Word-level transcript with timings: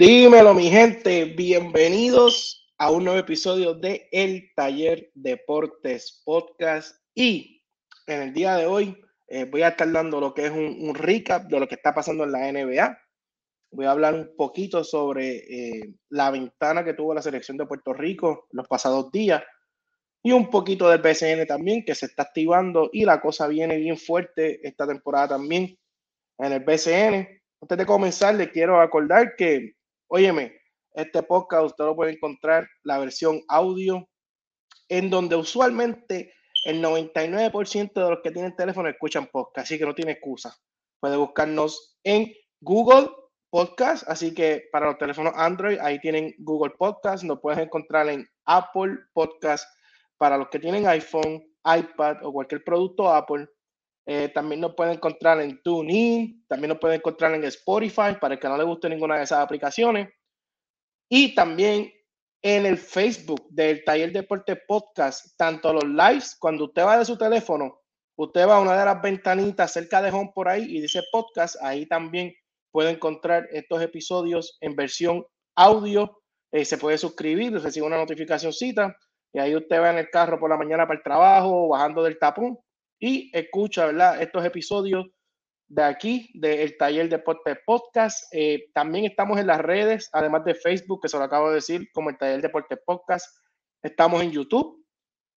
Dímelo, 0.00 0.54
mi 0.54 0.70
gente. 0.70 1.26
Bienvenidos 1.26 2.72
a 2.78 2.90
un 2.90 3.04
nuevo 3.04 3.18
episodio 3.18 3.74
de 3.74 4.08
El 4.12 4.50
Taller 4.56 5.10
Deportes 5.12 6.22
Podcast. 6.24 6.96
Y 7.14 7.62
en 8.06 8.22
el 8.22 8.32
día 8.32 8.56
de 8.56 8.64
hoy 8.64 8.98
eh, 9.28 9.44
voy 9.44 9.60
a 9.60 9.68
estar 9.68 9.92
dando 9.92 10.18
lo 10.18 10.32
que 10.32 10.46
es 10.46 10.52
un, 10.52 10.94
recap 10.94 11.48
de 11.48 11.60
lo 11.60 11.68
que 11.68 11.74
está 11.74 11.94
pasando 11.94 12.24
en 12.24 12.32
la 12.32 12.50
NBA. 12.50 12.98
Voy 13.72 13.84
a 13.84 13.90
hablar 13.90 14.14
un 14.14 14.34
poquito 14.38 14.84
sobre 14.84 15.36
eh, 15.36 15.94
la 16.08 16.30
ventana 16.30 16.82
que 16.82 16.94
tuvo 16.94 17.12
la 17.12 17.20
selección 17.20 17.58
de 17.58 17.66
Puerto 17.66 17.92
Rico 17.92 18.46
los 18.52 18.66
pasados 18.66 19.12
días 19.12 19.42
y 20.22 20.32
un 20.32 20.48
poquito 20.48 20.88
del 20.88 21.02
BCN 21.02 21.46
también 21.46 21.84
que 21.84 21.94
se 21.94 22.06
está 22.06 22.22
activando 22.22 22.88
y 22.90 23.04
la 23.04 23.20
cosa 23.20 23.48
viene 23.48 23.76
bien 23.76 23.98
fuerte 23.98 24.66
esta 24.66 24.86
temporada 24.86 25.28
también 25.28 25.78
en 26.38 26.52
el 26.52 26.60
BCN. 26.60 27.42
Antes 27.60 27.76
de 27.76 27.84
comenzar, 27.84 28.34
les 28.36 28.48
quiero 28.48 28.80
acordar 28.80 29.36
que 29.36 29.74
Óyeme, 30.12 30.60
este 30.92 31.22
podcast 31.22 31.66
usted 31.66 31.84
lo 31.84 31.94
puede 31.94 32.10
encontrar 32.10 32.66
la 32.82 32.98
versión 32.98 33.42
audio, 33.46 34.08
en 34.88 35.08
donde 35.08 35.36
usualmente 35.36 36.34
el 36.64 36.82
99% 36.82 37.92
de 37.92 38.10
los 38.10 38.18
que 38.20 38.32
tienen 38.32 38.56
teléfono 38.56 38.88
escuchan 38.88 39.28
podcast, 39.28 39.66
así 39.66 39.78
que 39.78 39.86
no 39.86 39.94
tiene 39.94 40.10
excusa. 40.10 40.52
Puede 40.98 41.16
buscarnos 41.16 41.96
en 42.02 42.26
Google 42.60 43.08
Podcast, 43.50 44.02
así 44.08 44.34
que 44.34 44.64
para 44.72 44.86
los 44.86 44.98
teléfonos 44.98 45.32
Android, 45.36 45.78
ahí 45.78 46.00
tienen 46.00 46.34
Google 46.38 46.74
Podcast, 46.76 47.22
nos 47.22 47.38
puedes 47.38 47.60
encontrar 47.60 48.08
en 48.08 48.28
Apple 48.46 48.96
Podcast 49.12 49.64
para 50.18 50.36
los 50.36 50.48
que 50.48 50.58
tienen 50.58 50.88
iPhone, 50.88 51.40
iPad 51.64 52.16
o 52.24 52.32
cualquier 52.32 52.64
producto 52.64 53.08
Apple. 53.08 53.46
Eh, 54.06 54.30
también 54.30 54.60
nos 54.60 54.74
pueden 54.74 54.94
encontrar 54.94 55.40
en 55.40 55.62
TuneIn, 55.62 56.44
también 56.48 56.70
nos 56.70 56.78
pueden 56.78 56.96
encontrar 56.96 57.34
en 57.34 57.44
Spotify 57.44 58.16
para 58.20 58.34
el 58.34 58.40
que 58.40 58.48
no 58.48 58.56
le 58.56 58.64
guste 58.64 58.88
ninguna 58.88 59.16
de 59.16 59.24
esas 59.24 59.40
aplicaciones. 59.40 60.08
Y 61.08 61.34
también 61.34 61.92
en 62.42 62.66
el 62.66 62.78
Facebook 62.78 63.46
del 63.50 63.84
Taller 63.84 64.12
Deporte 64.12 64.56
Podcast, 64.56 65.36
tanto 65.36 65.72
los 65.72 65.84
lives, 65.84 66.36
cuando 66.38 66.64
usted 66.64 66.82
va 66.82 66.98
de 66.98 67.04
su 67.04 67.18
teléfono, 67.18 67.80
usted 68.16 68.48
va 68.48 68.56
a 68.56 68.60
una 68.60 68.78
de 68.78 68.84
las 68.84 69.02
ventanitas 69.02 69.72
cerca 69.72 70.00
de 70.00 70.10
home 70.10 70.32
por 70.34 70.48
ahí 70.48 70.64
y 70.64 70.80
dice 70.80 71.02
podcast, 71.12 71.56
ahí 71.62 71.86
también 71.86 72.34
puede 72.70 72.90
encontrar 72.90 73.48
estos 73.52 73.82
episodios 73.82 74.56
en 74.60 74.74
versión 74.76 75.24
audio. 75.56 76.22
Eh, 76.52 76.64
se 76.64 76.78
puede 76.78 76.98
suscribir, 76.98 77.52
recibe 77.60 77.86
una 77.86 77.98
notificación 77.98 78.52
cita 78.52 78.96
y 79.32 79.38
ahí 79.38 79.54
usted 79.54 79.80
va 79.80 79.90
en 79.90 79.98
el 79.98 80.10
carro 80.10 80.40
por 80.40 80.50
la 80.50 80.56
mañana 80.56 80.86
para 80.86 80.98
el 80.98 81.04
trabajo, 81.04 81.68
bajando 81.68 82.02
del 82.02 82.18
tapón 82.18 82.58
y 83.00 83.30
escucha, 83.36 83.86
¿verdad? 83.86 84.20
Estos 84.20 84.44
episodios 84.44 85.06
de 85.68 85.82
aquí, 85.82 86.30
del 86.34 86.76
Taller 86.76 87.08
Deporte 87.08 87.56
Podcast. 87.64 88.28
Eh, 88.32 88.68
también 88.74 89.06
estamos 89.06 89.40
en 89.40 89.46
las 89.46 89.60
redes, 89.60 90.10
además 90.12 90.44
de 90.44 90.54
Facebook, 90.54 91.00
que 91.00 91.08
se 91.08 91.16
lo 91.16 91.24
acabo 91.24 91.48
de 91.48 91.56
decir, 91.56 91.90
como 91.92 92.10
el 92.10 92.18
Taller 92.18 92.42
Deporte 92.42 92.76
Podcast. 92.76 93.26
Estamos 93.82 94.22
en 94.22 94.30
YouTube, 94.30 94.84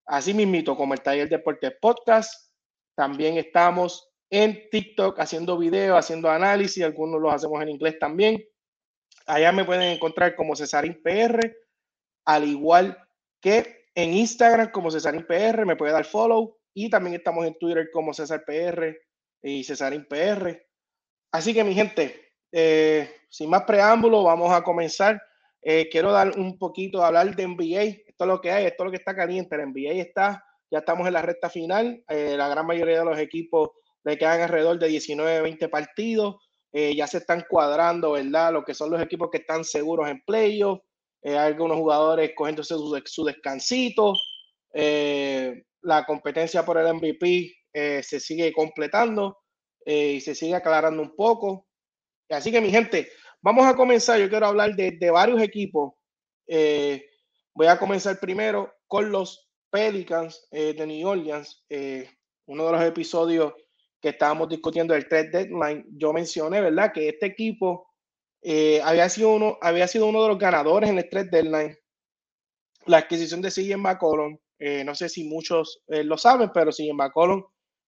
así 0.06 0.34
mismito 0.34 0.76
como 0.76 0.94
el 0.94 1.02
Taller 1.02 1.30
Deporte 1.30 1.72
Podcast. 1.72 2.52
También 2.96 3.38
estamos 3.38 4.12
en 4.30 4.70
TikTok 4.70 5.20
haciendo 5.20 5.58
videos, 5.58 5.98
haciendo 5.98 6.30
análisis, 6.30 6.84
algunos 6.84 7.22
los 7.22 7.34
hacemos 7.34 7.62
en 7.62 7.70
inglés 7.70 7.98
también. 7.98 8.44
Allá 9.26 9.54
me 9.54 9.64
pueden 9.64 9.84
encontrar 9.84 10.36
como 10.36 10.56
Cesarín 10.56 11.02
PR, 11.02 11.56
al 12.26 12.44
igual 12.44 12.98
que 13.40 13.86
en 13.96 14.14
Instagram 14.14 14.72
como 14.72 14.92
Cesarín 14.92 15.26
PR, 15.26 15.66
me 15.66 15.78
puede 15.78 15.94
dar 15.94 16.04
follow 16.04 16.58
y 16.74 16.90
también 16.90 17.16
estamos 17.16 17.46
en 17.46 17.58
Twitter 17.58 17.90
como 17.92 18.14
César 18.14 18.44
PR 18.46 18.96
y 19.42 19.64
Cesarín 19.64 20.06
PR. 20.06 20.66
Así 21.32 21.54
que 21.54 21.64
mi 21.64 21.74
gente, 21.74 22.32
eh, 22.52 23.10
sin 23.30 23.50
más 23.50 23.64
preámbulo, 23.64 24.24
vamos 24.24 24.52
a 24.52 24.64
comenzar. 24.64 25.22
Eh, 25.62 25.88
quiero 25.90 26.12
dar 26.12 26.38
un 26.38 26.58
poquito, 26.58 27.04
hablar 27.04 27.36
de 27.36 27.48
NBA. 27.48 28.04
Esto 28.08 28.24
es 28.24 28.28
lo 28.28 28.42
que 28.42 28.52
hay, 28.52 28.66
esto 28.66 28.84
es 28.84 28.86
lo 28.86 28.92
que 28.92 28.98
está 28.98 29.16
caliente. 29.16 29.56
El 29.56 29.68
NBA 29.68 29.94
está, 29.94 30.44
ya 30.72 30.80
estamos 30.80 31.08
en 31.08 31.14
la 31.14 31.22
recta 31.22 31.50
final. 31.50 32.04
Eh, 32.08 32.36
la 32.38 32.48
gran 32.48 32.66
mayoría 32.66 33.00
de 33.00 33.06
los 33.06 33.18
equipos 33.18 33.72
le 34.04 34.18
quedan 34.18 34.42
alrededor 34.42 34.80
de 34.80 34.88
19, 34.88 35.42
20 35.42 35.70
partidos. 35.70 36.36
ya 36.74 37.06
se 37.06 37.20
están 37.20 37.46
cuadrando, 37.48 38.14
¿verdad? 38.14 38.52
Lo 38.52 38.64
que 38.64 38.74
son 38.74 38.90
los 38.90 39.00
equipos 39.00 39.30
que 39.30 39.38
están 39.38 39.64
seguros 39.64 40.10
en 40.10 40.24
playoffs. 40.26 40.84
algunos 41.24 41.78
jugadores 41.78 42.32
cogiéndose 42.36 42.74
su, 42.74 43.02
su 43.06 43.26
descansito 43.26 44.16
la 45.84 46.06
competencia 46.06 46.66
por 46.66 46.78
el 46.78 46.94
MVP 46.94 47.56
eh, 47.74 48.02
se 48.04 48.20
sigue 48.20 48.52
completando 48.54 49.40
eh, 49.86 50.14
y 50.14 50.22
se 50.22 50.34
sigue 50.34 50.56
aclarando 50.56 51.02
un 51.02 51.16
poco. 51.16 51.68
Así 52.30 52.52
que 52.52 52.62
mi 52.62 52.72
gente, 52.72 53.12
vamos 53.42 53.66
a 53.66 53.76
comenzar. 53.76 54.20
Yo 54.20 54.30
quiero 54.30 54.48
hablar 54.48 54.76
de, 54.76 55.12
varios 55.12 55.42
equipos. 55.42 55.94
Eh, 56.48 57.06
voy 57.54 57.68
a 57.68 57.78
comenzar 57.78 58.20
primero 58.20 58.74
con 58.88 59.12
los 59.12 59.50
Pelicans 59.70 60.48
de 60.52 60.86
New 60.86 61.08
Orleans. 61.08 61.66
uno 62.46 62.66
de 62.66 62.72
los 62.72 62.84
episodios 62.84 63.54
que 64.00 64.10
estábamos 64.10 64.50
discutiendo 64.50 64.94
del 64.94 65.08
trade 65.08 65.30
deadline, 65.30 65.86
yo 65.98 66.14
mencioné, 66.14 66.62
¿verdad? 66.62 66.92
Que 66.94 67.10
este 67.10 67.26
equipo 67.26 67.88
había, 68.84 69.10
sido 69.10 69.32
uno, 69.32 69.58
había 69.62 69.88
sido 69.88 70.06
uno 70.06 70.22
de 70.22 70.30
los 70.30 70.38
ganadores 70.38 70.90
en 70.90 71.00
el 71.00 71.10
trade 71.10 71.30
deadline. 71.30 71.78
La 72.86 72.98
adquisición 72.98 73.42
de 73.42 73.50
CJ 73.50 73.78
McCollum 73.78 74.38
eh, 74.60 74.84
no 74.84 74.96
sé 74.96 75.10
si 75.10 75.24
muchos 75.26 75.84
eh, 75.88 76.04
lo 76.04 76.18
saben, 76.18 76.52
pero 76.54 76.72
sin 76.72 76.96
McCollum, 76.96 77.44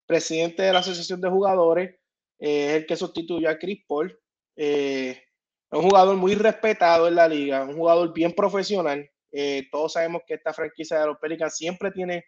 presidente 0.06 0.64
de 0.64 0.74
la 0.74 0.80
Asociación 0.80 1.22
de 1.22 1.30
Jugadores, 1.30 1.92
eh, 2.40 2.68
es 2.70 2.74
el 2.76 2.86
que 2.86 2.96
sustituyó 2.98 3.50
a 3.50 3.58
Chris 3.58 3.84
Paul. 3.88 4.18
un 5.72 5.82
jugador 5.82 6.16
muy 6.16 6.36
respetado 6.36 7.08
en 7.08 7.16
la 7.16 7.28
liga, 7.28 7.64
un 7.64 7.76
jugador 7.76 8.14
bien 8.14 8.34
profesional. 8.34 9.10
todos 9.72 9.94
sabemos 9.94 10.22
que 10.26 10.36
esta 10.36 10.54
franquicia 10.54 11.00
de 11.00 11.08
los 11.08 11.18
Pelicans 11.18 11.56
siempre 11.58 11.92
tiene 11.92 12.26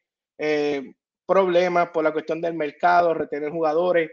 problemas 1.25 1.89
por 1.89 2.03
la 2.03 2.11
cuestión 2.13 2.41
del 2.41 2.53
mercado, 2.53 3.13
retener 3.13 3.51
jugadores. 3.51 4.11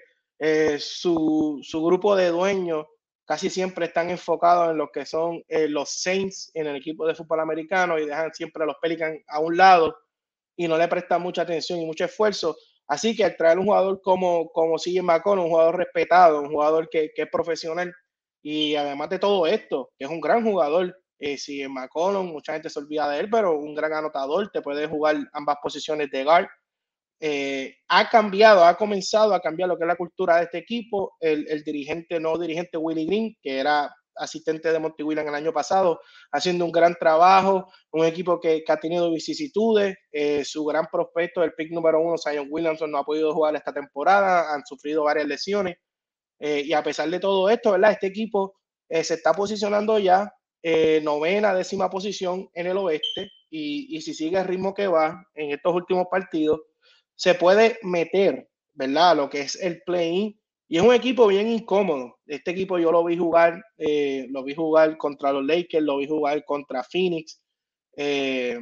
Su, 0.78 1.60
su, 1.62 1.84
grupo 1.84 2.16
de 2.16 2.28
dueños 2.28 2.86
casi 3.24 3.50
siempre 3.50 3.86
están 3.86 4.10
enfocados 4.10 4.70
en 4.70 4.78
lo 4.78 4.90
que 4.90 5.06
son 5.06 5.42
los 5.68 5.90
Saints 6.02 6.50
en 6.54 6.66
el 6.66 6.76
equipo 6.76 7.06
de 7.06 7.14
fútbol 7.14 7.40
americano 7.40 7.98
y 7.98 8.06
dejan 8.06 8.32
siempre 8.34 8.62
a 8.64 8.66
los 8.66 8.76
Pelicans 8.80 9.20
a 9.28 9.40
un 9.40 9.56
lado 9.56 9.96
y 10.56 10.68
no 10.68 10.78
le 10.78 10.88
presta 10.88 11.18
mucha 11.18 11.42
atención 11.42 11.80
y 11.80 11.86
mucho 11.86 12.04
esfuerzo. 12.04 12.56
Así 12.86 13.16
que 13.16 13.24
al 13.24 13.36
traer 13.36 13.58
un 13.58 13.66
jugador 13.66 14.00
como, 14.02 14.50
como 14.50 14.76
CJ 14.76 15.02
McCollum, 15.02 15.46
un 15.46 15.50
jugador 15.50 15.76
respetado, 15.76 16.40
un 16.42 16.50
jugador 16.50 16.88
que, 16.90 17.10
que, 17.14 17.22
es 17.22 17.28
profesional 17.30 17.92
y 18.42 18.76
además 18.76 19.08
de 19.08 19.18
todo 19.18 19.46
esto, 19.46 19.90
que 19.98 20.04
es 20.04 20.10
un 20.10 20.20
gran 20.20 20.44
jugador, 20.44 20.96
eh, 21.18 21.36
CJ 21.36 21.68
McCollum, 21.68 22.26
mucha 22.26 22.52
gente 22.52 22.68
se 22.68 22.78
olvida 22.78 23.08
de 23.08 23.20
él, 23.20 23.30
pero 23.30 23.58
un 23.58 23.74
gran 23.74 23.92
anotador, 23.94 24.50
te 24.50 24.60
puede 24.60 24.86
jugar 24.86 25.16
ambas 25.32 25.56
posiciones 25.62 26.10
de 26.10 26.24
guard. 26.24 26.46
Eh, 27.20 27.76
ha 27.88 28.10
cambiado, 28.10 28.64
ha 28.64 28.76
comenzado 28.76 29.34
a 29.34 29.40
cambiar 29.40 29.68
lo 29.68 29.78
que 29.78 29.84
es 29.84 29.88
la 29.88 29.96
cultura 29.96 30.36
de 30.36 30.44
este 30.44 30.58
equipo. 30.58 31.16
El, 31.20 31.46
el 31.48 31.64
dirigente, 31.64 32.20
no 32.20 32.36
dirigente 32.36 32.76
Willie 32.76 33.06
Green, 33.06 33.36
que 33.40 33.58
era 33.58 33.90
asistente 34.16 34.72
de 34.72 34.78
Monty 34.78 35.02
Williams 35.02 35.28
el 35.28 35.34
año 35.34 35.52
pasado, 35.52 36.00
haciendo 36.32 36.64
un 36.64 36.72
gran 36.72 36.94
trabajo, 36.94 37.72
un 37.92 38.04
equipo 38.04 38.40
que, 38.40 38.64
ha 38.66 38.76
tenido 38.78 39.10
vicisitudes, 39.10 39.96
eh, 40.12 40.44
su 40.44 40.64
gran 40.64 40.86
prospecto, 40.90 41.42
el 41.42 41.54
pick 41.54 41.70
número 41.72 42.00
uno, 42.00 42.16
Zion 42.18 42.48
Williamson, 42.50 42.90
no 42.90 42.98
ha 42.98 43.04
podido 43.04 43.32
jugar 43.34 43.56
esta 43.56 43.72
temporada, 43.72 44.54
han 44.54 44.64
sufrido 44.64 45.04
varias 45.04 45.26
lesiones, 45.26 45.76
eh, 46.38 46.62
y 46.64 46.72
a 46.72 46.82
pesar 46.82 47.08
de 47.10 47.20
todo 47.20 47.48
esto, 47.48 47.72
¿verdad? 47.72 47.92
Este 47.92 48.08
equipo 48.08 48.56
eh, 48.88 49.04
se 49.04 49.14
está 49.14 49.32
posicionando 49.32 49.98
ya 49.98 50.32
novena, 51.02 51.54
décima 51.54 51.90
posición 51.90 52.48
en 52.54 52.66
el 52.66 52.78
oeste, 52.78 53.30
y, 53.50 54.00
si 54.00 54.14
sigue 54.14 54.38
el 54.38 54.46
ritmo 54.46 54.74
que 54.74 54.86
va 54.86 55.24
en 55.34 55.50
estos 55.50 55.74
últimos 55.74 56.06
partidos, 56.10 56.62
se 57.14 57.34
puede 57.34 57.78
meter, 57.82 58.48
¿verdad? 58.72 59.16
Lo 59.16 59.30
que 59.30 59.42
es 59.42 59.56
el 59.56 59.82
play-in 59.82 60.40
y 60.74 60.78
es 60.78 60.82
un 60.82 60.92
equipo 60.92 61.28
bien 61.28 61.46
incómodo. 61.46 62.18
Este 62.26 62.50
equipo 62.50 62.80
yo 62.80 62.90
lo 62.90 63.04
vi 63.04 63.16
jugar, 63.16 63.62
eh, 63.78 64.26
lo 64.30 64.42
vi 64.42 64.56
jugar 64.56 64.96
contra 64.96 65.32
los 65.32 65.44
Lakers, 65.44 65.84
lo 65.84 65.98
vi 65.98 66.08
jugar 66.08 66.44
contra 66.44 66.82
Phoenix. 66.82 67.40
Eh, 67.96 68.58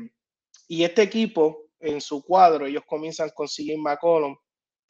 y 0.69 0.85
este 0.85 1.01
equipo, 1.01 1.71
en 1.81 2.03
su 2.03 2.23
cuadro, 2.23 2.67
ellos 2.67 2.83
comienzan 2.87 3.31
con 3.35 3.47
CJ 3.47 3.79
McCollum, 3.79 4.37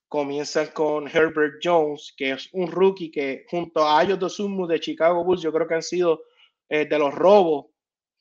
comienzan 0.09 0.73
con 0.75 1.07
Herbert 1.07 1.61
Jones, 1.63 2.13
que 2.17 2.33
es 2.33 2.49
un 2.55 2.67
rookie 2.67 3.13
que 3.13 3.45
junto 3.49 3.85
a 3.85 4.01
Ayos 4.01 4.19
Dosumu 4.19 4.67
de 4.67 4.81
Chicago 4.81 5.23
Bulls, 5.23 5.43
yo 5.43 5.53
creo 5.53 5.69
que 5.69 5.75
han 5.75 5.83
sido 5.85 6.25
eh, 6.71 6.87
de 6.87 6.99
los 6.99 7.15
robos 7.15 7.67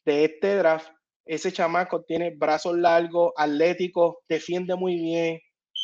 de 0.06 0.25
este 0.25 0.57
draft. 0.57 0.92
Ese 1.25 1.51
chamaco 1.51 2.03
tiene 2.03 2.36
brazos 2.36 2.77
largos, 2.77 3.33
atléticos, 3.36 4.18
defiende 4.30 4.75
muy 4.75 4.94
bien, 4.94 5.42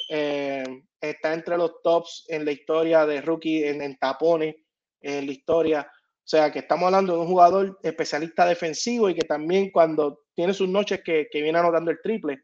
eh, 0.10 0.64
está 1.00 1.34
entre 1.34 1.58
los 1.58 1.82
tops 1.82 2.26
en 2.28 2.46
la 2.46 2.52
historia 2.52 3.06
de 3.06 3.22
rookie 3.22 3.66
en, 3.66 3.98
tapones, 3.98 4.56
en 5.02 5.26
la 5.26 5.32
historia. 5.32 5.92
O 5.92 6.30
sea, 6.30 6.52
que 6.52 6.60
estamos 6.60 6.86
hablando 6.88 7.14
de 7.14 7.20
un 7.20 7.28
jugador 7.28 7.80
especialista 7.84 8.46
defensivo 8.46 9.10
y 9.10 9.16
que 9.16 9.26
también 9.26 9.72
cuando 9.72 10.22
tiene 10.34 10.54
sus 10.54 10.68
noches 10.68 11.02
que, 11.04 11.28
que 11.32 11.42
viene 11.42 11.60
anotando 11.60 11.92
el 11.92 12.02
triple. 12.02 12.44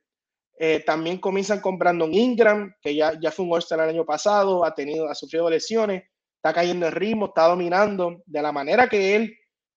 Eh, 0.60 0.83
también 0.86 1.18
comienzan 1.18 1.60
con 1.60 1.80
Brandon 1.80 2.13
Ingram, 2.13 2.74
que 2.81 2.95
ya, 2.95 3.19
ya 3.19 3.31
fue 3.31 3.45
un 3.45 3.54
all 3.54 3.63
el 3.71 3.80
año 3.80 4.06
pasado, 4.06 4.63
ha 4.63 4.74
tenido, 4.74 5.09
ha 5.09 5.16
sufrido 5.16 5.50
lesiones, 5.50 6.04
está 6.36 6.54
cayendo 6.54 6.86
en 6.86 6.92
ritmo, 6.92 7.25
está 7.25 7.48
dominando 7.48 8.21
de 8.25 8.42
la 8.42 8.51
manera 8.51 8.88
que 8.88 9.16
él 9.16 9.36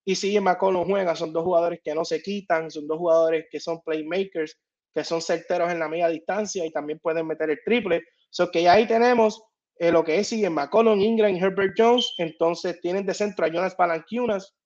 y 0.09 0.15
si 0.15 0.39
McCollum 0.39 0.89
juega, 0.89 1.17
son 1.17 1.33
dos 1.33 1.43
jugadores 1.43 1.81
que 1.83 1.93
no 1.93 2.05
se 2.05 2.23
quitan, 2.23 2.71
son 2.71 2.87
dos 2.87 2.97
jugadores 2.97 3.47
que 3.51 3.59
son 3.59 3.83
playmakers, 3.83 4.57
que 4.97 5.05
son 5.05 5.21
certeros 5.21 5.71
en 5.71 5.79
la 5.79 5.89
media 5.89 6.09
distancia 6.09 6.65
y 6.65 6.71
también 6.71 6.99
pueden 6.99 7.27
meter 7.27 7.51
el 7.51 7.61
triple. 7.63 8.03
So 8.31 8.51
que 8.51 8.67
ahí 8.67 8.87
tenemos 8.87 9.43
eh, 9.79 9.93
lo 9.93 10.03
que 10.03 10.19
es 10.19 10.29
siguen 10.29 10.55
McCollum, 10.55 10.99
Ingram 10.99 11.37
y 11.37 11.39
Herbert 11.39 11.75
Jones. 11.77 12.15
Entonces 12.17 12.81
tienen 12.81 13.05
de 13.05 13.13
centro 13.13 13.45
a 13.45 13.51
Jonas 13.51 13.75
Palanquiunas, 13.75 14.57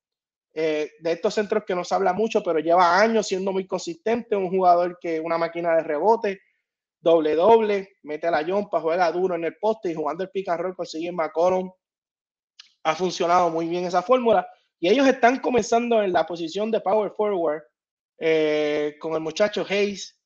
eh, 0.53 0.89
de 1.01 1.11
estos 1.11 1.33
centros 1.33 1.65
que 1.67 1.75
no 1.75 1.83
se 1.83 1.93
habla 1.95 2.13
mucho, 2.13 2.41
pero 2.43 2.59
lleva 2.59 2.97
años 2.97 3.27
siendo 3.27 3.51
muy 3.51 3.67
consistente, 3.67 4.37
un 4.37 4.49
jugador 4.49 4.97
que 5.01 5.19
una 5.19 5.37
máquina 5.37 5.75
de 5.75 5.83
rebote, 5.83 6.39
doble 7.01 7.35
doble, 7.35 7.89
mete 8.03 8.31
la 8.31 8.41
yompa, 8.41 8.79
juega 8.79 9.11
duro 9.11 9.35
en 9.35 9.43
el 9.43 9.57
poste 9.57 9.91
y 9.91 9.95
jugando 9.95 10.23
el 10.23 10.29
pick 10.29 10.47
and 10.47 10.61
roll 10.61 10.75
consigue 10.77 11.11
McCollum. 11.11 11.69
Ha 12.83 12.95
funcionado 12.95 13.49
muy 13.49 13.67
bien 13.67 13.83
esa 13.83 14.01
fórmula 14.01 14.47
y 14.79 14.87
ellos 14.87 15.05
están 15.07 15.39
comenzando 15.39 16.01
en 16.01 16.13
la 16.13 16.25
posición 16.25 16.71
de 16.71 16.79
power 16.79 17.11
forward 17.17 17.63
eh, 18.17 18.95
con 18.97 19.13
el 19.13 19.19
muchacho 19.19 19.65
Hayes, 19.67 20.20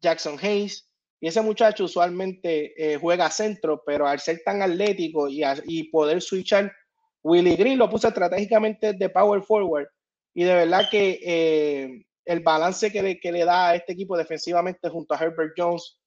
Jackson 0.00 0.38
Hayes. 0.40 0.86
Y 1.20 1.28
ese 1.28 1.42
muchacho 1.42 1.84
usualmente 1.84 2.72
eh, 2.76 2.96
juega 2.96 3.30
centro, 3.30 3.82
pero 3.84 4.06
al 4.06 4.20
ser 4.20 4.42
tan 4.44 4.62
atlético 4.62 5.28
y, 5.28 5.84
poder 5.90 6.22
switchar, 6.22 6.72
Willie 7.22 7.56
Green 7.56 7.78
lo 7.78 7.90
puso 7.90 8.08
estratégicamente 8.08 8.94
de 8.94 9.08
power 9.10 9.42
forward. 9.42 9.88
Y 10.32 10.44
de 10.44 10.54
verdad 10.54 10.88
que 10.90 11.20
eh, 11.22 12.04
el 12.24 12.40
balance 12.40 12.90
que 12.90 13.02
le, 13.02 13.44
da 13.44 13.70
a 13.70 13.74
este 13.74 13.92
equipo 13.92 14.16
defensivamente 14.16 14.88
junto 14.88 15.14
a 15.14 15.18
Herbert 15.18 15.52
Jones, 15.56 15.98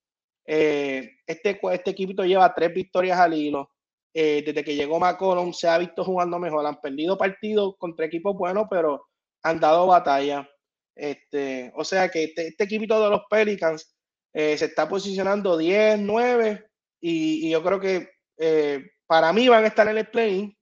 este, 0.46 1.60
este 1.72 1.92
equipo 1.92 2.24
lleva 2.24 2.54
tres 2.54 2.74
victorias 2.74 3.20
al 3.20 3.34
hilo. 3.36 3.70
Eh, 4.16 4.44
desde 4.46 4.64
que 4.64 4.76
llegó 4.76 5.00
McCollum 5.00 5.54
se 5.54 5.68
ha 5.68 5.78
visto 5.78 6.04
jugando 6.04 6.38
mejor. 6.38 6.66
Han 6.66 6.80
perdido 6.80 7.18
partidos 7.18 7.76
contra 7.78 8.06
equipos 8.06 8.36
buenos, 8.36 8.68
pero 8.70 9.08
han 9.42 9.60
dado 9.60 9.88
batalla. 9.88 10.48
Este, 10.96 11.72
o 11.76 11.84
sea 11.84 12.10
que 12.10 12.26
este, 12.26 12.48
este 12.48 12.64
equipo 12.66 13.00
de 13.00 13.10
los 13.10 13.22
Pelicans 13.30 13.96
eh, 14.34 14.58
se 14.58 14.66
está 14.66 14.88
posicionando 14.88 15.58
10, 15.58 16.00
9 16.00 16.66
y, 17.02 17.50
yo 17.50 17.64
creo 17.64 17.80
que 17.80 18.10
eh, 18.38 18.92
para 19.06 19.34
mí 19.34 19.48
van 19.48 19.64
a 19.64 19.68
estar 19.68 19.88
en 19.88 19.98
el 19.98 20.10
play. 20.10 20.56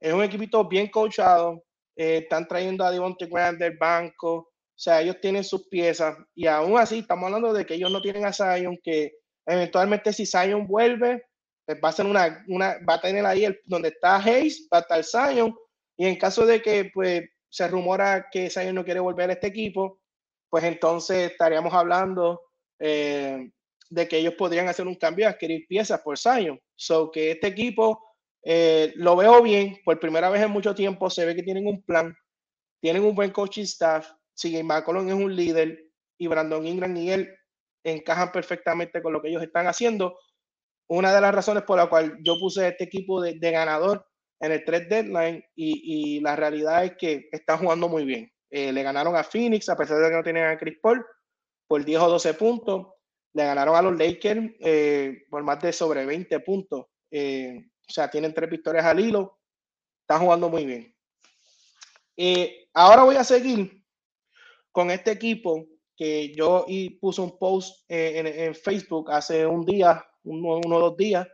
Es 0.00 0.12
un 0.12 0.22
equipito 0.22 0.68
bien 0.68 0.88
coachado. 0.88 1.64
están 1.96 2.46
trayendo 2.48 2.84
a 2.84 2.90
Devontae 2.90 3.28
Grant 3.28 3.58
del 3.58 3.76
banco. 3.76 4.34
O 4.34 4.78
sea, 4.82 5.00
ellos 5.00 5.20
tienen 5.20 5.44
sus 5.44 5.68
piezas 5.68 6.16
y 6.34 6.46
aún 6.46 6.78
así 6.78 7.00
estamos 7.00 7.26
hablando 7.26 7.52
de 7.52 7.64
que 7.64 7.74
ellos 7.74 7.90
no 7.90 8.02
tienen 8.02 8.24
a 8.24 8.32
Zion, 8.32 8.78
que 8.82 9.12
eventualmente 9.46 10.12
si 10.12 10.26
Zion 10.26 10.66
vuelve, 10.66 11.24
pues, 11.64 11.78
va 11.82 11.90
a 11.90 11.92
ser 11.92 12.06
una, 12.06 12.44
una, 12.48 12.78
va 12.88 12.94
a 12.94 13.00
tener 13.00 13.24
ahí 13.24 13.44
el, 13.44 13.60
donde 13.64 13.88
está 13.88 14.16
Hayes, 14.16 14.68
va 14.72 14.78
a 14.78 14.80
estar 14.80 15.04
Zion, 15.04 15.54
y 15.96 16.06
en 16.06 16.16
caso 16.16 16.46
de 16.46 16.60
que 16.60 16.90
pues 16.92 17.22
se 17.52 17.68
rumora 17.68 18.28
que 18.30 18.48
Zion 18.48 18.74
no 18.74 18.84
quiere 18.84 19.00
volver 19.00 19.28
a 19.28 19.34
este 19.34 19.48
equipo, 19.48 20.00
pues 20.48 20.64
entonces 20.64 21.30
estaríamos 21.30 21.74
hablando 21.74 22.40
eh, 22.78 23.50
de 23.90 24.08
que 24.08 24.16
ellos 24.16 24.34
podrían 24.38 24.68
hacer 24.68 24.86
un 24.86 24.94
cambio 24.94 25.28
adquirir 25.28 25.66
piezas 25.68 26.00
por 26.00 26.18
Zion. 26.18 26.58
So 26.74 27.10
que 27.10 27.32
este 27.32 27.48
equipo 27.48 28.02
eh, 28.42 28.92
lo 28.96 29.16
veo 29.16 29.42
bien, 29.42 29.78
por 29.84 30.00
primera 30.00 30.30
vez 30.30 30.42
en 30.42 30.50
mucho 30.50 30.74
tiempo 30.74 31.10
se 31.10 31.26
ve 31.26 31.36
que 31.36 31.42
tienen 31.42 31.66
un 31.66 31.82
plan, 31.82 32.16
tienen 32.80 33.04
un 33.04 33.14
buen 33.14 33.30
coaching 33.30 33.64
staff, 33.64 34.10
Sigue 34.34 34.62
McCollum 34.62 35.08
es 35.08 35.14
un 35.14 35.36
líder 35.36 35.78
y 36.16 36.26
Brandon 36.26 36.66
Ingram 36.66 36.96
y 36.96 37.10
él 37.10 37.36
encajan 37.84 38.32
perfectamente 38.32 39.02
con 39.02 39.12
lo 39.12 39.20
que 39.20 39.28
ellos 39.28 39.42
están 39.42 39.66
haciendo 39.66 40.18
una 40.88 41.14
de 41.14 41.20
las 41.20 41.34
razones 41.34 41.64
por 41.64 41.76
la 41.76 41.88
cual 41.88 42.16
yo 42.22 42.38
puse 42.38 42.66
este 42.68 42.84
equipo 42.84 43.20
de, 43.20 43.38
ganador 43.38 44.06
en 44.42 44.52
el 44.52 44.64
3 44.64 44.88
deadline 44.88 45.44
y, 45.54 46.20
la 46.20 46.36
realidad 46.36 46.84
es 46.84 46.96
que 46.96 47.28
están 47.30 47.58
jugando 47.58 47.88
muy 47.88 48.04
bien. 48.04 48.30
Eh, 48.50 48.72
le 48.72 48.82
ganaron 48.82 49.16
a 49.16 49.24
Phoenix 49.24 49.68
a 49.68 49.76
pesar 49.76 49.98
de 49.98 50.10
que 50.10 50.16
no 50.16 50.22
tenían 50.22 50.50
a 50.50 50.58
Chris 50.58 50.78
Paul 50.82 51.04
por 51.66 51.84
10 51.84 52.00
o 52.00 52.08
12 52.10 52.34
puntos. 52.34 52.88
Le 53.34 53.44
ganaron 53.44 53.76
a 53.76 53.82
los 53.82 53.96
Lakers 53.96 54.52
eh, 54.60 55.24
por 55.30 55.42
más 55.44 55.60
de 55.60 55.72
sobre 55.72 56.04
20 56.04 56.40
puntos. 56.40 56.86
Eh, 57.10 57.56
o 57.88 57.92
sea, 57.92 58.10
tienen 58.10 58.34
tres 58.34 58.50
victorias 58.50 58.84
al 58.84 59.00
hilo. 59.00 59.38
Están 60.00 60.22
jugando 60.22 60.50
muy 60.50 60.66
bien. 60.66 60.94
ahora 62.74 63.04
voy 63.04 63.16
a 63.16 63.24
seguir 63.24 63.82
con 64.72 64.90
este 64.90 65.12
equipo 65.12 65.66
que 65.96 66.34
yo 66.34 66.64
y 66.66 66.90
puse 66.98 67.20
un 67.20 67.38
post 67.38 67.84
en, 67.88 68.26
en 68.26 68.54
Facebook 68.54 69.10
hace 69.12 69.46
un 69.46 69.64
día 69.64 70.04
uno, 70.24 70.76
o 70.76 70.80
dos 70.80 70.96
días, 70.96 71.26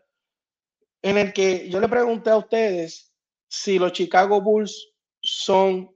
en 1.03 1.19
el 1.19 1.33
que 1.33 1.69
yo 1.69 1.81
le 1.81 1.89
pregunté 1.89 2.31
a 2.31 2.37
ustedes 2.37 3.13
si 3.49 3.79
los 3.79 3.93
Chicago 3.93 4.41
Bulls 4.41 4.93
son 5.21 5.91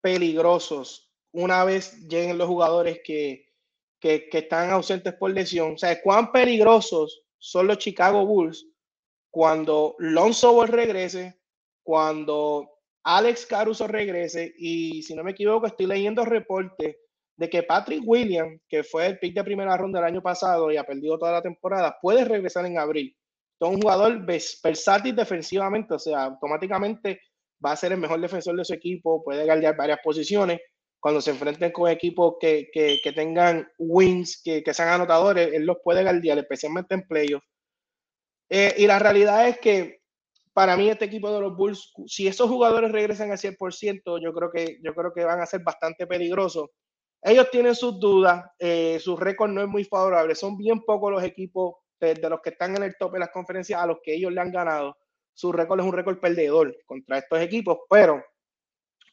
peligrosos 0.00 1.12
una 1.32 1.64
vez 1.64 1.96
lleguen 2.08 2.38
los 2.38 2.46
jugadores 2.46 3.00
que, 3.02 3.46
que, 4.00 4.28
están 4.30 4.70
ausentes 4.70 5.14
por 5.14 5.30
lesión. 5.30 5.74
O 5.74 5.78
sea, 5.78 6.00
cuán 6.02 6.30
peligrosos 6.30 7.24
son 7.38 7.66
los 7.66 7.78
Chicago 7.78 8.26
Bulls 8.26 8.66
cuando 9.30 9.96
Lonzo 9.98 10.52
Ball 10.52 10.68
regrese, 10.68 11.40
cuando 11.82 12.70
Alex 13.04 13.46
Caruso 13.46 13.86
regrese 13.88 14.54
y 14.58 15.02
si 15.02 15.14
no 15.14 15.24
me 15.24 15.30
equivoco 15.32 15.66
estoy 15.66 15.86
leyendo 15.86 16.24
reportes 16.24 16.96
de 17.36 17.50
que 17.50 17.62
Patrick 17.62 18.02
Williams, 18.04 18.60
que 18.68 18.84
fue 18.84 19.06
el 19.06 19.18
pick 19.18 19.34
de 19.34 19.42
primera 19.42 19.76
ronda 19.76 20.00
del 20.00 20.08
año 20.08 20.22
pasado 20.22 20.70
y 20.70 20.76
ha 20.76 20.84
perdido 20.84 21.18
toda 21.18 21.32
la 21.32 21.42
temporada, 21.42 21.98
puede 22.00 22.24
regresar 22.24 22.66
en 22.66 22.78
abril. 22.78 23.16
Es 23.66 23.74
un 23.74 23.80
jugador 23.80 24.24
versátil 24.26 25.14
defensivamente, 25.14 25.94
o 25.94 25.98
sea, 25.98 26.24
automáticamente 26.24 27.20
va 27.64 27.72
a 27.72 27.76
ser 27.76 27.92
el 27.92 27.98
mejor 27.98 28.20
defensor 28.20 28.56
de 28.56 28.64
su 28.64 28.74
equipo, 28.74 29.22
puede 29.22 29.44
guardar 29.44 29.76
varias 29.76 30.00
posiciones. 30.02 30.60
Cuando 31.00 31.20
se 31.20 31.30
enfrenten 31.30 31.72
con 31.72 31.90
equipos 31.90 32.36
que, 32.40 32.68
que, 32.72 33.00
que 33.02 33.12
tengan 33.12 33.68
wins, 33.78 34.40
que, 34.42 34.62
que, 34.62 34.72
sean 34.74 34.88
anotadores, 34.88 35.52
él 35.52 35.64
los 35.64 35.78
puede 35.82 36.02
guardar, 36.02 36.38
especialmente 36.38 36.94
en 36.94 37.06
playoffs. 37.06 37.46
Eh, 38.48 38.74
y 38.78 38.86
la 38.86 38.98
realidad 38.98 39.48
es 39.48 39.58
que 39.58 40.00
para 40.52 40.76
mí 40.76 40.88
este 40.88 41.06
equipo 41.06 41.32
de 41.32 41.40
los 41.40 41.56
Bulls, 41.56 41.92
si 42.06 42.28
esos 42.28 42.48
jugadores 42.48 42.92
regresan 42.92 43.32
al 43.32 43.38
100%, 43.38 44.22
yo 44.22 44.32
creo 44.32 44.50
que, 44.52 44.78
yo 44.82 44.94
creo 44.94 45.12
que 45.12 45.24
van 45.24 45.40
a 45.40 45.46
ser 45.46 45.62
bastante 45.62 46.06
peligrosos 46.06 46.68
ellos 47.22 47.48
tienen 47.50 47.74
sus 47.74 48.00
dudas, 48.00 48.44
eh, 48.58 48.98
su 48.98 49.16
récord 49.16 49.50
no 49.50 49.62
es 49.62 49.68
muy 49.68 49.84
favorable, 49.84 50.34
son 50.34 50.56
bien 50.56 50.80
pocos 50.80 51.12
los 51.12 51.22
equipos 51.22 51.76
de, 52.06 52.28
los 52.28 52.40
que 52.40 52.50
están 52.50 52.76
en 52.76 52.82
el 52.82 52.96
top 52.96 53.12
de 53.12 53.20
las 53.20 53.30
conferencias 53.30 53.80
a 53.80 53.86
los 53.86 53.98
que 54.02 54.14
ellos 54.14 54.32
le 54.32 54.40
han 54.40 54.50
ganado. 54.50 54.96
Su 55.34 55.52
récord 55.52 55.80
es 55.80 55.86
un 55.86 55.92
récord 55.92 56.18
perdedor 56.18 56.76
contra 56.84 57.18
estos 57.18 57.40
equipos, 57.40 57.78
pero 57.88 58.22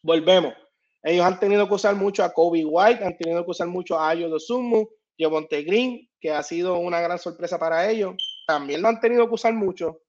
volvemos. 0.02 0.54
Ellos 1.02 1.26
han 1.26 1.40
tenido 1.40 1.68
que 1.68 1.76
usar 1.76 1.96
mucho 1.96 2.24
a 2.24 2.34
Kobe 2.34 2.66
White, 2.66 3.04
han 3.04 3.18
tenido 3.18 3.46
que 3.46 3.52
usar 3.52 3.68
mucho 3.68 3.98
a 3.98 4.10
Ayo 4.10 4.28
Dosumu, 4.28 4.86
Javonte 5.18 5.64
Green, 5.64 6.10
que 6.20 6.32
ha 6.32 6.44
sido 6.44 6.78
una 6.78 7.00
gran 7.00 7.18
sorpresa 7.18 7.58
para 7.58 7.90
ellos. 7.90 8.16
También 8.46 8.82
lo 8.82 8.90
han 8.90 9.00
tenido 9.00 9.28
que 9.28 9.36
usar 9.36 9.54
mucho. 9.54 10.02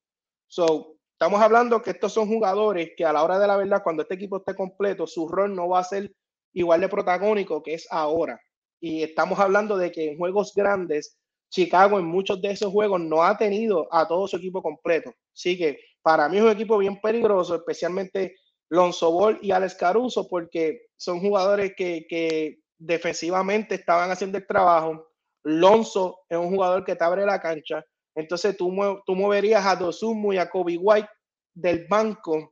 So, 0.49 0.97
estamos 1.13 1.41
hablando 1.41 1.81
que 1.81 1.91
estos 1.91 2.13
son 2.13 2.27
jugadores 2.27 2.91
que 2.97 3.05
a 3.05 3.13
la 3.13 3.23
hora 3.23 3.39
de 3.39 3.47
la 3.47 3.57
verdad, 3.57 3.83
cuando 3.85 4.03
este 4.03 4.15
equipo 4.15 4.39
esté 4.39 4.55
completo, 4.55 5.07
su 5.07 5.29
rol 5.29 5.55
no 5.55 5.69
va 5.69 5.81
a 5.81 5.85
ser 5.85 6.13
igual 6.53 6.81
de 6.81 6.89
protagónico 6.89 7.63
que 7.63 7.75
es 7.75 7.87
ahora. 7.91 8.41
Y 8.81 9.03
estamos 9.03 9.39
hablando 9.39 9.77
de 9.77 9.93
que 9.93 10.11
en 10.11 10.19
juegos 10.19 10.53
grandes, 10.55 11.20
Chicago 11.51 11.99
en 11.99 12.07
muchos 12.07 12.41
de 12.41 12.53
esos 12.53 12.73
juegos 12.73 13.01
no 13.01 13.23
ha 13.23 13.37
tenido 13.37 13.93
a 13.93 14.07
todo 14.07 14.27
su 14.27 14.37
equipo 14.37 14.63
completo. 14.63 15.13
Así 15.35 15.59
que 15.59 15.79
para 16.03 16.29
mí 16.29 16.39
es 16.39 16.43
un 16.43 16.51
equipo 16.51 16.79
bien 16.79 17.01
peligroso, 17.01 17.57
especialmente 17.57 18.37
Lonzo 18.71 19.11
Ball 19.11 19.39
y 19.43 19.51
Alex 19.51 19.75
Caruso, 19.75 20.29
porque 20.29 20.87
son 20.97 21.21
jugadores 21.21 21.75
que, 21.77 22.07
que 22.09 22.61
defensivamente 22.79 23.75
estaban 23.75 24.11
haciendo 24.11 24.39
el 24.39 24.47
trabajo. 24.47 25.09
Lonzo 25.43 26.21
es 26.29 26.39
un 26.39 26.51
jugador 26.51 26.85
que 26.85 26.95
te 26.95 27.05
abre 27.05 27.27
la 27.27 27.41
cancha. 27.41 27.85
Entonces 28.15 28.57
tú, 28.57 28.73
tú 29.05 29.15
moverías 29.15 29.67
a 29.67 29.77
Dosumu 29.77 30.33
y 30.33 30.39
a 30.39 30.49
Kobe 30.49 30.79
White 30.79 31.09
del 31.55 31.87
banco 31.89 32.51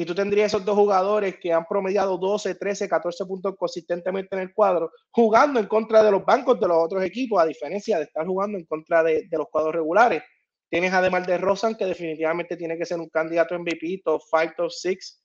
y 0.00 0.04
tú 0.04 0.14
tendrías 0.14 0.54
esos 0.54 0.64
dos 0.64 0.76
jugadores 0.76 1.40
que 1.40 1.52
han 1.52 1.66
promediado 1.66 2.16
12, 2.18 2.54
13, 2.54 2.88
14 2.88 3.26
puntos 3.26 3.56
consistentemente 3.58 4.36
en 4.36 4.42
el 4.42 4.54
cuadro, 4.54 4.92
jugando 5.10 5.58
en 5.58 5.66
contra 5.66 6.04
de 6.04 6.12
los 6.12 6.24
bancos 6.24 6.60
de 6.60 6.68
los 6.68 6.76
otros 6.76 7.02
equipos, 7.02 7.42
a 7.42 7.44
diferencia 7.44 7.98
de 7.98 8.04
estar 8.04 8.24
jugando 8.24 8.56
en 8.56 8.64
contra 8.64 9.02
de, 9.02 9.26
los 9.32 9.48
cuadros 9.50 9.74
regulares. 9.74 10.22
Tienes 10.70 10.92
además 10.92 11.26
de 11.26 11.36
Rosan, 11.38 11.74
que 11.74 11.84
definitivamente 11.84 12.56
tiene 12.56 12.78
que 12.78 12.86
ser 12.86 13.00
un 13.00 13.08
candidato 13.08 13.58
MVP, 13.58 14.02
top 14.04 14.22
5, 14.22 14.54
top 14.56 14.70
6. 14.70 15.24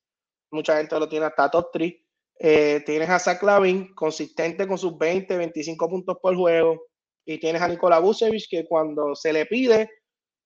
Mucha 0.49 0.77
gente 0.77 0.99
lo 0.99 1.07
tiene 1.07 1.27
hasta 1.27 1.51
top 1.51 1.67
3. 1.71 1.93
Eh, 2.39 2.81
tienes 2.83 3.11
a 3.11 3.19
Zach 3.19 3.43
Lavin, 3.43 3.93
consistente 3.93 4.67
con 4.67 4.79
sus 4.79 4.97
20, 4.97 5.37
25 5.37 5.87
puntos 5.87 6.17
por 6.19 6.35
juego. 6.35 6.81
Y 7.27 7.39
tienes 7.39 7.61
a 7.61 7.67
Nikola 7.67 7.99
Vucevic, 7.99 8.49
que 8.49 8.65
cuando 8.65 9.13
se 9.13 9.33
le 9.33 9.45
pide, 9.45 9.87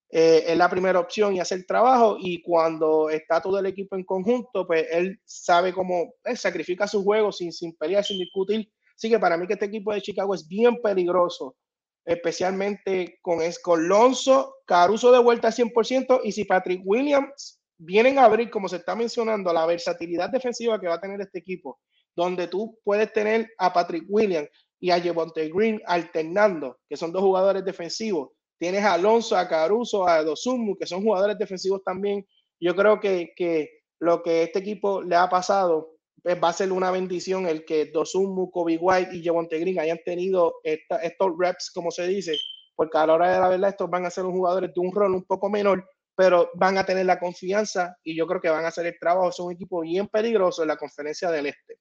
eh, 0.09 0.45
es 0.47 0.57
la 0.57 0.69
primera 0.69 0.99
opción 0.99 1.35
y 1.35 1.39
hace 1.39 1.55
el 1.55 1.65
trabajo 1.65 2.17
y 2.19 2.41
cuando 2.41 3.09
está 3.09 3.41
todo 3.41 3.59
el 3.59 3.65
equipo 3.65 3.95
en 3.95 4.05
conjunto, 4.05 4.65
pues 4.65 4.87
él 4.91 5.19
sabe 5.25 5.73
cómo 5.73 6.13
sacrifica 6.35 6.87
su 6.87 7.03
juego 7.03 7.31
sin, 7.31 7.51
sin 7.51 7.75
pelear, 7.75 8.03
sin 8.03 8.17
discutir. 8.17 8.71
Así 8.95 9.09
que 9.09 9.19
para 9.19 9.37
mí 9.37 9.45
que 9.45 9.53
este 9.53 9.65
equipo 9.65 9.93
de 9.93 10.01
Chicago 10.01 10.33
es 10.33 10.47
bien 10.47 10.81
peligroso, 10.81 11.57
especialmente 12.05 13.19
con, 13.21 13.39
con 13.61 13.87
Lonzo, 13.87 14.55
Caruso 14.65 15.11
de 15.11 15.19
vuelta 15.19 15.49
al 15.49 15.53
100% 15.53 16.21
y 16.23 16.31
si 16.31 16.45
Patrick 16.45 16.81
Williams 16.85 17.61
vienen 17.77 18.17
a 18.17 18.25
abrir, 18.25 18.49
como 18.49 18.69
se 18.69 18.77
está 18.77 18.95
mencionando, 18.95 19.53
la 19.53 19.65
versatilidad 19.65 20.29
defensiva 20.29 20.79
que 20.79 20.87
va 20.87 20.95
a 20.95 21.01
tener 21.01 21.19
este 21.21 21.39
equipo, 21.39 21.79
donde 22.15 22.47
tú 22.47 22.79
puedes 22.83 23.11
tener 23.13 23.51
a 23.57 23.71
Patrick 23.71 24.05
Williams 24.07 24.49
y 24.79 24.89
a 24.89 25.01
Javonte 25.01 25.49
Green 25.49 25.81
alternando, 25.85 26.79
que 26.89 26.97
son 26.97 27.11
dos 27.11 27.21
jugadores 27.21 27.63
defensivos. 27.63 28.29
Tienes 28.57 28.83
a 28.83 28.93
Alonso, 28.93 29.37
a 29.37 29.47
Caruso, 29.47 30.07
a 30.07 30.23
Dosumu, 30.23 30.75
que 30.75 30.87
son 30.87 31.03
jugadores 31.03 31.37
defensivos 31.37 31.83
también. 31.83 32.25
Yo 32.59 32.75
creo 32.75 32.99
que, 32.99 33.69
lo 33.99 34.21
que 34.21 34.43
este 34.43 34.59
equipo 34.59 35.01
le 35.01 35.15
ha 35.15 35.29
pasado 35.29 35.95
pues, 36.23 36.41
va 36.41 36.49
a 36.49 36.53
ser 36.53 36.71
una 36.71 36.91
bendición 36.91 37.47
el 37.47 37.65
que 37.65 37.85
Dosumu, 37.85 38.51
Kobe 38.51 38.77
White 38.77 39.15
y 39.15 39.23
Javonte 39.23 39.59
Green 39.59 39.79
hayan 39.79 39.99
tenido 40.03 40.55
estos 40.63 41.31
reps, 41.37 41.71
como 41.71 41.91
se 41.91 42.07
dice, 42.07 42.37
porque 42.75 42.97
a 42.97 43.07
la 43.07 43.13
hora 43.13 43.31
de 43.31 43.39
la 43.39 43.49
verdad 43.49 43.69
estos 43.69 43.89
van 43.89 44.05
a 44.05 44.09
ser 44.09 44.23
los 44.23 44.33
jugadores 44.33 44.73
de 44.73 44.79
un 44.79 44.91
rol 44.91 45.15
un 45.15 45.23
poco 45.23 45.49
menor, 45.49 45.87
pero 46.15 46.49
van 46.55 46.77
a 46.77 46.85
tener 46.85 47.05
la 47.05 47.19
confianza 47.19 47.95
y 48.03 48.15
yo 48.15 48.25
creo 48.27 48.41
que 48.41 48.49
van 48.49 48.65
a 48.65 48.69
hacer 48.69 48.87
el 48.87 48.97
trabajo. 48.99 49.31
Son 49.31 49.47
un 49.47 49.53
equipo 49.53 49.81
bien 49.81 50.07
peligroso 50.07 50.63
en 50.63 50.69
la 50.69 50.77
conferencia 50.77 51.29
del 51.29 51.47
Este. 51.47 51.79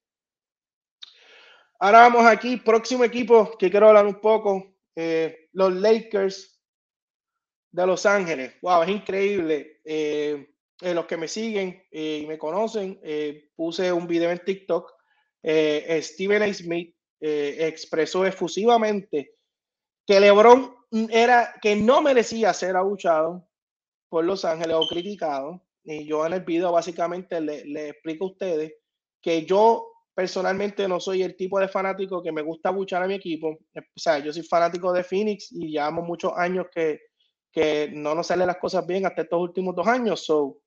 Ahora 1.79 1.99
vamos 2.01 2.25
aquí, 2.25 2.57
próximo 2.57 3.03
equipo 3.03 3.55
que 3.57 3.69
quiero 3.69 3.89
hablar 3.89 4.07
un 4.07 4.19
poco, 4.19 4.75
eh, 4.95 5.49
los 5.53 5.71
Lakers 5.73 6.56
de 7.71 7.87
Los 7.87 8.05
Ángeles. 8.05 8.53
Wow, 8.61 8.83
es 8.83 8.89
increíble. 8.89 9.81
Eh, 9.83 10.53
eh, 10.81 10.93
los 10.93 11.05
que 11.05 11.17
me 11.17 11.27
siguen 11.27 11.83
y 11.91 12.25
me 12.27 12.37
conocen, 12.37 12.99
puse 13.55 13.91
un 13.91 14.07
video 14.07 14.29
en 14.29 14.43
TikTok. 14.43 14.93
Steven 15.43 16.43
A. 16.43 16.53
Smith 16.53 16.95
expresó 17.19 18.25
efusivamente 18.25 19.35
que 20.05 20.19
LeBron 20.19 20.75
era 21.09 21.53
que 21.61 21.75
no 21.75 22.01
merecía 22.01 22.53
ser 22.53 22.75
abuchado 22.75 23.47
por 24.09 24.23
Los 24.23 24.45
Ángeles 24.45 24.75
o 24.75 24.87
criticado. 24.87 25.63
Y 25.83 26.05
yo 26.05 26.25
en 26.25 26.33
el 26.33 26.41
video 26.41 26.71
básicamente 26.71 27.41
le, 27.41 27.65
le 27.65 27.89
explico 27.89 28.25
a 28.25 28.29
ustedes 28.29 28.73
que 29.21 29.45
yo 29.45 29.87
personalmente 30.17 30.87
no 30.87 30.99
soy 30.99 31.21
el 31.21 31.35
tipo 31.35 31.59
de 31.59 31.67
fanático 31.67 32.23
que 32.23 32.31
me 32.31 32.41
gusta 32.41 32.71
buchar 32.71 33.03
a 33.03 33.07
mi 33.07 33.13
equipo. 33.13 33.49
O 33.49 33.99
sea, 33.99 34.17
yo 34.17 34.33
soy 34.33 34.41
fanático 34.41 34.91
de 34.91 35.03
Phoenix 35.03 35.51
y 35.51 35.69
llevamos 35.69 36.07
muchos 36.07 36.33
años 36.35 36.65
que, 36.73 37.01
que 37.57 37.89
no 37.91 38.13
nos 38.13 38.27
salen 38.27 38.45
las 38.45 38.57
cosas 38.57 38.85
bien 38.85 39.07
hasta 39.07 39.23
estos 39.23 39.41
últimos 39.41 39.75
dos 39.75 39.87
años. 39.87 40.23
So, 40.23 40.59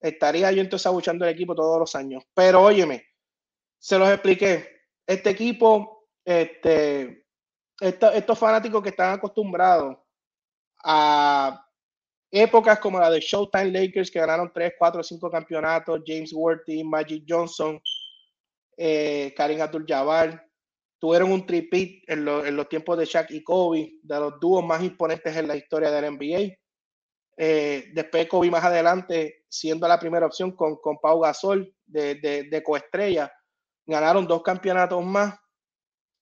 estaría 0.00 0.50
yo 0.50 0.62
entonces 0.62 0.86
abuchando 0.86 1.26
el 1.26 1.32
equipo 1.32 1.54
todos 1.54 1.78
los 1.78 1.94
años. 1.94 2.24
Pero 2.32 2.62
óyeme, 2.62 3.04
se 3.78 3.98
los 3.98 4.08
expliqué. 4.08 4.66
Este 5.06 5.28
equipo, 5.28 6.06
este, 6.24 7.26
estos 7.78 8.38
fanáticos 8.38 8.82
que 8.82 8.88
están 8.88 9.12
acostumbrados 9.12 9.98
a 10.82 11.68
épocas 12.30 12.78
como 12.78 12.98
la 12.98 13.10
de 13.10 13.20
Showtime 13.20 13.70
Lakers 13.70 14.10
que 14.10 14.20
ganaron 14.20 14.50
3, 14.54 14.72
4, 14.78 15.02
5 15.02 15.30
campeonatos, 15.30 16.00
James 16.06 16.32
Worthy, 16.32 16.82
Magic 16.82 17.24
Johnson, 17.28 17.78
eh, 18.78 19.34
Karim 19.36 19.60
Abdul-Jabbar, 19.60 20.42
tuvieron 21.02 21.32
un 21.32 21.44
tripit 21.44 22.08
en, 22.08 22.24
los 22.24 22.68
tiempos 22.68 22.96
de 22.96 23.06
Shaq 23.06 23.32
y 23.32 23.42
Kobe, 23.42 23.98
de 24.04 24.20
los 24.20 24.38
dúos 24.38 24.64
más 24.64 24.80
imponentes 24.84 25.36
en 25.36 25.48
la 25.48 25.56
historia 25.56 25.90
del 25.90 26.14
NBA. 26.14 26.56
Eh, 27.36 27.90
después 27.92 28.28
Kobe 28.28 28.52
más 28.52 28.62
adelante, 28.62 29.42
siendo 29.48 29.88
la 29.88 29.98
primera 29.98 30.26
opción 30.26 30.52
con, 30.52 30.76
con 30.76 30.98
Pau 30.98 31.18
Gasol 31.18 31.74
de, 31.84 32.14
de, 32.14 32.44
de 32.44 32.62
coestrella, 32.62 33.32
ganaron 33.84 34.28
dos 34.28 34.44
campeonatos 34.44 35.04
más. 35.04 35.36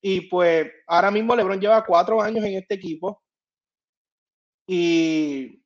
Y 0.00 0.22
pues 0.22 0.72
ahora 0.86 1.10
mismo 1.10 1.36
LeBron 1.36 1.60
lleva 1.60 1.84
cuatro 1.84 2.22
años 2.22 2.42
en 2.42 2.54
este 2.54 2.76
equipo. 2.76 3.22
Y 4.66 5.62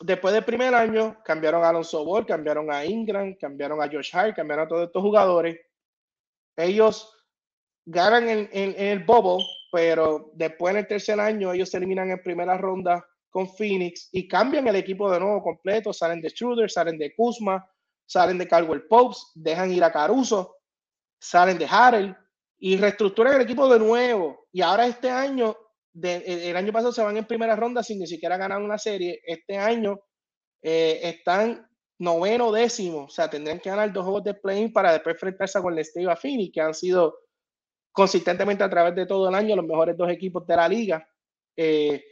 después 0.00 0.34
del 0.34 0.44
primer 0.44 0.74
año 0.74 1.22
cambiaron 1.24 1.62
a 1.62 1.68
Alonso 1.68 2.04
Ball, 2.04 2.26
cambiaron 2.26 2.72
a 2.72 2.84
Ingram, 2.84 3.36
cambiaron 3.36 3.80
a 3.80 3.86
Josh 3.86 4.10
Hart, 4.16 4.34
cambiaron 4.34 4.66
a 4.66 4.68
todos 4.68 4.86
estos 4.88 5.00
jugadores 5.00 5.60
ellos 6.56 7.15
ganan 7.86 8.28
en, 8.28 8.74
el 8.76 9.04
bobo, 9.04 9.42
pero 9.70 10.30
después 10.34 10.72
en 10.72 10.80
el 10.80 10.86
tercer 10.86 11.20
año 11.20 11.52
ellos 11.52 11.70
se 11.70 11.76
eliminan 11.78 12.10
en 12.10 12.22
primera 12.22 12.58
ronda 12.58 13.06
con 13.30 13.48
Phoenix 13.48 14.08
y 14.12 14.26
cambian 14.26 14.66
el 14.66 14.76
equipo 14.76 15.10
de 15.10 15.20
nuevo 15.20 15.42
completo, 15.42 15.92
salen 15.92 16.20
de 16.20 16.30
Schroeder, 16.30 16.70
salen 16.70 16.98
de 16.98 17.14
Kuzma, 17.14 17.64
salen 18.04 18.38
de 18.38 18.48
Caldwell 18.48 18.86
Popes, 18.86 19.30
dejan 19.34 19.72
ir 19.72 19.84
a 19.84 19.92
Caruso, 19.92 20.56
salen 21.18 21.58
de 21.58 21.66
Harrell 21.66 22.16
y 22.58 22.76
reestructuran 22.76 23.34
el 23.34 23.42
equipo 23.42 23.68
de 23.68 23.78
nuevo. 23.78 24.46
Y 24.52 24.62
ahora 24.62 24.86
este 24.86 25.10
año, 25.10 25.56
el 26.02 26.56
año 26.56 26.72
pasado 26.72 26.92
se 26.92 27.02
van 27.02 27.16
en 27.16 27.26
primera 27.26 27.54
ronda 27.54 27.82
sin 27.82 27.98
ni 27.98 28.06
siquiera 28.06 28.36
ganar 28.36 28.60
una 28.62 28.78
serie. 28.78 29.20
Este 29.24 29.58
año 29.58 30.00
eh, 30.62 31.00
están 31.02 31.68
noveno, 31.98 32.50
décimo. 32.52 33.04
O 33.04 33.10
sea, 33.10 33.28
tendrían 33.28 33.60
que 33.60 33.70
ganar 33.70 33.92
dos 33.92 34.04
juegos 34.04 34.24
de 34.24 34.34
play 34.34 34.68
para 34.68 34.92
después 34.92 35.14
enfrentarse 35.14 35.60
con 35.60 35.76
el 35.76 35.84
Steve 35.84 36.10
Affini, 36.10 36.50
que 36.50 36.60
han 36.60 36.74
sido 36.74 37.25
consistentemente 37.96 38.62
a 38.62 38.68
través 38.68 38.94
de 38.94 39.06
todo 39.06 39.30
el 39.30 39.34
año 39.34 39.56
los 39.56 39.64
mejores 39.64 39.96
dos 39.96 40.10
equipos 40.10 40.46
de 40.46 40.54
la 40.54 40.68
liga. 40.68 41.08
Eh, 41.56 42.04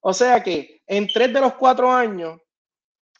o 0.00 0.14
sea 0.14 0.42
que 0.42 0.80
en 0.86 1.06
tres 1.08 1.30
de 1.30 1.42
los 1.42 1.54
cuatro 1.56 1.92
años, 1.92 2.40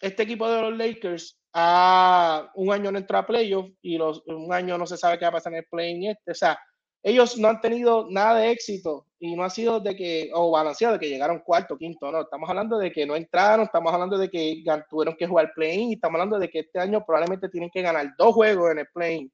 este 0.01 0.23
equipo 0.23 0.49
de 0.49 0.63
los 0.63 0.79
Lakers 0.79 1.39
a 1.53 2.51
un 2.55 2.73
año 2.73 2.91
no 2.91 2.97
entra 2.97 3.19
a 3.19 3.27
playoff 3.27 3.69
y 3.83 3.99
los, 3.99 4.23
un 4.29 4.51
año 4.51 4.79
no 4.79 4.87
se 4.87 4.97
sabe 4.97 5.19
qué 5.19 5.27
va 5.27 5.29
a 5.29 5.33
pasar 5.33 5.53
en 5.53 5.59
el 5.59 5.67
play 5.67 6.09
este. 6.09 6.31
O 6.31 6.35
sea, 6.35 6.59
ellos 7.03 7.37
no 7.37 7.49
han 7.49 7.61
tenido 7.61 8.07
nada 8.09 8.39
de 8.39 8.51
éxito 8.51 9.07
y 9.19 9.37
no 9.37 9.45
ha 9.45 9.51
sido 9.51 9.79
de 9.81 9.95
que, 9.95 10.31
o 10.33 10.51
balanceado, 10.51 10.95
de 10.95 11.01
que 11.01 11.11
llegaron 11.11 11.41
cuarto, 11.41 11.77
quinto, 11.77 12.11
no, 12.11 12.23
estamos 12.23 12.49
hablando 12.49 12.79
de 12.79 12.91
que 12.91 13.05
no 13.05 13.15
entraron, 13.15 13.67
estamos 13.67 13.93
hablando 13.93 14.17
de 14.17 14.31
que 14.31 14.65
tuvieron 14.89 15.17
que 15.17 15.27
jugar 15.27 15.53
play-in, 15.55 15.93
estamos 15.93 16.15
hablando 16.15 16.39
de 16.39 16.49
que 16.49 16.61
este 16.61 16.79
año 16.79 17.05
probablemente 17.05 17.51
tienen 17.51 17.69
que 17.69 17.83
ganar 17.83 18.15
dos 18.17 18.33
juegos 18.33 18.71
en 18.71 18.79
el 18.79 18.87
play-in 18.87 19.31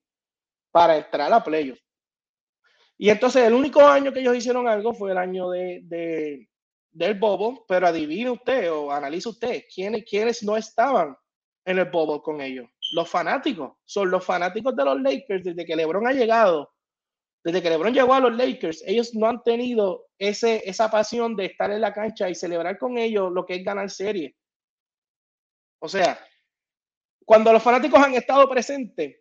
para 0.73 0.97
entrar 0.97 1.33
a 1.33 1.45
playoff. 1.45 1.79
Y 3.03 3.11
entonces 3.11 3.43
el 3.43 3.53
único 3.53 3.81
año 3.81 4.13
que 4.13 4.21
ellos 4.21 4.37
hicieron 4.37 4.69
algo 4.69 4.95
fue 4.95 5.11
el 5.11 5.19
año 5.19 5.51
de, 5.51 5.81
de 5.83 6.49
del 6.93 7.19
Bobo, 7.19 7.65
pero 7.67 7.89
adivine 7.89 8.31
usted 8.31 8.71
o 8.71 8.93
analice 8.93 9.29
usted 9.29 9.65
quiénes, 9.75 10.05
quiénes 10.09 10.45
no 10.45 10.57
estaban 10.57 11.17
en 11.65 11.81
el 11.81 11.87
Bobo 11.87 12.23
con 12.23 12.41
ellos. 12.41 12.71
Los 12.93 13.11
fanáticos, 13.11 13.73
son 13.85 14.09
los 14.09 14.25
fanáticos 14.25 14.77
de 14.77 14.85
los 14.85 15.01
Lakers 15.01 15.43
desde 15.43 15.65
que 15.65 15.75
LeBron 15.75 16.07
ha 16.07 16.13
llegado 16.13 16.73
desde 17.43 17.61
que 17.61 17.71
LeBron 17.71 17.93
llegó 17.93 18.15
a 18.15 18.21
los 18.21 18.37
Lakers, 18.37 18.85
ellos 18.87 19.17
no 19.17 19.27
han 19.27 19.43
tenido 19.43 20.07
ese, 20.17 20.63
esa 20.65 20.89
pasión 20.89 21.35
de 21.35 21.47
estar 21.47 21.73
en 21.73 21.81
la 21.81 21.93
cancha 21.93 22.31
y 22.31 22.37
celebrar 22.37 22.79
con 22.79 22.99
ellos 22.99 23.33
lo 23.33 23.45
que 23.45 23.57
es 23.57 23.65
ganar 23.65 23.91
serie. 23.91 24.37
O 25.81 25.89
sea, 25.89 26.25
cuando 27.25 27.53
los 27.53 27.65
fanáticos 27.65 28.01
han 28.01 28.15
estado 28.15 28.49
presentes, 28.49 29.17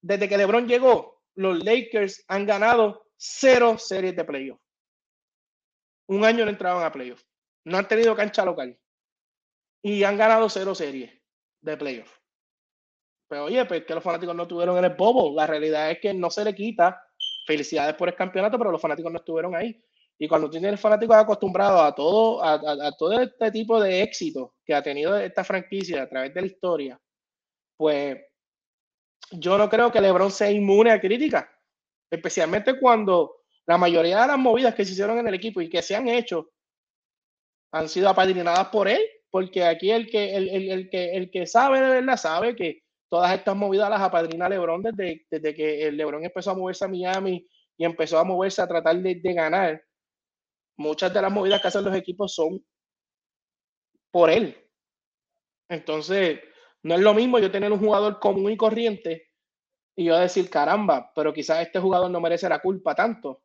desde 0.00 0.30
que 0.30 0.38
LeBron 0.38 0.66
llegó, 0.66 1.11
los 1.34 1.64
Lakers 1.64 2.24
han 2.28 2.46
ganado 2.46 3.06
cero 3.16 3.76
series 3.78 4.16
de 4.16 4.24
playoff. 4.24 4.60
Un 6.08 6.24
año 6.24 6.44
no 6.44 6.50
entraban 6.50 6.84
a 6.84 6.92
playoff. 6.92 7.22
No 7.64 7.78
han 7.78 7.88
tenido 7.88 8.14
cancha 8.14 8.44
local. 8.44 8.78
Y 9.82 10.02
han 10.04 10.16
ganado 10.16 10.48
cero 10.48 10.74
series 10.74 11.12
de 11.60 11.76
playoff. 11.76 12.18
Pero 13.28 13.44
oye, 13.44 13.64
pues 13.64 13.84
que 13.84 13.94
los 13.94 14.04
fanáticos 14.04 14.34
no 14.34 14.46
tuvieron 14.46 14.76
en 14.78 14.84
el 14.84 14.94
bobo. 14.94 15.34
La 15.34 15.46
realidad 15.46 15.90
es 15.90 16.00
que 16.00 16.12
no 16.12 16.30
se 16.30 16.44
le 16.44 16.54
quita 16.54 17.02
felicidades 17.46 17.94
por 17.94 18.08
el 18.08 18.14
campeonato, 18.14 18.58
pero 18.58 18.70
los 18.70 18.80
fanáticos 18.80 19.10
no 19.10 19.18
estuvieron 19.18 19.54
ahí. 19.54 19.82
Y 20.18 20.28
cuando 20.28 20.50
tienes 20.50 20.78
fanáticos 20.78 21.16
acostumbrados 21.16 21.80
a 21.80 21.94
todo, 21.94 22.42
a, 22.42 22.54
a, 22.54 22.92
todo 22.92 23.18
este 23.20 23.50
tipo 23.50 23.80
de 23.80 24.02
éxito 24.02 24.54
que 24.64 24.74
ha 24.74 24.82
tenido 24.82 25.18
esta 25.18 25.42
franquicia 25.42 26.02
a 26.02 26.08
través 26.08 26.34
de 26.34 26.40
la 26.42 26.46
historia, 26.46 27.00
pues 27.76 28.18
yo 29.32 29.58
no 29.58 29.68
creo 29.68 29.90
que 29.90 30.00
LeBron 30.00 30.30
sea 30.30 30.50
inmune 30.50 30.90
a 30.90 31.00
críticas, 31.00 31.46
especialmente 32.10 32.78
cuando 32.78 33.36
la 33.66 33.78
mayoría 33.78 34.20
de 34.20 34.26
las 34.28 34.38
movidas 34.38 34.74
que 34.74 34.84
se 34.84 34.92
hicieron 34.92 35.18
en 35.18 35.28
el 35.28 35.34
equipo 35.34 35.60
y 35.60 35.68
que 35.68 35.82
se 35.82 35.96
han 35.96 36.08
hecho 36.08 36.50
han 37.72 37.88
sido 37.88 38.08
apadrinadas 38.08 38.68
por 38.68 38.88
él, 38.88 39.00
porque 39.30 39.64
aquí 39.64 39.90
el 39.90 40.10
que, 40.10 40.36
el, 40.36 40.48
el, 40.48 40.70
el 40.70 40.90
que, 40.90 41.16
el 41.16 41.30
que 41.30 41.46
sabe 41.46 41.80
de 41.80 41.88
verdad 41.88 42.16
sabe 42.16 42.54
que 42.54 42.82
todas 43.08 43.34
estas 43.34 43.54
movidas 43.54 43.90
las 43.90 44.00
apadrina 44.00 44.48
LeBron 44.48 44.82
desde, 44.82 45.26
desde 45.30 45.54
que 45.54 45.86
el 45.86 45.98
LeBron 45.98 46.24
empezó 46.24 46.50
a 46.50 46.54
moverse 46.54 46.84
a 46.84 46.88
Miami 46.88 47.46
y 47.76 47.84
empezó 47.84 48.18
a 48.18 48.24
moverse 48.24 48.62
a 48.62 48.66
tratar 48.66 48.96
de, 48.96 49.34
ganar. 49.34 49.82
Muchas 50.76 51.12
de 51.12 51.20
las 51.20 51.30
movidas 51.30 51.60
que 51.60 51.68
hacen 51.68 51.84
los 51.84 51.94
equipos 51.94 52.34
son 52.34 52.64
por 54.10 54.30
él. 54.30 54.56
Entonces, 55.68 56.40
no 56.82 56.94
es 56.94 57.00
lo 57.00 57.14
mismo 57.14 57.38
yo 57.38 57.50
tener 57.50 57.72
un 57.72 57.78
jugador 57.78 58.18
común 58.18 58.52
y 58.52 58.56
corriente 58.56 59.30
y 59.96 60.04
yo 60.04 60.18
decir, 60.18 60.48
caramba, 60.48 61.12
pero 61.14 61.32
quizás 61.32 61.62
este 61.62 61.78
jugador 61.78 62.10
no 62.10 62.20
merece 62.20 62.48
la 62.48 62.60
culpa 62.60 62.94
tanto. 62.94 63.42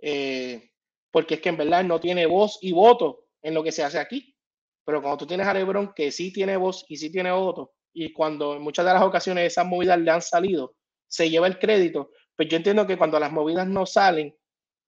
Eh, 0.00 0.70
porque 1.10 1.34
es 1.34 1.40
que 1.40 1.48
en 1.48 1.56
verdad 1.56 1.84
no 1.84 2.00
tiene 2.00 2.26
voz 2.26 2.58
y 2.60 2.72
voto 2.72 3.26
en 3.42 3.54
lo 3.54 3.62
que 3.62 3.72
se 3.72 3.82
hace 3.82 3.98
aquí. 3.98 4.36
Pero 4.84 5.00
cuando 5.00 5.18
tú 5.18 5.26
tienes 5.26 5.46
a 5.46 5.54
LeBron 5.54 5.92
que 5.94 6.10
sí 6.10 6.32
tiene 6.32 6.56
voz 6.56 6.84
y 6.88 6.96
sí 6.96 7.10
tiene 7.10 7.32
voto, 7.32 7.72
y 7.92 8.12
cuando 8.12 8.56
en 8.56 8.62
muchas 8.62 8.84
de 8.84 8.92
las 8.92 9.02
ocasiones 9.02 9.46
esas 9.46 9.66
movidas 9.66 9.98
le 9.98 10.10
han 10.10 10.22
salido, 10.22 10.76
se 11.08 11.30
lleva 11.30 11.46
el 11.46 11.58
crédito, 11.58 12.10
pues 12.36 12.48
yo 12.48 12.56
entiendo 12.56 12.86
que 12.86 12.98
cuando 12.98 13.18
las 13.18 13.32
movidas 13.32 13.66
no 13.66 13.86
salen, 13.86 14.36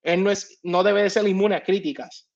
él 0.03 0.23
no, 0.23 0.31
es, 0.31 0.59
no 0.63 0.83
debe 0.83 1.03
de 1.03 1.09
ser 1.09 1.27
inmune 1.27 1.55
a 1.55 1.63
críticas. 1.63 2.29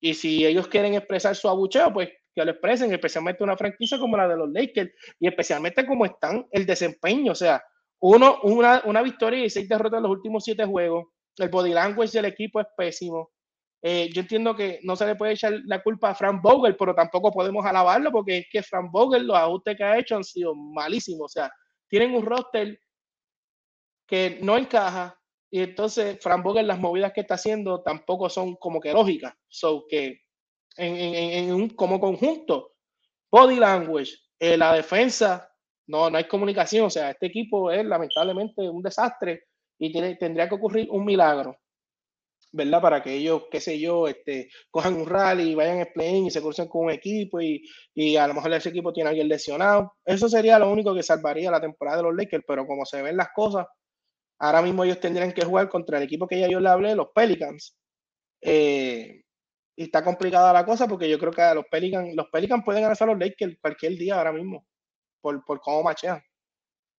Y 0.00 0.14
si 0.14 0.44
ellos 0.44 0.68
quieren 0.68 0.94
expresar 0.94 1.36
su 1.36 1.48
abucheo, 1.48 1.92
pues 1.92 2.10
que 2.36 2.44
lo 2.44 2.50
expresen, 2.50 2.92
especialmente 2.92 3.42
una 3.42 3.56
franquicia 3.56 3.98
como 3.98 4.16
la 4.16 4.28
de 4.28 4.36
los 4.36 4.50
Lakers 4.50 4.92
y 5.18 5.26
especialmente 5.26 5.86
como 5.86 6.04
están 6.04 6.46
el 6.50 6.66
desempeño. 6.66 7.32
O 7.32 7.34
sea, 7.34 7.64
uno, 8.00 8.40
una, 8.42 8.82
una 8.84 9.00
victoria 9.00 9.42
y 9.42 9.48
seis 9.48 9.66
derrotas 9.66 9.96
en 9.96 10.02
los 10.02 10.12
últimos 10.12 10.44
siete 10.44 10.66
juegos. 10.66 11.06
El 11.38 11.48
body 11.48 11.72
language 11.72 12.12
del 12.12 12.26
equipo 12.26 12.60
es 12.60 12.66
pésimo. 12.76 13.30
Eh, 13.82 14.10
yo 14.12 14.20
entiendo 14.20 14.54
que 14.54 14.80
no 14.82 14.96
se 14.96 15.06
le 15.06 15.16
puede 15.16 15.32
echar 15.32 15.54
la 15.64 15.82
culpa 15.82 16.10
a 16.10 16.14
Frank 16.14 16.42
Vogel, 16.42 16.76
pero 16.76 16.94
tampoco 16.94 17.32
podemos 17.32 17.64
alabarlo 17.64 18.12
porque 18.12 18.38
es 18.38 18.46
que 18.50 18.62
Frank 18.62 18.90
Vogel, 18.90 19.26
los 19.26 19.36
ajustes 19.36 19.76
que 19.76 19.84
ha 19.84 19.98
hecho 19.98 20.16
han 20.16 20.24
sido 20.24 20.54
malísimos. 20.54 21.24
O 21.24 21.28
sea, 21.28 21.50
tienen 21.88 22.14
un 22.14 22.26
roster 22.26 22.78
que 24.06 24.38
no 24.42 24.58
encaja 24.58 25.18
y 25.50 25.60
entonces 25.60 26.18
Frank 26.20 26.42
Vogel 26.42 26.66
las 26.66 26.78
movidas 26.78 27.12
que 27.14 27.22
está 27.22 27.34
haciendo 27.34 27.82
tampoco 27.82 28.28
son 28.28 28.56
como 28.56 28.78
que 28.78 28.92
lógicas. 28.92 29.32
So 29.48 29.86
que 29.88 30.25
en, 30.76 31.52
un 31.52 31.70
como 31.70 32.00
conjunto, 32.00 32.74
body 33.30 33.56
language, 33.56 34.12
eh, 34.38 34.56
la 34.56 34.74
defensa, 34.74 35.50
no, 35.86 36.10
no 36.10 36.18
hay 36.18 36.24
comunicación. 36.24 36.86
O 36.86 36.90
sea, 36.90 37.10
este 37.10 37.26
equipo 37.26 37.70
es 37.70 37.84
lamentablemente 37.84 38.68
un 38.68 38.82
desastre 38.82 39.44
y 39.78 39.92
tiene, 39.92 40.16
tendría 40.16 40.48
que 40.48 40.54
ocurrir 40.54 40.88
un 40.90 41.04
milagro 41.04 41.58
¿verdad? 42.56 42.80
Para 42.80 43.02
que 43.02 43.14
ellos, 43.14 43.44
qué 43.50 43.60
sé 43.60 43.78
yo, 43.78 44.08
este, 44.08 44.48
cojan 44.70 44.94
un 44.94 45.06
rally, 45.06 45.54
vayan 45.54 45.80
a 45.80 45.86
play 45.86 46.26
y 46.26 46.30
se 46.30 46.40
crucen 46.40 46.68
con 46.68 46.86
un 46.86 46.90
equipo 46.90 47.40
y, 47.40 47.62
y, 47.94 48.16
a 48.16 48.26
lo 48.26 48.34
mejor 48.34 48.52
ese 48.54 48.70
equipo 48.70 48.92
tiene 48.92 49.08
a 49.08 49.10
alguien 49.10 49.28
lesionado. 49.28 49.94
Eso 50.04 50.28
sería 50.28 50.58
lo 50.58 50.70
único 50.70 50.94
que 50.94 51.02
salvaría 51.02 51.50
la 51.50 51.60
temporada 51.60 51.98
de 51.98 52.02
los 52.04 52.16
Lakers, 52.16 52.44
pero 52.46 52.66
como 52.66 52.86
se 52.86 53.02
ven 53.02 53.16
las 53.16 53.28
cosas, 53.34 53.66
ahora 54.38 54.62
mismo 54.62 54.84
ellos 54.84 55.00
tendrían 55.00 55.32
que 55.32 55.44
jugar 55.44 55.68
contra 55.68 55.98
el 55.98 56.04
equipo 56.04 56.26
que 56.26 56.40
ya 56.40 56.48
yo 56.48 56.60
le 56.60 56.68
hablé, 56.68 56.94
los 56.94 57.08
Pelicans. 57.14 57.76
Eh, 58.40 59.22
y 59.76 59.84
está 59.84 60.02
complicada 60.02 60.52
la 60.52 60.64
cosa 60.64 60.88
porque 60.88 61.08
yo 61.08 61.18
creo 61.18 61.32
que 61.32 61.54
los 61.54 61.66
Pelicans, 61.66 62.14
los 62.14 62.28
Pelicans 62.30 62.64
pueden 62.64 62.82
ganar 62.82 62.96
a 62.98 63.06
los 63.06 63.18
Lakers 63.18 63.58
cualquier 63.60 63.92
día 63.92 64.16
ahora 64.16 64.32
mismo, 64.32 64.66
por, 65.20 65.44
por 65.44 65.60
cómo 65.60 65.82
machean. 65.82 66.22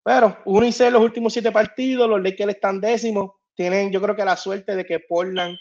Pero 0.03 0.37
uno 0.45 0.65
y 0.65 0.71
seis 0.71 0.91
los 0.91 1.01
últimos 1.01 1.33
siete 1.33 1.51
partidos, 1.51 2.07
los 2.07 2.21
Lakers 2.21 2.53
están 2.53 2.79
décimos 2.79 3.31
tienen, 3.57 3.91
yo 3.91 3.99
creo 3.99 4.15
que 4.15 4.23
la 4.23 4.37
suerte 4.37 4.75
de 4.75 4.85
que 4.85 4.99
Portland 4.99 5.57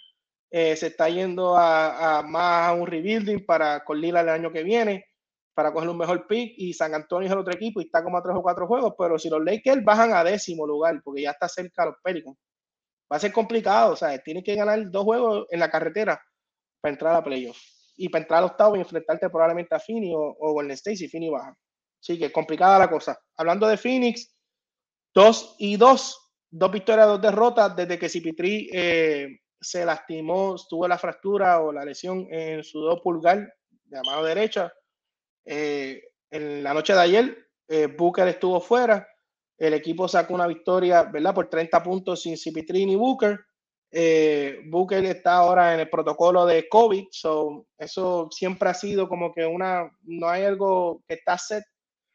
eh, 0.50 0.76
se 0.76 0.88
está 0.88 1.08
yendo 1.08 1.56
a, 1.56 2.22
más 2.22 2.68
a 2.68 2.74
un 2.74 2.86
rebuilding 2.86 3.46
para 3.46 3.82
con 3.82 3.98
Lila 3.98 4.20
el 4.20 4.28
año 4.28 4.52
que 4.52 4.62
viene, 4.62 5.06
para 5.54 5.72
coger 5.72 5.88
un 5.88 5.96
mejor 5.96 6.26
pick, 6.26 6.52
y 6.58 6.74
San 6.74 6.94
Antonio 6.94 7.26
es 7.26 7.32
el 7.32 7.38
otro 7.38 7.54
equipo 7.54 7.80
y 7.80 7.84
está 7.84 8.04
como 8.04 8.18
a 8.18 8.22
tres 8.22 8.36
o 8.36 8.42
cuatro 8.42 8.66
juegos, 8.66 8.94
pero 8.98 9.18
si 9.18 9.30
los 9.30 9.42
Lakers 9.42 9.82
bajan 9.82 10.12
a 10.12 10.22
décimo 10.22 10.66
lugar, 10.66 11.00
porque 11.02 11.22
ya 11.22 11.30
está 11.30 11.48
cerca 11.48 11.86
los 11.86 11.96
Pelicans, 12.02 12.36
va 13.10 13.16
a 13.16 13.20
ser 13.20 13.32
complicado, 13.32 13.94
o 13.94 13.96
sea, 13.96 14.18
tienen 14.18 14.44
que 14.44 14.54
ganar 14.54 14.90
dos 14.90 15.04
juegos 15.04 15.46
en 15.50 15.60
la 15.60 15.70
carretera 15.70 16.20
para 16.86 16.92
entrar 16.92 17.16
a 17.16 17.24
playoff. 17.24 17.58
Y 17.96 18.08
para 18.08 18.22
entrar 18.22 18.38
al 18.38 18.50
octavo 18.50 18.76
y 18.76 18.80
enfrentarte 18.80 19.28
probablemente 19.28 19.74
a 19.74 19.80
Phoenix 19.80 20.14
o, 20.14 20.36
o 20.38 20.52
Golden 20.52 20.72
State 20.72 20.98
si 20.98 21.08
Phoenix 21.08 21.32
baja. 21.32 21.56
Así 22.00 22.18
que 22.18 22.30
complicada 22.30 22.78
la 22.78 22.88
cosa. 22.88 23.18
Hablando 23.36 23.66
de 23.66 23.76
Phoenix, 23.76 24.36
dos 25.12 25.56
y 25.58 25.76
dos 25.76 26.26
dos 26.50 26.70
victorias, 26.70 27.06
dos 27.06 27.20
derrotas 27.20 27.74
desde 27.74 27.98
que 27.98 28.08
Cipitri 28.08 28.70
eh, 28.72 29.40
se 29.60 29.84
lastimó, 29.84 30.56
tuvo 30.68 30.88
la 30.88 30.98
fractura 30.98 31.60
o 31.60 31.72
la 31.72 31.84
lesión 31.84 32.26
en 32.30 32.62
su 32.62 32.80
dedo 32.80 33.02
pulgar 33.02 33.38
de 33.84 33.96
la 33.96 34.02
mano 34.02 34.24
derecha. 34.24 34.72
Eh, 35.44 36.02
en 36.30 36.62
la 36.62 36.72
noche 36.72 36.92
de 36.92 37.00
ayer, 37.00 37.48
eh, 37.68 37.86
Booker 37.86 38.28
estuvo 38.28 38.60
fuera. 38.60 39.06
El 39.58 39.74
equipo 39.74 40.06
sacó 40.06 40.34
una 40.34 40.46
victoria, 40.46 41.04
¿verdad? 41.04 41.34
Por 41.34 41.48
30 41.48 41.82
puntos 41.82 42.22
sin 42.22 42.36
Cipitri 42.36 42.86
ni 42.86 42.96
Booker. 42.96 43.38
Booker 44.66 45.04
está 45.04 45.36
ahora 45.36 45.74
en 45.74 45.80
el 45.80 45.90
protocolo 45.90 46.44
de 46.44 46.68
COVID, 46.68 47.06
so, 47.10 47.66
eso 47.78 48.28
siempre 48.30 48.68
ha 48.68 48.74
sido 48.74 49.08
como 49.08 49.32
que 49.32 49.46
una, 49.46 49.90
no 50.02 50.28
hay 50.28 50.44
algo 50.44 51.02
que 51.06 51.14
está 51.14 51.38
set, 51.38 51.64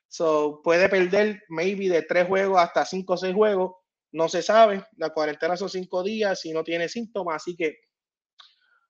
so, 0.08 0.62
puede 0.64 0.90
perder 0.90 1.42
maybe 1.50 1.90
de 1.90 2.04
tres 2.04 2.28
juegos 2.28 2.60
hasta 2.62 2.86
cinco 2.86 3.14
o 3.14 3.18
seis 3.18 3.34
juegos 3.34 3.72
no 4.12 4.28
se 4.30 4.42
sabe. 4.42 4.86
La 4.98 5.10
cuarentena 5.10 5.58
son 5.58 5.70
cinco 5.70 6.04
días 6.04 6.46
y 6.46 6.52
no 6.52 6.64
tiene 6.64 6.90
síntomas, 6.90 7.38
así 7.38 7.56
que 7.56 7.78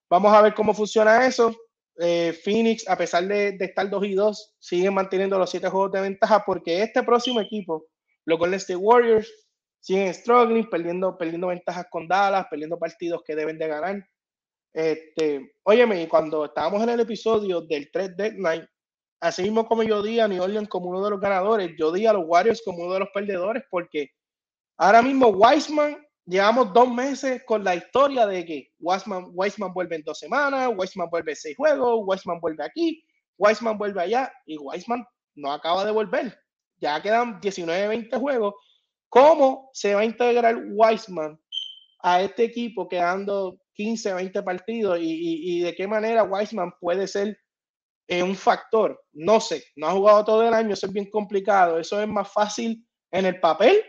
vamos 0.10 0.34
a 0.34 0.42
ver 0.42 0.54
cómo 0.54 0.74
funciona 0.74 1.26
eso. 1.26 1.56
Eh, 2.00 2.34
Phoenix, 2.44 2.88
a 2.88 2.98
pesar 2.98 3.28
de, 3.28 3.58
estar 3.60 3.90
2 3.90 4.06
y 4.06 4.14
2, 4.14 4.56
siguen 4.60 4.94
manteniendo 4.94 5.38
los 5.38 5.50
siete 5.50 5.70
juegos 5.70 5.92
de 5.92 6.02
ventaja 6.02 6.44
porque 6.46 6.82
este 6.82 7.04
próximo 7.04 7.40
equipo, 7.40 7.88
los 8.26 8.40
Golden 8.40 8.58
State 8.58 8.78
Warriors, 8.78 9.32
siguen 9.82 10.13
struggling, 10.13 10.70
perdiendo, 10.70 11.17
perdiendo 11.17 11.48
ventajas 11.48 11.88
con 11.89 12.08
Dallas, 12.08 12.48
perdiendo 12.50 12.80
partidos 12.80 13.22
que 13.26 13.36
deben 13.36 13.58
de 13.58 13.67
ganar. 13.67 14.08
Este, 14.74 15.56
óyeme, 15.63 16.08
cuando 16.08 16.46
estábamos 16.46 16.82
en 16.84 16.89
el 16.89 17.02
episodio 17.02 17.60
del 17.60 17.91
3 17.91 18.15
Deadline, 18.15 18.65
así 19.20 19.44
mismo 19.44 19.67
como 19.67 19.84
yo 19.84 20.02
di 20.02 20.22
a 20.22 20.30
New 20.30 20.41
Orleans 20.41 20.70
como 20.70 20.89
uno 20.89 21.04
de 21.04 21.10
los 21.10 21.20
ganadores, 21.20 21.72
yo 21.78 21.91
di 21.91 22.06
a 22.06 22.13
los 22.13 22.24
Warriors 22.26 22.62
como 22.63 22.86
uno 22.86 22.94
de 22.94 23.00
los 23.02 23.10
perdedores 23.10 23.63
porque 23.70 24.12
Ahora 24.82 25.04
mismo 25.04 25.28
Weisman, 25.28 25.96
llevamos 26.26 26.74
dos 26.74 26.91
meses 26.91 27.44
con 27.46 27.63
la 27.63 27.76
historia 27.76 28.26
de 28.26 28.44
que 28.44 28.72
Weisman, 28.80 29.28
Weisman 29.32 29.72
vuelve 29.76 29.98
en 29.98 30.02
dos 30.02 30.17
semanas, 30.17 30.72
Weisman 30.76 31.08
vuelve 31.08 31.34
en 31.34 31.36
seis 31.36 31.56
juegos, 31.56 32.02
Weisman 32.04 32.39
vuelve 32.39 32.63
aquí, 32.63 33.06
Weisman 33.38 33.78
vuelve 33.78 34.02
allá 34.02 34.34
y 34.48 34.58
Weisman 34.58 35.06
no 35.36 35.52
acaba 35.52 35.86
de 35.86 35.91
volver. 35.91 36.36
Ya 36.78 37.00
quedan 37.00 37.39
19, 37.39 37.89
20 37.89 38.17
juegos. 38.17 38.56
¿Cómo 39.12 39.69
se 39.74 39.93
va 39.93 40.02
a 40.02 40.06
integrar 40.06 40.56
Weisman 40.69 41.38
a 42.00 42.21
este 42.21 42.45
equipo 42.45 42.88
quedando 42.88 43.60
15, 43.74 44.13
20 44.13 44.41
partidos 44.41 45.00
y, 45.02 45.60
de 45.60 45.76
qué 45.76 45.86
manera 45.86 46.24
Weisman 46.24 46.71
puede 46.80 47.10
ser 47.10 47.38
eh, 48.08 48.24
un 48.24 48.38
factor? 48.38 49.04
No 49.12 49.41
sé, 49.41 49.65
no 49.76 49.88
ha 49.88 49.91
jugado 49.91 50.24
todo 50.24 50.47
el 50.47 50.54
año, 50.54 50.74
eso 50.74 50.88
es 50.88 50.93
bien 50.93 51.10
complicado. 51.10 51.78
Eso 51.78 52.02
es 52.02 52.08
más 52.08 52.32
fácil 52.32 52.88
en 53.12 53.26
el 53.26 53.38
papel 53.41 53.84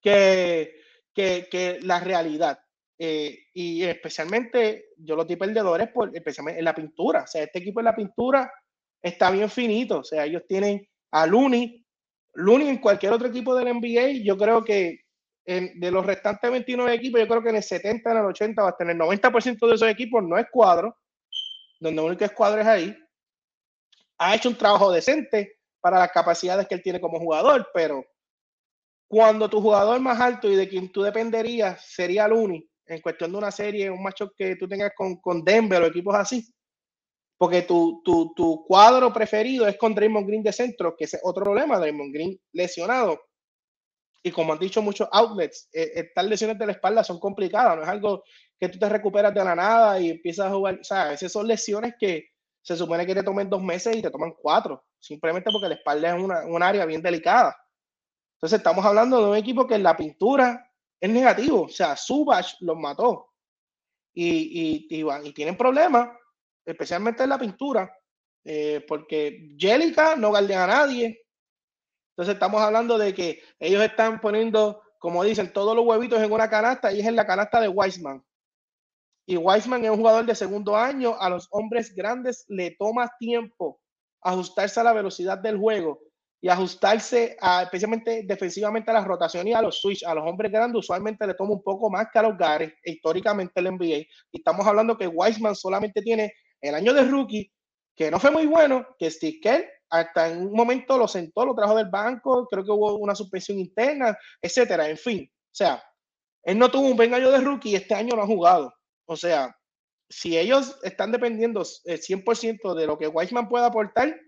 que, 0.00 0.72
que, 1.14 1.78
la 1.82 2.00
realidad. 2.00 2.58
Eh, 2.98 3.48
y 3.52 3.82
especialmente 3.82 4.92
yo 4.96 5.14
los 5.14 5.26
di 5.26 5.36
perdedores 5.36 5.88
por, 5.88 6.10
especialmente 6.16 6.60
en 6.60 6.64
la 6.64 6.74
pintura. 6.74 7.24
O 7.24 7.26
sea, 7.26 7.42
este 7.42 7.58
equipo 7.58 7.80
en 7.80 7.84
la 7.84 7.94
pintura 7.94 8.50
está 9.02 9.30
bien 9.30 9.50
finito. 9.50 9.98
O 9.98 10.04
sea, 10.04 10.24
ellos 10.24 10.44
tienen 10.48 10.88
a 11.10 11.26
Looney. 11.26 11.83
Looney 12.34 12.68
en 12.68 12.78
cualquier 12.78 13.12
otro 13.12 13.28
equipo 13.28 13.54
del 13.54 13.74
NBA, 13.74 14.24
yo 14.24 14.36
creo 14.36 14.64
que 14.64 15.04
de 15.46 15.90
los 15.90 16.06
restantes 16.06 16.50
29 16.50 16.94
equipos, 16.94 17.20
yo 17.20 17.28
creo 17.28 17.42
que 17.42 17.50
en 17.50 17.56
el 17.56 17.62
70, 17.62 18.10
en 18.10 18.16
el 18.16 18.24
80, 18.24 18.66
hasta 18.66 18.84
en 18.84 18.90
el 18.90 18.98
90% 18.98 19.68
de 19.68 19.74
esos 19.74 19.88
equipos 19.88 20.22
no 20.22 20.38
es 20.38 20.46
cuadro, 20.50 20.96
donde 21.80 22.00
el 22.00 22.08
único 22.08 22.24
es 22.24 22.32
cuadro 22.32 22.60
es 22.60 22.66
ahí. 22.66 22.96
Ha 24.18 24.34
hecho 24.34 24.48
un 24.48 24.56
trabajo 24.56 24.90
decente 24.90 25.58
para 25.80 25.98
las 25.98 26.12
capacidades 26.12 26.66
que 26.66 26.74
él 26.74 26.82
tiene 26.82 27.00
como 27.00 27.18
jugador, 27.18 27.68
pero 27.74 28.04
cuando 29.06 29.50
tu 29.50 29.60
jugador 29.60 30.00
más 30.00 30.18
alto 30.18 30.50
y 30.50 30.56
de 30.56 30.68
quien 30.68 30.90
tú 30.90 31.02
dependerías 31.02 31.84
sería 31.84 32.26
Looney, 32.26 32.66
en 32.86 33.00
cuestión 33.00 33.32
de 33.32 33.38
una 33.38 33.50
serie, 33.50 33.90
un 33.90 34.02
macho 34.02 34.32
que 34.36 34.56
tú 34.56 34.66
tengas 34.66 34.92
con, 34.96 35.16
con 35.16 35.44
Denver 35.44 35.82
o 35.82 35.86
equipos 35.86 36.14
así, 36.14 36.53
porque 37.44 37.60
tu, 37.60 38.00
tu, 38.02 38.32
tu, 38.32 38.64
cuadro 38.64 39.12
preferido 39.12 39.68
es 39.68 39.76
con 39.76 39.94
Draymond 39.94 40.26
Green 40.26 40.42
de 40.42 40.50
centro, 40.50 40.96
que 40.96 41.04
es 41.04 41.20
otro 41.22 41.44
problema, 41.44 41.78
Draymond 41.78 42.10
Green 42.10 42.40
lesionado. 42.54 43.20
Y 44.22 44.30
como 44.30 44.54
han 44.54 44.58
dicho 44.58 44.80
muchos 44.80 45.06
outlets, 45.12 45.68
eh, 45.70 45.92
estas 45.94 46.24
lesiones 46.24 46.58
de 46.58 46.64
la 46.64 46.72
espalda 46.72 47.04
son 47.04 47.20
complicadas, 47.20 47.76
no 47.76 47.82
es 47.82 47.88
algo 47.90 48.24
que 48.58 48.70
tú 48.70 48.78
te 48.78 48.88
recuperas 48.88 49.34
de 49.34 49.44
la 49.44 49.54
nada 49.54 50.00
y 50.00 50.08
empiezas 50.08 50.46
a 50.46 50.54
jugar, 50.54 50.78
o 50.80 50.84
sea, 50.84 51.02
a 51.02 51.08
veces 51.10 51.30
son 51.30 51.46
lesiones 51.46 51.96
que 52.00 52.30
se 52.62 52.78
supone 52.78 53.04
que 53.04 53.14
te 53.14 53.22
tomen 53.22 53.50
dos 53.50 53.62
meses 53.62 53.94
y 53.94 54.00
te 54.00 54.10
toman 54.10 54.32
cuatro, 54.40 54.86
simplemente 54.98 55.50
porque 55.52 55.68
la 55.68 55.74
espalda 55.74 56.16
es 56.16 56.22
una, 56.22 56.46
un 56.46 56.62
área 56.62 56.86
bien 56.86 57.02
delicada. 57.02 57.54
Entonces 58.36 58.56
estamos 58.56 58.86
hablando 58.86 59.22
de 59.22 59.30
un 59.32 59.36
equipo 59.36 59.66
que 59.66 59.74
en 59.74 59.82
la 59.82 59.94
pintura 59.94 60.66
es 60.98 61.10
negativo. 61.10 61.64
O 61.64 61.68
sea, 61.68 61.94
Subach 61.94 62.54
los 62.60 62.78
mató. 62.78 63.32
Y, 64.14 64.88
y, 64.88 65.04
y, 65.24 65.32
tienen 65.34 65.58
problemas, 65.58 66.08
especialmente 66.64 67.22
en 67.22 67.28
la 67.30 67.38
pintura, 67.38 67.92
eh, 68.44 68.84
porque 68.86 69.54
Jellica 69.58 70.16
no 70.16 70.28
guardia 70.28 70.64
a 70.64 70.66
nadie. 70.66 71.20
Entonces 72.10 72.34
estamos 72.34 72.60
hablando 72.60 72.96
de 72.98 73.12
que 73.12 73.42
ellos 73.58 73.82
están 73.82 74.20
poniendo, 74.20 74.80
como 74.98 75.24
dicen, 75.24 75.52
todos 75.52 75.74
los 75.74 75.84
huevitos 75.84 76.22
en 76.22 76.32
una 76.32 76.48
canasta 76.48 76.92
y 76.92 77.00
es 77.00 77.06
en 77.06 77.16
la 77.16 77.26
canasta 77.26 77.60
de 77.60 77.68
Weisman. 77.68 78.24
Y 79.26 79.36
Weisman 79.36 79.84
es 79.84 79.90
un 79.90 79.96
jugador 79.96 80.26
de 80.26 80.34
segundo 80.34 80.76
año. 80.76 81.16
A 81.18 81.30
los 81.30 81.48
hombres 81.50 81.94
grandes 81.94 82.44
le 82.48 82.72
toma 82.72 83.10
tiempo 83.18 83.80
ajustarse 84.22 84.80
a 84.80 84.84
la 84.84 84.92
velocidad 84.92 85.38
del 85.38 85.58
juego 85.58 85.98
y 86.40 86.48
ajustarse 86.50 87.38
a, 87.40 87.62
especialmente 87.62 88.22
defensivamente 88.26 88.90
a 88.90 88.94
las 88.94 89.06
rotaciones 89.06 89.50
y 89.50 89.54
a 89.54 89.62
los 89.62 89.80
switch. 89.80 90.04
A 90.04 90.14
los 90.14 90.24
hombres 90.26 90.52
grandes 90.52 90.80
usualmente 90.80 91.26
le 91.26 91.32
toma 91.32 91.54
un 91.54 91.62
poco 91.62 91.88
más 91.90 92.08
que 92.12 92.18
a 92.18 92.22
los 92.22 92.36
Gares, 92.36 92.74
históricamente 92.84 93.60
el 93.60 93.72
NBA. 93.72 93.96
Y 93.96 94.08
estamos 94.32 94.66
hablando 94.66 94.96
que 94.96 95.06
Wiseman 95.06 95.54
solamente 95.54 96.02
tiene 96.02 96.34
el 96.68 96.74
año 96.74 96.92
de 96.92 97.04
rookie, 97.04 97.52
que 97.96 98.10
no 98.10 98.18
fue 98.18 98.30
muy 98.30 98.46
bueno, 98.46 98.86
que 98.98 99.10
Steve 99.10 99.70
hasta 99.90 100.28
en 100.28 100.46
un 100.46 100.52
momento 100.52 100.98
lo 100.98 101.06
sentó, 101.06 101.44
lo 101.44 101.54
trajo 101.54 101.76
del 101.76 101.88
banco, 101.88 102.48
creo 102.50 102.64
que 102.64 102.70
hubo 102.70 102.96
una 102.96 103.14
suspensión 103.14 103.58
interna, 103.58 104.16
etcétera, 104.42 104.88
en 104.88 104.96
fin. 104.96 105.30
O 105.30 105.54
sea, 105.54 105.82
él 106.42 106.58
no 106.58 106.70
tuvo 106.70 106.88
un 106.88 106.96
buen 106.96 107.14
año 107.14 107.30
de 107.30 107.40
rookie 107.40 107.70
y 107.70 107.76
este 107.76 107.94
año 107.94 108.16
no 108.16 108.22
ha 108.22 108.26
jugado. 108.26 108.74
O 109.06 109.16
sea, 109.16 109.54
si 110.08 110.36
ellos 110.36 110.78
están 110.82 111.12
dependiendo 111.12 111.62
100% 111.62 112.44
eh, 112.44 112.80
de 112.80 112.86
lo 112.86 112.98
que 112.98 113.08
Weissman 113.08 113.48
pueda 113.48 113.66
aportar, 113.66 114.18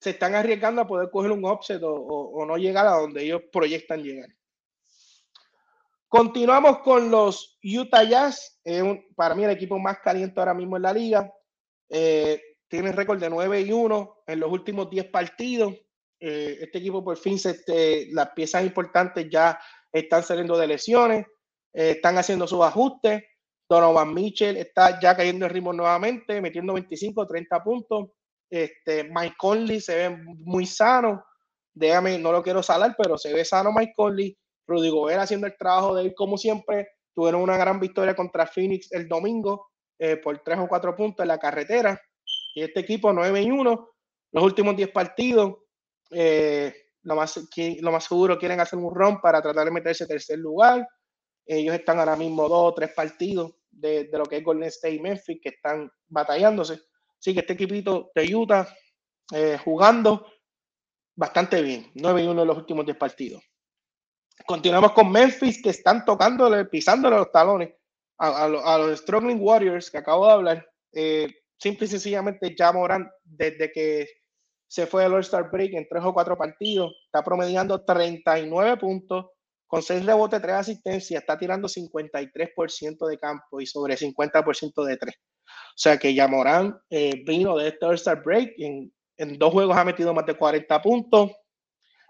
se 0.00 0.10
están 0.10 0.34
arriesgando 0.34 0.82
a 0.82 0.86
poder 0.86 1.10
coger 1.10 1.32
un 1.32 1.44
offset 1.44 1.82
o, 1.82 2.44
no 2.46 2.56
llegar 2.56 2.86
a 2.86 2.98
donde 2.98 3.24
ellos 3.24 3.42
proyectan 3.52 4.02
llegar. 4.02 4.28
Continuamos 6.08 6.78
con 6.78 7.10
los 7.10 7.58
Utah 7.62 8.02
Jazz, 8.02 8.60
para 9.14 9.34
mí 9.34 9.44
el 9.44 9.50
equipo 9.50 9.78
más 9.78 9.98
caliente 9.98 10.40
ahora 10.40 10.54
mismo 10.54 10.76
en 10.76 10.82
la 10.82 10.92
liga. 10.94 11.30
Eh, 11.90 12.40
tiene 12.66 12.92
récord 12.92 13.20
de 13.20 13.28
9 13.28 13.60
y 13.60 13.72
1 13.72 14.22
en 14.26 14.40
los 14.40 14.50
últimos 14.50 14.88
10 14.88 15.06
partidos. 15.10 15.74
Eh, 16.18 16.58
este 16.62 16.78
equipo 16.78 17.04
por 17.04 17.18
fin, 17.18 17.38
se, 17.38 17.50
este, 17.50 18.08
las 18.12 18.30
piezas 18.30 18.64
importantes 18.64 19.28
ya 19.30 19.58
están 19.92 20.22
saliendo 20.22 20.56
de 20.56 20.66
lesiones, 20.66 21.26
eh, 21.74 21.90
están 21.90 22.16
haciendo 22.16 22.46
sus 22.46 22.62
ajustes. 22.62 23.22
Donovan 23.68 24.14
Mitchell 24.14 24.56
está 24.56 24.98
ya 25.00 25.14
cayendo 25.14 25.44
en 25.44 25.52
ritmo 25.52 25.74
nuevamente, 25.74 26.40
metiendo 26.40 26.72
25, 26.72 27.26
30 27.26 27.62
puntos. 27.62 28.08
Este, 28.50 29.04
Mike 29.04 29.36
Conley 29.38 29.80
se 29.80 29.94
ve 29.94 30.16
muy 30.38 30.64
sano. 30.64 31.22
Déjame, 31.74 32.18
no 32.18 32.32
lo 32.32 32.42
quiero 32.42 32.62
salar, 32.62 32.94
pero 32.96 33.18
se 33.18 33.32
ve 33.34 33.44
sano 33.44 33.72
Mike 33.72 33.92
Conley. 33.94 34.38
Rudy 34.68 34.90
Gobert 34.90 35.20
haciendo 35.20 35.46
el 35.46 35.56
trabajo 35.56 35.94
de 35.94 36.02
él 36.04 36.14
como 36.14 36.38
siempre. 36.38 36.88
Tuvieron 37.14 37.42
una 37.42 37.56
gran 37.56 37.80
victoria 37.80 38.14
contra 38.14 38.46
Phoenix 38.46 38.92
el 38.92 39.08
domingo 39.08 39.70
eh, 39.98 40.18
por 40.18 40.38
3 40.38 40.60
o 40.60 40.68
4 40.68 40.94
puntos 40.94 41.24
en 41.24 41.28
la 41.28 41.38
carretera. 41.38 42.00
Y 42.54 42.62
este 42.62 42.80
equipo 42.80 43.12
9 43.12 43.42
y 43.42 43.50
1, 43.50 43.90
los 44.32 44.44
últimos 44.44 44.76
10 44.76 44.90
partidos, 44.90 45.56
eh, 46.12 46.74
lo, 47.02 47.16
más, 47.16 47.32
seguro 48.00 48.38
quieren 48.38 48.60
hacer 48.60 48.78
un 48.78 48.94
run 48.94 49.20
para 49.20 49.42
tratar 49.42 49.64
de 49.64 49.70
meterse 49.70 50.04
en 50.04 50.08
tercer 50.08 50.38
lugar. 50.38 50.86
Ellos 51.46 51.74
están 51.74 51.98
ahora 51.98 52.14
mismo 52.14 52.48
dos 52.48 52.72
o 52.72 52.74
tres 52.74 52.92
partidos 52.92 53.54
de, 53.70 54.04
de, 54.04 54.18
lo 54.18 54.26
que 54.26 54.36
es 54.36 54.44
Golden 54.44 54.68
State 54.68 54.94
y 54.94 55.00
Memphis 55.00 55.40
que 55.42 55.48
están 55.48 55.90
batallándose. 56.06 56.80
Así 57.18 57.32
que 57.34 57.40
este 57.40 57.54
equipito 57.54 58.10
de 58.14 58.34
Utah 58.34 58.68
eh, 59.32 59.58
jugando 59.62 60.26
bastante 61.16 61.60
bien. 61.62 61.90
9 61.94 62.22
y 62.22 62.26
1 62.26 62.42
en 62.42 62.48
los 62.48 62.56
últimos 62.56 62.84
10 62.84 62.96
partidos. 62.96 63.42
Continuamos 64.46 64.92
con 64.92 65.10
Memphis 65.10 65.62
que 65.62 65.70
están 65.70 66.04
tocándole, 66.04 66.64
pisándole 66.66 67.16
los 67.16 67.30
talones 67.32 67.70
a, 68.18 68.48
los 68.48 68.98
Struggling 69.00 69.40
Warriors 69.40 69.90
que 69.90 69.98
acabo 69.98 70.26
de 70.26 70.32
hablar. 70.32 70.68
Eh, 70.92 71.28
simple 71.58 71.86
y 71.86 71.90
sencillamente 71.90 72.54
ya 72.56 72.72
Morán, 72.72 73.10
desde 73.24 73.70
que 73.70 74.06
se 74.66 74.86
fue 74.86 75.04
el 75.04 75.14
All-Star 75.14 75.50
Break 75.50 75.74
en 75.74 75.88
tres 75.88 76.02
o 76.04 76.12
cuatro 76.12 76.36
partidos, 76.36 76.92
está 77.06 77.22
promediando 77.22 77.84
39 77.84 78.76
puntos, 78.76 79.26
con 79.66 79.82
6 79.82 80.04
rebotes, 80.04 80.40
3 80.40 80.54
asistencias, 80.54 81.20
está 81.20 81.38
tirando 81.38 81.68
53% 81.68 83.06
de 83.06 83.18
campo 83.18 83.60
y 83.60 83.66
sobre 83.66 83.96
50% 83.96 84.84
de 84.84 84.96
3. 84.96 85.14
O 85.14 85.50
sea 85.74 85.98
que 85.98 86.14
ya 86.14 86.26
Morán 86.26 86.78
eh, 86.90 87.22
vino 87.24 87.56
de 87.56 87.68
este 87.68 87.86
All-Star 87.86 88.22
Break, 88.22 88.54
en, 88.58 88.92
en 89.16 89.38
dos 89.38 89.52
juegos 89.52 89.76
ha 89.76 89.84
metido 89.84 90.12
más 90.14 90.26
de 90.26 90.34
40 90.34 90.82
puntos, 90.82 91.32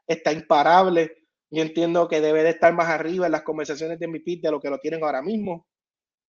está 0.07 0.33
imparable. 0.33 1.18
Yo 1.51 1.63
entiendo 1.63 2.09
que 2.09 2.21
debe 2.21 2.43
de 2.43 2.51
estar 2.51 2.73
más 2.75 2.89
arriba 2.89 3.27
en 3.27 3.33
las 3.33 3.43
conversaciones 3.43 3.99
de 3.99 4.07
MVP 4.07 4.41
de 4.43 4.51
lo 4.51 4.61
que 4.61 4.71
lo 4.71 4.79
tienen 4.79 5.03
ahora 5.03 5.23
mismo. 5.23 5.67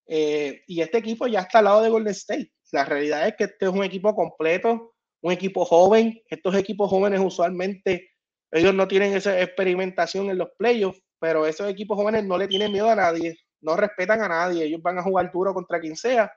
Eh, 0.08 0.64
y 0.68 0.82
este 0.82 0.98
equipo 0.98 1.28
ya 1.28 1.42
está 1.42 1.60
al 1.60 1.66
lado 1.66 1.82
de 1.82 1.90
Golden 1.90 2.12
State. 2.14 2.52
La 2.72 2.86
realidad 2.86 3.28
es 3.28 3.36
que 3.36 3.44
este 3.46 3.66
es 3.66 3.72
un 3.72 3.84
equipo 3.84 4.16
completo, 4.16 4.96
un 5.22 5.32
equipo 5.32 5.66
joven. 5.66 6.22
Estos 6.28 6.56
equipos 6.56 6.90
jóvenes 6.90 7.20
usualmente, 7.20 8.12
ellos 8.52 8.74
no 8.74 8.88
tienen 8.88 9.14
esa 9.14 9.40
experimentación 9.42 10.30
en 10.30 10.38
los 10.38 10.50
playoffs, 10.58 11.02
pero 11.20 11.46
esos 11.46 11.70
equipos 11.70 11.98
jóvenes 11.98 12.24
no 12.24 12.38
le 12.38 12.48
tienen 12.48 12.72
miedo 12.72 12.90
a 12.90 12.96
nadie, 12.96 13.38
no 13.62 13.76
respetan 13.76 14.22
a 14.22 14.30
nadie. 14.30 14.66
Ellos 14.66 14.82
van 14.82 14.98
a 14.98 15.04
jugar 15.04 15.32
duro 15.32 15.54
contra 15.54 15.80
quien 15.80 15.96
sea. 15.96 16.32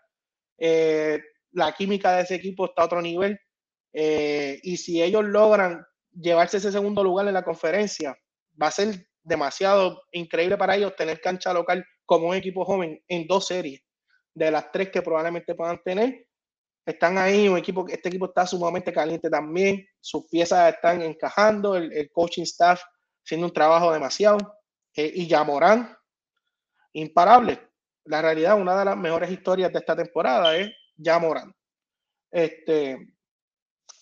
Eh, 0.58 1.20
la 1.52 1.72
química 1.72 2.16
de 2.16 2.22
ese 2.22 2.34
equipo 2.34 2.66
está 2.66 2.82
a 2.82 2.86
otro 2.86 3.00
nivel. 3.00 3.38
Eh, 3.92 4.58
y 4.62 4.76
si 4.76 5.02
ellos 5.02 5.24
logran 5.24 5.84
llevarse 6.12 6.56
ese 6.56 6.72
segundo 6.72 7.04
lugar 7.04 7.26
en 7.28 7.34
la 7.34 7.44
conferencia, 7.44 8.16
va 8.60 8.68
a 8.68 8.70
ser 8.70 9.08
demasiado 9.22 10.02
increíble 10.12 10.56
para 10.56 10.76
ellos 10.76 10.96
tener 10.96 11.20
cancha 11.20 11.52
local 11.52 11.84
como 12.04 12.28
un 12.28 12.34
equipo 12.34 12.64
joven 12.64 13.02
en 13.08 13.26
dos 13.26 13.46
series 13.46 13.82
de 14.34 14.50
las 14.50 14.70
tres 14.72 14.90
que 14.90 15.02
probablemente 15.02 15.54
puedan 15.54 15.80
tener. 15.82 16.26
Están 16.84 17.16
ahí, 17.16 17.48
un 17.48 17.58
equipo, 17.58 17.86
este 17.88 18.08
equipo 18.08 18.26
está 18.26 18.46
sumamente 18.46 18.92
caliente 18.92 19.30
también, 19.30 19.86
sus 20.00 20.26
piezas 20.28 20.74
están 20.74 21.00
encajando, 21.02 21.76
el, 21.76 22.10
coaching 22.10 22.42
staff 22.42 22.82
haciendo 23.24 23.46
un 23.46 23.52
trabajo 23.52 23.92
demasiado. 23.92 24.38
Eh, 24.96 25.12
y 25.14 25.28
Yamorán, 25.28 25.96
imparable. 26.92 27.60
La 28.04 28.20
realidad, 28.20 28.60
una 28.60 28.76
de 28.76 28.84
las 28.84 28.96
mejores 28.96 29.30
historias 29.30 29.72
de 29.72 29.78
esta 29.78 29.94
temporada 29.94 30.56
es 30.56 30.72
Yamorán. 30.96 31.54
Este, 32.32 33.14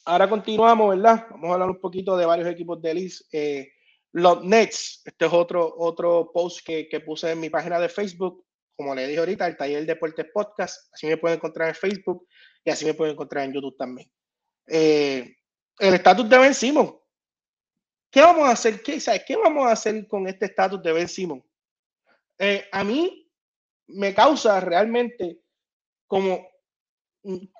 ahora 0.06 0.28
continuamos, 0.28 0.96
¿verdad? 0.96 1.26
Vamos 1.30 1.50
a 1.50 1.52
hablar 1.54 1.70
un 1.70 1.80
poquito 1.80 2.16
de 2.16 2.24
varios 2.24 2.48
equipos 2.48 2.80
de 2.80 2.94
Liz. 2.94 3.28
Eh, 3.30 3.68
los 4.12 4.44
Nets, 4.44 5.02
este 5.04 5.26
es 5.26 5.32
otro, 5.32 5.74
otro 5.78 6.30
post 6.32 6.66
que, 6.66 6.88
que, 6.88 7.00
puse 7.00 7.30
en 7.30 7.40
mi 7.40 7.50
página 7.50 7.78
de 7.78 7.88
Facebook. 7.88 8.44
Como 8.76 8.94
le 8.94 9.06
dije 9.06 9.20
ahorita, 9.20 9.46
el 9.46 9.56
Taller 9.56 9.86
Deportes 9.86 10.26
Podcast. 10.32 10.92
Así 10.92 11.06
me 11.06 11.16
pueden 11.16 11.36
encontrar 11.36 11.68
en 11.68 11.74
Facebook 11.74 12.26
y 12.64 12.70
así 12.70 12.84
me 12.84 12.94
pueden 12.94 13.12
encontrar 13.12 13.44
en 13.44 13.52
YouTube 13.52 13.76
también. 13.76 14.10
Eh, 14.66 15.36
el 15.78 15.94
estatus 15.94 16.28
de 16.28 16.38
Ben 16.38 16.54
Simon. 16.54 16.98
¿Qué 18.10 18.20
vamos 18.20 18.48
a 18.48 18.52
hacer? 18.52 18.82
¿Qué, 18.82 18.98
¿sabes? 19.00 19.22
¿Qué 19.26 19.36
vamos 19.36 19.66
a 19.66 19.72
hacer 19.72 20.06
con 20.08 20.26
este 20.26 20.46
estatus 20.46 20.82
de 20.82 20.92
Ben 20.92 21.08
Simon? 21.08 21.44
Eh, 22.38 22.66
a 22.72 22.82
mí 22.82 23.30
me 23.86 24.14
causa 24.14 24.60
realmente 24.60 25.40
como, 26.06 26.48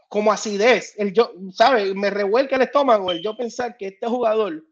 como 0.09 0.33
acidez. 0.33 0.95
El 0.97 1.13
yo, 1.13 1.33
¿sabe? 1.53 1.95
Me 1.95 2.11
revuelca 2.11 2.57
el 2.57 2.63
estómago 2.63 3.13
el 3.13 3.23
yo 3.23 3.37
pensar 3.37 3.77
que 3.77 3.89
este 3.89 4.07
jugador 4.07 4.65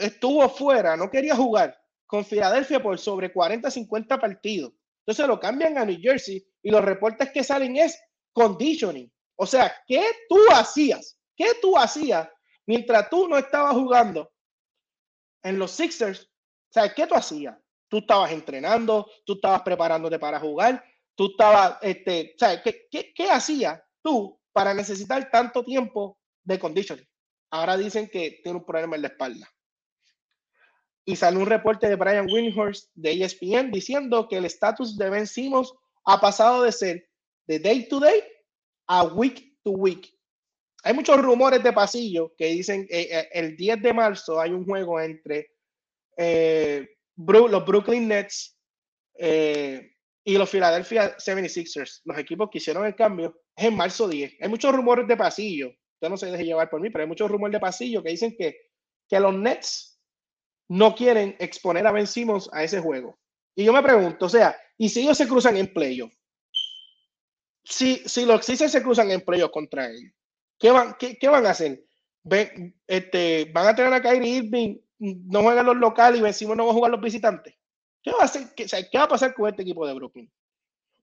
estuvo 0.00 0.48
fuera, 0.48 0.96
no 0.96 1.10
quería 1.10 1.36
jugar 1.36 1.78
con 2.06 2.24
Filadelfia 2.24 2.82
por 2.82 2.98
sobre 2.98 3.32
40, 3.32 3.70
50 3.70 4.18
partidos. 4.18 4.72
Entonces 5.00 5.26
lo 5.26 5.38
cambian 5.38 5.78
a 5.78 5.84
New 5.84 5.98
Jersey 6.00 6.44
y 6.62 6.70
los 6.70 6.84
reportes 6.84 7.30
que 7.30 7.44
salen 7.44 7.76
es 7.76 8.00
conditioning. 8.32 9.10
O 9.36 9.46
sea, 9.46 9.72
¿qué 9.86 10.04
tú 10.28 10.38
hacías? 10.52 11.18
¿Qué 11.36 11.52
tú 11.60 11.76
hacías 11.76 12.28
mientras 12.66 13.08
tú 13.08 13.28
no 13.28 13.38
estabas 13.38 13.74
jugando 13.74 14.30
en 15.42 15.58
los 15.58 15.70
Sixers? 15.70 16.22
O 16.22 16.72
sea, 16.72 16.92
¿qué 16.92 17.06
tú 17.06 17.14
hacías? 17.14 17.56
Tú 17.88 17.98
estabas 17.98 18.32
entrenando, 18.32 19.08
tú 19.24 19.34
estabas 19.34 19.62
preparándote 19.62 20.18
para 20.18 20.38
jugar, 20.38 20.84
tú 21.14 21.30
estabas, 21.30 21.78
este, 21.82 22.32
o 22.34 22.38
sea, 22.38 22.62
¿qué, 22.62 22.86
qué, 22.90 23.12
qué 23.14 23.30
hacías 23.30 23.80
tú 24.02 24.38
para 24.52 24.74
necesitar 24.74 25.30
tanto 25.30 25.64
tiempo 25.64 26.18
de 26.44 26.58
conditioning? 26.58 27.08
Ahora 27.50 27.76
dicen 27.76 28.08
que 28.08 28.40
tiene 28.42 28.58
un 28.58 28.64
problema 28.64 28.96
en 28.96 29.02
la 29.02 29.08
espalda 29.08 29.48
y 31.10 31.16
sale 31.16 31.38
un 31.38 31.46
reporte 31.46 31.88
de 31.88 31.96
Brian 31.96 32.30
Windhorst 32.30 32.90
de 32.94 33.12
ESPN 33.12 33.72
diciendo 33.72 34.28
que 34.28 34.36
el 34.36 34.44
estatus 34.44 34.96
de 34.96 35.10
Ben 35.10 35.26
Simmons 35.26 35.72
ha 36.04 36.20
pasado 36.20 36.62
de 36.62 36.70
ser 36.70 37.08
de 37.48 37.58
day 37.58 37.88
to 37.88 37.98
day 37.98 38.22
a 38.86 39.04
week 39.04 39.56
to 39.64 39.72
week. 39.72 40.14
Hay 40.84 40.94
muchos 40.94 41.20
rumores 41.20 41.62
de 41.64 41.72
pasillo 41.72 42.32
que 42.38 42.46
dicen 42.46 42.86
que 42.86 43.00
eh, 43.00 43.28
el 43.32 43.56
10 43.56 43.82
de 43.82 43.92
marzo 43.92 44.40
hay 44.40 44.52
un 44.52 44.64
juego 44.64 45.00
entre 45.00 45.50
eh, 46.16 46.88
los 47.16 47.66
Brooklyn 47.66 48.06
Nets 48.06 48.56
eh, 49.18 49.92
y 50.24 50.38
los 50.38 50.48
Philadelphia 50.48 51.16
76ers. 51.16 52.02
Los 52.04 52.18
equipos 52.18 52.48
que 52.50 52.58
hicieron 52.58 52.86
el 52.86 52.94
cambio 52.94 53.42
es 53.56 53.64
en 53.64 53.76
marzo 53.76 54.08
10. 54.08 54.36
Hay 54.40 54.48
muchos 54.48 54.72
rumores 54.72 55.08
de 55.08 55.16
pasillo. 55.16 55.70
Usted 55.94 56.08
no 56.08 56.16
se 56.16 56.30
deje 56.30 56.44
llevar 56.44 56.70
por 56.70 56.80
mí, 56.80 56.88
pero 56.88 57.02
hay 57.02 57.08
muchos 57.08 57.28
rumores 57.28 57.52
de 57.52 57.60
pasillo 57.60 58.00
que 58.00 58.10
dicen 58.10 58.36
que, 58.38 58.70
que 59.08 59.18
los 59.18 59.34
Nets 59.34 59.89
no 60.70 60.94
quieren 60.94 61.34
exponer 61.40 61.84
a 61.84 61.90
Ben 61.90 62.06
a 62.52 62.62
ese 62.62 62.80
juego. 62.80 63.18
Y 63.56 63.64
yo 63.64 63.72
me 63.72 63.82
pregunto, 63.82 64.26
o 64.26 64.28
sea, 64.28 64.56
¿y 64.78 64.88
si 64.88 65.00
ellos 65.00 65.18
se 65.18 65.26
cruzan 65.26 65.56
en 65.56 65.72
playoff? 65.72 66.14
Si, 67.64 67.96
si 68.06 68.24
los 68.24 68.46
Sixers 68.46 68.70
se 68.70 68.82
cruzan 68.82 69.10
en 69.10 69.20
playoff 69.20 69.50
contra 69.50 69.90
ellos, 69.90 70.12
¿qué 70.60 70.70
van, 70.70 70.96
qué, 70.96 71.28
van 71.28 71.44
a 71.46 71.50
hacer? 71.50 71.84
este, 72.86 73.50
¿Van 73.52 73.66
a 73.66 73.74
tener 73.74 73.92
a 73.92 74.00
Kyrie 74.00 74.36
Irving, 74.36 74.76
no 74.98 75.42
juegan 75.42 75.66
los 75.66 75.76
locales 75.76 76.20
y 76.40 76.46
Ben 76.46 76.56
no 76.56 76.66
va 76.66 76.70
a 76.70 76.74
jugar 76.74 76.92
los 76.92 77.00
visitantes? 77.00 77.52
¿Qué 78.00 78.12
va 78.12 78.20
a, 78.20 78.24
hacer? 78.24 78.54
¿Qué, 78.54 78.66
¿Qué 78.66 78.98
va 78.98 79.04
a 79.04 79.08
pasar 79.08 79.34
con 79.34 79.48
este 79.48 79.62
equipo 79.62 79.84
de 79.84 79.94
Brooklyn? 79.94 80.30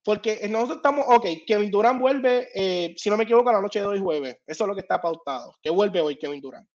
Porque 0.01 0.47
nosotros 0.47 0.77
estamos, 0.77 1.05
ok, 1.09 1.25
Kevin 1.45 1.69
Durant 1.69 1.99
vuelve, 1.99 2.47
eh, 2.55 2.95
si 2.95 3.09
no 3.09 3.17
me 3.17 3.25
equivoco, 3.25 3.49
a 3.49 3.53
la 3.53 3.61
noche 3.61 3.81
de 3.81 3.87
hoy 3.87 3.99
jueves. 3.99 4.37
Eso 4.47 4.63
es 4.63 4.67
lo 4.69 4.75
que 4.75 4.81
está 4.81 5.01
pautado, 5.01 5.57
que 5.61 5.69
vuelve 5.69 5.99
hoy 5.99 6.17
Kevin 6.17 6.39
Durant. 6.39 6.67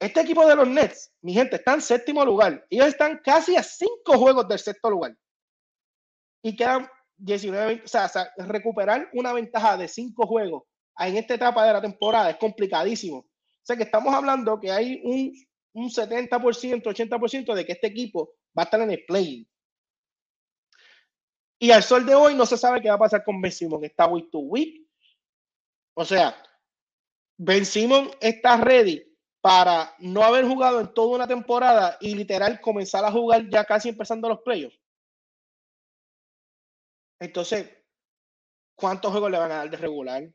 Este 0.00 0.20
equipo 0.20 0.46
de 0.46 0.54
los 0.54 0.68
Nets, 0.68 1.12
mi 1.22 1.32
gente, 1.32 1.56
está 1.56 1.74
en 1.74 1.82
séptimo 1.82 2.24
lugar. 2.24 2.64
Ellos 2.70 2.86
están 2.86 3.20
casi 3.24 3.56
a 3.56 3.62
cinco 3.62 4.16
juegos 4.16 4.46
del 4.46 4.58
sexto 4.58 4.90
lugar. 4.90 5.16
Y 6.42 6.54
quedan 6.54 6.88
19, 7.16 7.82
o 7.84 7.88
sea, 7.88 8.08
recuperar 8.36 9.08
una 9.12 9.32
ventaja 9.32 9.76
de 9.76 9.88
cinco 9.88 10.26
juegos 10.26 10.62
en 10.98 11.16
esta 11.16 11.34
etapa 11.34 11.66
de 11.66 11.72
la 11.72 11.80
temporada 11.80 12.30
es 12.30 12.36
complicadísimo. 12.36 13.18
O 13.18 13.62
sea 13.62 13.76
que 13.76 13.82
estamos 13.82 14.14
hablando 14.14 14.58
que 14.60 14.70
hay 14.70 15.00
un, 15.04 15.32
un 15.74 15.90
70%, 15.90 16.30
80% 16.82 17.54
de 17.54 17.66
que 17.66 17.72
este 17.72 17.88
equipo 17.88 18.34
va 18.56 18.62
a 18.62 18.64
estar 18.64 18.80
en 18.80 18.90
el 18.92 19.04
play. 19.04 19.48
Y 21.60 21.72
al 21.72 21.82
sol 21.82 22.06
de 22.06 22.14
hoy 22.14 22.34
no 22.34 22.46
se 22.46 22.56
sabe 22.56 22.80
qué 22.80 22.88
va 22.88 22.94
a 22.94 23.00
pasar 23.00 23.24
con 23.24 23.40
Ben 23.40 23.50
Simon. 23.50 23.84
Está 23.84 24.06
week 24.06 24.30
to 24.30 24.38
week. 24.38 24.86
O 25.94 26.04
sea, 26.04 26.40
Ben 27.36 27.66
Simon 27.66 28.10
está 28.20 28.56
ready 28.58 29.07
para 29.40 29.94
no 29.98 30.22
haber 30.22 30.44
jugado 30.44 30.80
en 30.80 30.92
toda 30.92 31.16
una 31.16 31.28
temporada 31.28 31.96
y 32.00 32.14
literal 32.14 32.60
comenzar 32.60 33.04
a 33.04 33.12
jugar 33.12 33.48
ya 33.48 33.64
casi 33.64 33.88
empezando 33.88 34.28
los 34.28 34.40
playoffs. 34.40 34.78
Entonces, 37.20 37.68
¿cuántos 38.74 39.10
juegos 39.10 39.30
le 39.30 39.38
van 39.38 39.52
a 39.52 39.56
dar 39.56 39.70
de 39.70 39.76
regular? 39.76 40.28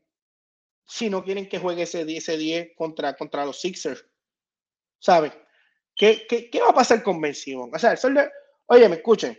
Si 0.86 1.08
no 1.08 1.24
quieren 1.24 1.48
que 1.48 1.58
juegue 1.58 1.82
ese 1.82 2.04
10, 2.04 2.22
ese 2.22 2.36
10 2.36 2.68
contra, 2.76 3.14
contra 3.16 3.44
los 3.44 3.60
Sixers. 3.60 4.06
¿Saben? 4.98 5.32
¿Qué, 5.94 6.26
qué, 6.28 6.50
qué 6.50 6.60
va 6.60 6.70
a 6.70 6.74
pasar 6.74 7.02
con 7.02 7.20
Ben 7.20 7.34
Simon? 7.34 7.70
O 7.74 7.78
sea, 7.78 7.92
el 7.92 8.14
de... 8.14 8.30
Oye, 8.66 8.88
me 8.88 8.96
escuchen. 8.96 9.38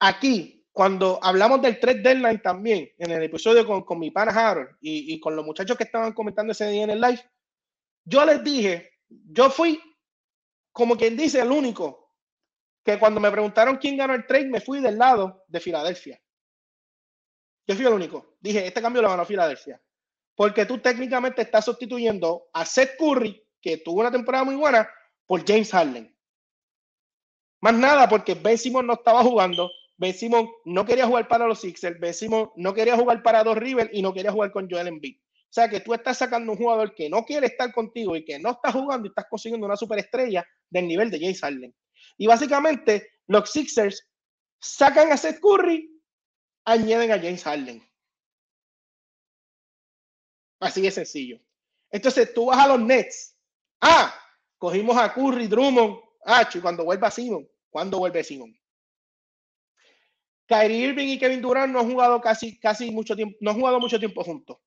Aquí, 0.00 0.66
cuando 0.72 1.18
hablamos 1.22 1.60
del 1.62 1.80
3 1.80 2.02
deadline 2.02 2.40
también, 2.42 2.90
en 2.98 3.10
el 3.10 3.22
episodio 3.22 3.66
con, 3.66 3.82
con 3.82 3.98
mi 3.98 4.10
pana 4.10 4.32
Harold 4.32 4.76
y, 4.80 5.14
y, 5.14 5.20
con 5.20 5.34
los 5.34 5.44
muchachos 5.44 5.76
que 5.76 5.84
estaban 5.84 6.12
comentando 6.12 6.52
ese 6.52 6.68
día 6.68 6.84
en 6.84 6.90
el 6.90 7.00
live, 7.00 7.22
yo 8.06 8.24
les 8.24 8.42
dije, 8.42 8.92
yo 9.08 9.50
fui 9.50 9.82
como 10.72 10.96
quien 10.96 11.16
dice 11.16 11.40
el 11.40 11.50
único 11.50 12.14
que 12.84 12.98
cuando 12.98 13.20
me 13.20 13.30
preguntaron 13.30 13.76
quién 13.78 13.96
ganó 13.96 14.14
el 14.14 14.26
trade, 14.26 14.48
me 14.48 14.60
fui 14.60 14.80
del 14.80 14.96
lado 14.96 15.44
de 15.48 15.58
Filadelfia. 15.58 16.22
Yo 17.66 17.74
fui 17.74 17.84
el 17.84 17.92
único. 17.92 18.36
Dije, 18.40 18.64
este 18.64 18.80
cambio 18.80 19.02
lo 19.02 19.08
ganó 19.08 19.24
Filadelfia. 19.24 19.82
Porque 20.36 20.66
tú 20.66 20.78
técnicamente 20.78 21.42
estás 21.42 21.64
sustituyendo 21.64 22.48
a 22.52 22.64
Seth 22.64 22.96
Curry, 22.96 23.44
que 23.60 23.78
tuvo 23.78 24.00
una 24.00 24.12
temporada 24.12 24.44
muy 24.44 24.54
buena, 24.54 24.88
por 25.26 25.44
James 25.44 25.72
Harden. 25.72 26.16
Más 27.60 27.74
nada, 27.74 28.08
porque 28.08 28.34
Ben 28.34 28.56
Simon 28.56 28.86
no 28.86 28.92
estaba 28.92 29.24
jugando. 29.24 29.68
Ben 29.96 30.14
Simon 30.14 30.48
no 30.64 30.84
quería 30.84 31.06
jugar 31.06 31.26
para 31.26 31.48
los 31.48 31.60
Sixers. 31.60 31.98
Ben 31.98 32.14
Simon 32.14 32.52
no 32.54 32.72
quería 32.72 32.96
jugar 32.96 33.22
para 33.22 33.42
dos 33.42 33.56
River 33.56 33.90
y 33.92 34.02
no 34.02 34.12
quería 34.12 34.30
jugar 34.30 34.52
con 34.52 34.70
Joel 34.70 34.86
Embiid. 34.86 35.16
O 35.48 35.52
sea 35.56 35.68
que 35.68 35.80
tú 35.80 35.94
estás 35.94 36.18
sacando 36.18 36.52
un 36.52 36.58
jugador 36.58 36.94
que 36.94 37.08
no 37.08 37.24
quiere 37.24 37.46
estar 37.46 37.72
contigo 37.72 38.16
y 38.16 38.24
que 38.24 38.38
no 38.38 38.50
está 38.50 38.72
jugando 38.72 39.06
y 39.06 39.10
estás 39.10 39.26
consiguiendo 39.30 39.66
una 39.66 39.76
superestrella 39.76 40.44
del 40.68 40.86
nivel 40.86 41.10
de 41.10 41.20
James 41.20 41.40
Harden. 41.40 41.74
Y 42.18 42.26
básicamente 42.26 43.10
los 43.26 43.50
Sixers 43.50 44.06
sacan 44.60 45.12
a 45.12 45.16
Seth 45.16 45.40
Curry, 45.40 45.88
añaden 46.64 47.12
a 47.12 47.16
James 47.16 47.42
Harden. 47.42 47.82
Así 50.60 50.82
de 50.82 50.90
sencillo. 50.90 51.40
Entonces 51.90 52.32
tú 52.34 52.46
vas 52.46 52.58
a 52.58 52.68
los 52.68 52.80
Nets. 52.80 53.36
Ah, 53.80 54.14
cogimos 54.58 54.96
a 54.96 55.12
Curry, 55.12 55.46
Drummond. 55.46 55.98
Ah, 56.24 56.48
y 56.52 56.58
cuando 56.60 56.84
vuelva 56.84 57.10
Simon. 57.10 57.48
¿Cuándo 57.70 57.98
vuelve 57.98 58.24
Simon? 58.24 58.58
Kyrie 60.46 60.88
Irving 60.88 61.08
y 61.08 61.18
Kevin 61.18 61.42
Durant 61.42 61.72
no 61.72 61.80
han 61.80 61.90
jugado 61.90 62.20
casi, 62.20 62.58
casi 62.58 62.90
mucho 62.90 63.16
tiempo, 63.16 63.36
no 63.40 63.50
han 63.50 63.58
jugado 63.58 63.80
mucho 63.80 63.98
tiempo 63.98 64.22
juntos. 64.22 64.58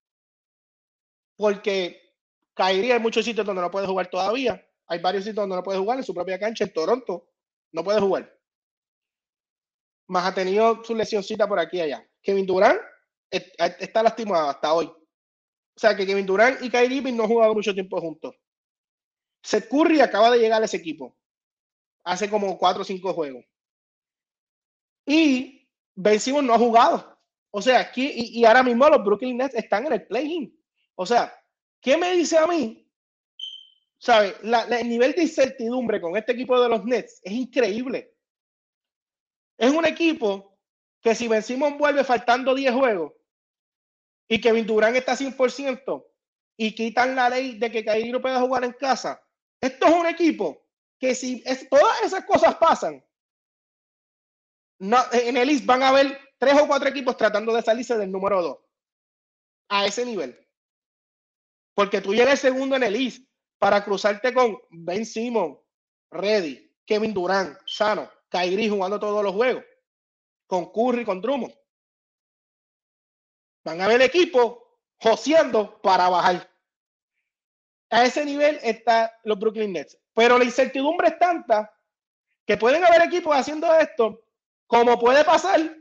Porque 1.40 2.18
Kyrie 2.54 2.92
hay 2.92 3.00
muchos 3.00 3.24
sitios 3.24 3.46
donde 3.46 3.62
no 3.62 3.72
puede 3.72 3.88
jugar 3.88 4.10
todavía. 4.10 4.62
Hay 4.88 5.00
varios 5.00 5.24
sitios 5.24 5.38
donde 5.38 5.56
no 5.56 5.64
puede 5.64 5.80
jugar 5.80 5.98
en 5.98 6.04
su 6.04 6.14
propia 6.14 6.38
cancha, 6.38 6.66
en 6.66 6.74
Toronto. 6.74 7.30
No 7.72 7.82
puede 7.82 8.02
jugar. 8.02 8.38
Más 10.08 10.26
ha 10.26 10.34
tenido 10.34 10.84
su 10.84 10.94
lesioncita 10.94 11.48
por 11.48 11.58
aquí 11.58 11.78
y 11.78 11.82
allá. 11.82 12.06
Kevin 12.22 12.46
Durant 12.46 12.82
está 13.32 14.04
lastimado 14.04 14.50
hasta 14.50 14.74
hoy. 14.74 14.88
O 14.88 15.80
sea 15.80 15.96
que 15.96 16.06
Kevin 16.06 16.26
Durant 16.26 16.62
y 16.62 16.70
Kyrie 16.70 16.98
Irving 16.98 17.16
no 17.16 17.24
han 17.24 17.30
jugado 17.30 17.54
mucho 17.54 17.74
tiempo 17.74 18.02
juntos. 18.02 18.36
Seth 19.42 19.70
Curry 19.70 20.02
acaba 20.02 20.32
de 20.32 20.40
llegar 20.40 20.62
a 20.62 20.66
ese 20.66 20.76
equipo. 20.76 21.16
Hace 22.04 22.30
como 22.30 22.58
cuatro 22.58 22.82
o 22.82 22.86
cinco 22.86 23.14
juegos. 23.14 23.46
Y 25.06 25.70
Ben 25.96 26.20
Simmons 26.20 26.46
no 26.46 26.54
ha 26.54 26.60
jugado. 26.60 27.18
O 27.50 27.62
sea, 27.62 27.80
aquí 27.80 28.12
y, 28.14 28.42
y 28.42 28.46
ahora 28.46 28.62
mismo 28.62 28.90
los 28.90 29.06
Brooklyn 29.06 29.38
Nets 29.38 29.56
están 29.56 29.86
en 29.86 29.94
el 29.94 30.06
play-in. 30.06 30.59
O 31.02 31.06
sea, 31.06 31.34
¿qué 31.80 31.96
me 31.96 32.12
dice 32.12 32.38
a 32.38 32.46
mí? 32.46 32.86
¿Sabe? 33.98 34.36
La, 34.44 34.66
la, 34.66 34.82
el 34.82 34.90
nivel 34.90 35.14
de 35.14 35.22
incertidumbre 35.22 36.02
con 36.02 36.18
este 36.18 36.34
equipo 36.34 36.62
de 36.62 36.68
los 36.68 36.84
Nets 36.84 37.22
es 37.24 37.32
increíble. 37.32 38.18
Es 39.58 39.72
un 39.72 39.86
equipo 39.86 40.60
que 41.02 41.16
si 41.16 41.30
Ben 41.30 41.42
Simmons 41.42 41.78
vuelve 41.78 42.04
faltando 42.04 42.54
10 42.54 42.74
juegos 42.74 43.14
y 44.28 44.42
Kevin 44.42 44.68
Durant 44.68 44.98
está 44.98 45.16
100% 45.16 46.06
y 46.58 46.76
quitan 46.76 47.16
la 47.16 47.30
ley 47.30 47.58
de 47.58 47.72
que 47.72 47.86
Kyrie 47.86 48.12
no 48.12 48.22
pueda 48.22 48.42
jugar 48.42 48.66
en 48.66 48.74
casa, 48.74 49.26
esto 49.62 49.88
es 49.88 49.94
un 49.94 50.06
equipo 50.06 50.68
que 51.00 51.16
si 51.16 51.42
todas 51.70 52.02
esas 52.04 52.26
cosas 52.26 52.56
pasan, 52.56 53.02
en 54.80 55.38
el 55.38 55.50
East 55.50 55.66
van 55.66 55.82
a 55.82 55.90
haber 55.90 56.20
tres 56.38 56.56
o 56.62 56.68
cuatro 56.68 56.90
equipos 56.90 57.16
tratando 57.16 57.54
de 57.54 57.62
salirse 57.62 57.98
del 57.98 58.12
número 58.12 58.42
dos. 58.42 58.58
A 59.70 59.86
ese 59.86 60.06
nivel. 60.06 60.49
Porque 61.80 62.02
tú 62.02 62.14
llegas 62.14 62.42
segundo 62.42 62.76
en 62.76 62.84
el 62.84 62.94
East 62.94 63.24
para 63.58 63.86
cruzarte 63.86 64.34
con 64.34 64.60
Ben 64.70 65.06
Simon, 65.06 65.58
Reddy, 66.12 66.76
Kevin 66.86 67.14
Durant, 67.14 67.58
Sano, 67.66 68.12
Kyrie 68.28 68.70
jugando 68.70 69.00
todos 69.00 69.24
los 69.24 69.34
juegos, 69.34 69.64
con 70.46 70.74
Curry, 70.74 71.06
con 71.06 71.22
Drummond. 71.22 71.56
Van 73.64 73.80
a 73.80 73.88
ver 73.88 74.02
equipos 74.02 74.58
joseando 74.98 75.82
para 75.82 76.10
bajar. 76.10 76.52
A 77.92 78.04
ese 78.04 78.26
nivel 78.26 78.60
están 78.62 79.10
los 79.24 79.40
Brooklyn 79.40 79.72
Nets. 79.72 79.98
Pero 80.14 80.38
la 80.38 80.44
incertidumbre 80.44 81.08
es 81.08 81.18
tanta 81.18 81.74
que 82.46 82.58
pueden 82.58 82.84
haber 82.84 83.04
equipos 83.04 83.34
haciendo 83.34 83.74
esto, 83.76 84.26
como 84.68 85.00
puede 85.00 85.24
pasar 85.24 85.78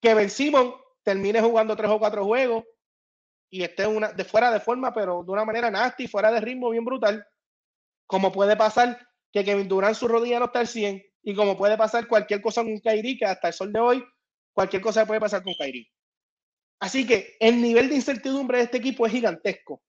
que 0.00 0.14
Ben 0.14 0.30
Simon 0.30 0.72
termine 1.02 1.40
jugando 1.40 1.74
tres 1.74 1.90
o 1.90 1.98
cuatro 1.98 2.24
juegos 2.24 2.62
y 3.50 3.62
esté 3.62 3.86
una, 3.86 4.12
de 4.12 4.24
fuera 4.24 4.50
de 4.50 4.60
forma, 4.60 4.92
pero 4.92 5.22
de 5.22 5.30
una 5.30 5.44
manera 5.44 5.70
nasty, 5.70 6.08
fuera 6.08 6.30
de 6.30 6.40
ritmo, 6.40 6.70
bien 6.70 6.84
brutal. 6.84 7.26
Como 8.06 8.32
puede 8.32 8.56
pasar 8.56 8.98
que 9.32 9.44
Kevin 9.44 9.68
Durant 9.68 9.96
su 9.96 10.08
rodilla 10.08 10.38
no 10.38 10.46
está 10.46 10.60
al 10.60 10.68
100 10.68 11.02
y 11.22 11.34
como 11.34 11.56
puede 11.56 11.76
pasar 11.76 12.06
cualquier 12.06 12.40
cosa 12.40 12.62
con 12.62 12.78
Kyrie, 12.78 13.18
que 13.18 13.24
hasta 13.24 13.48
el 13.48 13.54
sol 13.54 13.72
de 13.72 13.80
hoy, 13.80 14.04
cualquier 14.52 14.82
cosa 14.82 15.06
puede 15.06 15.20
pasar 15.20 15.42
con 15.42 15.54
Kyrie. 15.54 15.90
Así 16.80 17.06
que 17.06 17.36
el 17.40 17.60
nivel 17.60 17.88
de 17.88 17.96
incertidumbre 17.96 18.58
de 18.58 18.64
este 18.64 18.78
equipo 18.78 19.06
es 19.06 19.12
gigantesco. 19.12 19.82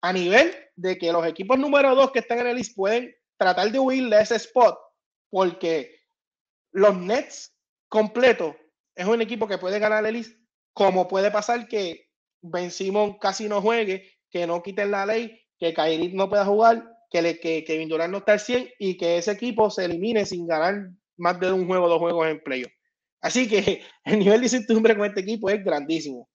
A 0.00 0.12
nivel 0.12 0.54
de 0.76 0.96
que 0.96 1.12
los 1.12 1.26
equipos 1.26 1.58
número 1.58 1.94
dos 1.94 2.12
que 2.12 2.20
están 2.20 2.38
en 2.38 2.46
el 2.46 2.58
East 2.58 2.74
pueden 2.74 3.14
tratar 3.36 3.70
de 3.70 3.78
huirle 3.78 4.16
a 4.16 4.20
ese 4.20 4.36
spot, 4.36 4.78
porque 5.30 6.00
los 6.72 6.96
Nets 6.96 7.54
completo 7.88 8.56
es 8.94 9.06
un 9.06 9.20
equipo 9.20 9.46
que 9.46 9.58
puede 9.58 9.78
ganar 9.78 10.06
el 10.06 10.16
East, 10.16 10.38
como 10.72 11.08
puede 11.08 11.30
pasar 11.30 11.66
que 11.68 12.07
Ben 12.40 12.70
Simon 12.70 13.18
casi 13.18 13.48
no 13.48 13.60
juegue, 13.60 14.10
que 14.30 14.46
no 14.46 14.62
quiten 14.62 14.90
la 14.90 15.06
ley, 15.06 15.40
que 15.58 15.74
Kyrie 15.74 16.12
no 16.14 16.28
pueda 16.28 16.44
jugar, 16.44 16.84
que, 17.10 17.22
le, 17.22 17.40
que 17.40 17.86
Durant 17.88 18.12
no 18.12 18.18
está 18.18 18.32
al 18.32 18.40
100 18.40 18.70
y 18.78 18.96
que 18.96 19.18
ese 19.18 19.32
equipo 19.32 19.70
se 19.70 19.84
elimine 19.84 20.26
sin 20.26 20.46
ganar 20.46 20.90
más 21.16 21.40
de 21.40 21.52
un 21.52 21.66
juego 21.66 21.88
dos 21.88 21.98
juegos 21.98 22.28
en 22.28 22.42
playoff. 22.42 22.72
Así 23.20 23.48
que 23.48 23.82
el 24.04 24.18
nivel 24.18 24.40
de 24.40 24.46
incertidumbre 24.46 24.96
con 24.96 25.06
este 25.06 25.20
equipo 25.20 25.50
es 25.50 25.64
grandísimo. 25.64 26.28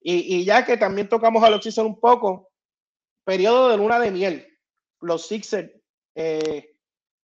Y, 0.00 0.36
y 0.36 0.44
ya 0.44 0.64
que 0.64 0.76
también 0.76 1.08
tocamos 1.08 1.42
a 1.44 1.50
los 1.50 1.62
Sixers 1.62 1.86
un 1.86 2.00
poco, 2.00 2.50
periodo 3.24 3.68
de 3.68 3.76
luna 3.76 3.98
de 4.00 4.10
miel. 4.10 4.58
Los 5.00 5.28
Sixers, 5.28 5.70
eh, 6.14 6.74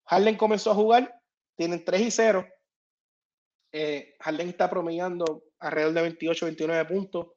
Harden 0.05 0.37
comenzó 0.37 0.71
a 0.71 0.75
jugar, 0.75 1.21
tienen 1.55 1.83
3 1.83 2.01
y 2.01 2.11
0. 2.11 2.47
Eh, 3.73 4.15
está 4.39 4.69
promediando 4.69 5.43
alrededor 5.59 5.93
de 5.93 6.01
28, 6.01 6.45
29 6.45 6.85
puntos. 6.85 7.27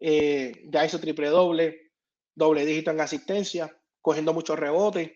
Eh, 0.00 0.66
ya 0.70 0.84
hizo 0.84 1.00
triple 1.00 1.28
doble, 1.28 1.92
doble 2.34 2.64
dígito 2.64 2.90
en 2.90 3.00
asistencia, 3.00 3.74
cogiendo 4.00 4.32
muchos 4.32 4.58
rebotes. 4.58 5.10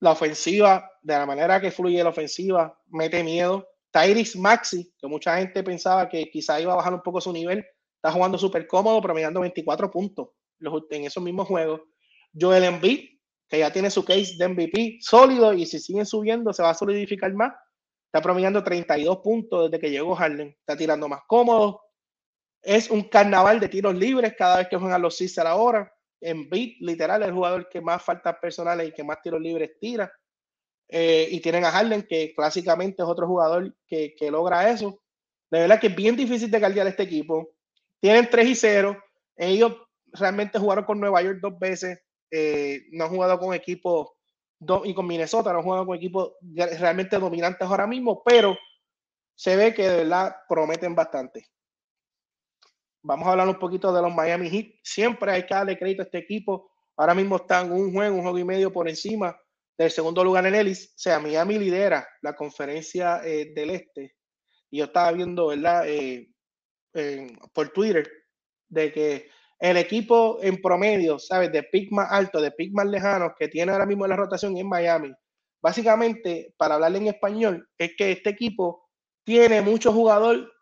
La 0.00 0.12
ofensiva, 0.12 0.90
de 1.02 1.14
la 1.14 1.26
manera 1.26 1.60
que 1.60 1.70
fluye 1.70 2.02
la 2.02 2.10
ofensiva, 2.10 2.80
mete 2.86 3.22
miedo. 3.24 3.68
Tyrese 3.90 4.38
Maxi, 4.38 4.94
que 4.98 5.06
mucha 5.06 5.38
gente 5.38 5.62
pensaba 5.62 6.08
que 6.08 6.30
quizá 6.30 6.60
iba 6.60 6.72
a 6.72 6.76
bajar 6.76 6.94
un 6.94 7.02
poco 7.02 7.20
su 7.20 7.32
nivel, 7.32 7.64
está 7.96 8.12
jugando 8.12 8.38
súper 8.38 8.66
cómodo, 8.66 9.00
promediando 9.00 9.40
24 9.40 9.90
puntos 9.90 10.28
en 10.90 11.04
esos 11.04 11.22
mismos 11.22 11.48
juegos. 11.48 11.80
Joel 12.38 12.64
Embiid, 12.64 13.08
que 13.48 13.58
ya 13.58 13.72
tiene 13.72 13.90
su 13.90 14.04
case 14.04 14.34
de 14.38 14.48
MVP 14.48 14.98
sólido 15.00 15.52
y 15.54 15.66
si 15.66 15.78
siguen 15.78 16.06
subiendo 16.06 16.52
se 16.52 16.62
va 16.62 16.70
a 16.70 16.74
solidificar 16.74 17.32
más. 17.34 17.52
Está 18.06 18.22
promediando 18.22 18.62
32 18.62 19.18
puntos 19.18 19.70
desde 19.70 19.80
que 19.80 19.90
llegó 19.90 20.14
Harden. 20.14 20.48
Está 20.48 20.76
tirando 20.76 21.08
más 21.08 21.20
cómodo. 21.26 21.80
Es 22.62 22.90
un 22.90 23.02
carnaval 23.02 23.60
de 23.60 23.68
tiros 23.68 23.94
libres 23.94 24.34
cada 24.36 24.58
vez 24.58 24.68
que 24.68 24.76
juegan 24.76 25.02
los 25.02 25.16
Sixers 25.16 25.46
ahora. 25.46 25.92
Embiid, 26.20 26.76
literal, 26.80 27.22
es 27.22 27.28
el 27.28 27.34
jugador 27.34 27.68
que 27.68 27.80
más 27.80 28.02
faltas 28.02 28.36
personales 28.40 28.88
y 28.88 28.92
que 28.92 29.04
más 29.04 29.22
tiros 29.22 29.40
libres 29.40 29.70
tira. 29.80 30.12
Eh, 30.88 31.28
y 31.30 31.40
tienen 31.40 31.64
a 31.64 31.70
Harden, 31.70 32.02
que 32.02 32.32
clásicamente 32.34 33.02
es 33.02 33.08
otro 33.08 33.26
jugador 33.26 33.74
que, 33.86 34.14
que, 34.16 34.30
logra 34.30 34.70
eso. 34.70 35.00
De 35.50 35.60
verdad 35.60 35.78
que 35.78 35.88
es 35.88 35.94
bien 35.94 36.16
difícil 36.16 36.50
de 36.50 36.60
caldear 36.60 36.86
este 36.86 37.04
equipo. 37.04 37.50
Tienen 38.00 38.28
3 38.30 38.48
y 38.48 38.54
0. 38.54 38.96
Ellos 39.36 39.76
realmente 40.12 40.58
jugaron 40.58 40.84
con 40.84 40.98
Nueva 40.98 41.22
York 41.22 41.38
dos 41.40 41.58
veces. 41.58 42.00
Eh, 42.30 42.86
no 42.92 43.04
han 43.04 43.10
jugado 43.10 43.38
con 43.38 43.54
equipos 43.54 44.08
y 44.84 44.94
con 44.94 45.06
Minnesota, 45.06 45.52
no 45.52 45.58
han 45.58 45.64
jugado 45.64 45.86
con 45.86 45.96
equipos 45.96 46.32
realmente 46.78 47.18
dominantes 47.18 47.66
ahora 47.66 47.86
mismo, 47.86 48.22
pero 48.24 48.56
se 49.34 49.56
ve 49.56 49.72
que 49.72 49.88
de 49.88 49.96
verdad 49.98 50.36
prometen 50.48 50.94
bastante. 50.94 51.46
Vamos 53.08 53.26
a 53.26 53.30
hablar 53.30 53.48
un 53.48 53.58
poquito 53.58 53.90
de 53.90 54.02
los 54.02 54.14
Miami 54.14 54.50
Heat. 54.50 54.66
Siempre 54.82 55.32
hay 55.32 55.46
que 55.46 55.54
darle 55.54 55.78
crédito 55.78 56.02
a 56.02 56.04
este 56.04 56.18
equipo. 56.18 56.70
Ahora 56.94 57.14
mismo 57.14 57.36
están 57.36 57.72
un 57.72 57.90
juego, 57.90 58.16
un 58.16 58.20
juego 58.20 58.38
y 58.38 58.44
medio 58.44 58.70
por 58.70 58.86
encima 58.86 59.34
del 59.78 59.90
segundo 59.90 60.22
lugar 60.22 60.44
en 60.44 60.54
Ellis. 60.54 60.90
O 60.90 60.98
sea, 60.98 61.18
Miami 61.18 61.58
lidera 61.58 62.06
la 62.20 62.36
conferencia 62.36 63.22
eh, 63.24 63.50
del 63.54 63.70
Este. 63.70 64.14
Y 64.70 64.80
yo 64.80 64.84
estaba 64.84 65.10
viendo, 65.12 65.46
¿verdad? 65.46 65.88
Eh, 65.88 66.28
por 67.54 67.70
Twitter, 67.70 68.06
de 68.68 68.92
que 68.92 69.30
el 69.58 69.78
equipo 69.78 70.38
en 70.42 70.60
promedio, 70.60 71.18
¿sabes? 71.18 71.50
De 71.50 71.62
pick 71.62 71.90
más 71.90 72.12
alto, 72.12 72.42
de 72.42 72.50
pick 72.50 72.74
más 72.74 72.88
lejanos 72.88 73.32
que 73.38 73.48
tiene 73.48 73.72
ahora 73.72 73.86
mismo 73.86 74.06
la 74.06 74.16
rotación 74.16 74.54
en 74.58 74.68
Miami. 74.68 75.14
Básicamente, 75.62 76.52
para 76.58 76.74
hablarle 76.74 76.98
en 76.98 77.06
español, 77.06 77.70
es 77.78 77.92
que 77.96 78.12
este 78.12 78.28
equipo 78.28 78.90
tiene 79.24 79.62
mucho 79.62 79.94
jugador 79.94 80.52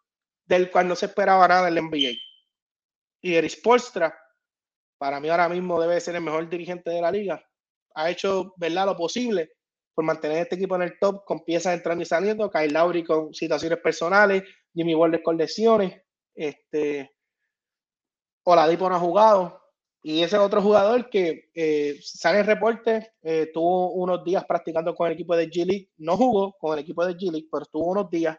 del 0.45 0.71
cual 0.71 0.87
no 0.87 0.95
se 0.95 1.07
esperaba 1.07 1.49
nada 1.49 1.67
en 1.67 1.75
la 1.75 1.81
NBA. 1.81 2.26
Y 3.21 3.35
Eris 3.35 3.57
Polstra, 3.57 4.17
para 4.99 5.21
mí 5.21 5.29
ahora 5.29 5.49
mismo 5.49 5.81
debe 5.81 6.01
ser 6.01 6.17
el 6.17 6.23
mejor 6.23 6.49
dirigente 6.49 6.91
de 6.91 7.01
la 7.01 7.11
liga. 7.11 7.45
Ha 7.95 8.11
hecho, 8.11 8.53
¿verdad?, 8.57 8.87
lo 8.87 8.97
posible 8.97 9.53
por 9.95 10.05
mantener 10.05 10.43
este 10.43 10.57
equipo 10.57 10.77
en 10.77 10.83
el 10.83 10.99
top 10.99 11.25
con 11.25 11.43
piezas 11.45 11.75
entrando 11.75 12.03
y 12.03 12.07
saliendo. 12.07 12.51
Kyle 12.51 12.73
Lowry 12.73 13.03
con 13.03 13.33
situaciones 13.33 13.79
personales, 13.79 14.43
Jimmy 14.75 14.95
Wallace 14.95 15.23
con 15.23 15.39
lesiones. 15.39 16.03
Este, 16.35 17.17
Oladipo 18.45 18.89
no 18.89 18.97
ha 18.97 19.01
jugado. 19.01 19.63
Y 20.03 20.23
ese 20.23 20.39
otro 20.39 20.63
jugador 20.63 21.11
que 21.11 21.51
eh, 21.55 21.99
sale 22.01 22.41
en 22.41 22.47
reporte, 22.47 23.15
eh, 23.23 23.51
tuvo 23.53 23.93
unos 23.93 24.23
días 24.23 24.45
practicando 24.45 24.95
con 24.95 25.09
el 25.09 25.15
equipo 25.15 25.35
de 25.35 25.49
G 25.49 25.65
League. 25.65 25.91
No 25.97 26.17
jugó 26.17 26.53
con 26.59 26.75
el 26.75 26.85
equipo 26.85 27.05
de 27.05 27.15
G 27.15 27.33
League, 27.33 27.49
pero 27.51 27.65
tuvo 27.65 27.91
unos 27.91 28.11
días. 28.11 28.37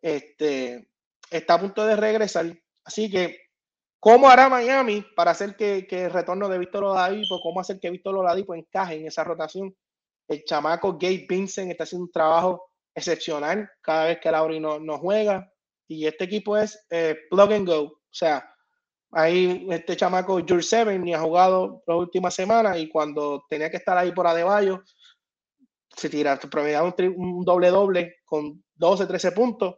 Este, 0.00 0.88
está 1.28 1.54
a 1.54 1.60
punto 1.60 1.84
de 1.84 1.96
regresar. 1.96 2.56
Así 2.84 3.10
que, 3.10 3.36
¿cómo 4.00 4.28
hará 4.28 4.48
Miami 4.48 5.04
para 5.14 5.32
hacer 5.32 5.56
que, 5.56 5.86
el 5.90 6.12
retorno 6.12 6.48
de 6.48 6.58
Víctor 6.58 6.84
Oladipo, 6.84 7.40
cómo 7.40 7.60
hacer 7.60 7.78
que 7.80 7.90
Víctor 7.90 8.16
Oladipo 8.16 8.54
encaje 8.54 8.96
en 8.96 9.06
esa 9.06 9.24
rotación? 9.24 9.74
El 10.28 10.44
chamaco 10.44 10.92
Gabe 10.92 11.26
Vincent 11.28 11.70
está 11.70 11.84
haciendo 11.84 12.04
un 12.04 12.12
trabajo 12.12 12.70
excepcional 12.94 13.70
cada 13.80 14.06
vez 14.06 14.18
que 14.20 14.30
Lauri 14.30 14.60
no, 14.60 14.78
no 14.78 14.98
juega. 14.98 15.50
Y 15.86 16.06
este 16.06 16.24
equipo 16.24 16.56
es 16.56 16.84
eh, 16.90 17.16
plug 17.30 17.52
and 17.52 17.66
go. 17.66 17.82
O 17.84 17.98
sea, 18.10 18.44
Ahí 19.10 19.66
este 19.70 19.96
chamaco 19.96 20.38
George 20.46 20.66
Seven 20.66 21.02
ni 21.02 21.14
ha 21.14 21.20
jugado 21.20 21.82
la 21.86 21.96
última 21.96 22.30
semana 22.30 22.76
y 22.76 22.88
cuando 22.88 23.44
tenía 23.48 23.70
que 23.70 23.78
estar 23.78 23.96
ahí 23.96 24.12
por 24.12 24.26
Adebayo, 24.26 24.82
se 25.96 26.10
tira, 26.10 26.38
promediaba 26.38 26.94
un, 27.16 27.44
doble 27.44 27.68
doble 27.68 28.16
con 28.24 28.62
12, 28.74 29.06
13 29.06 29.32
puntos. 29.32 29.76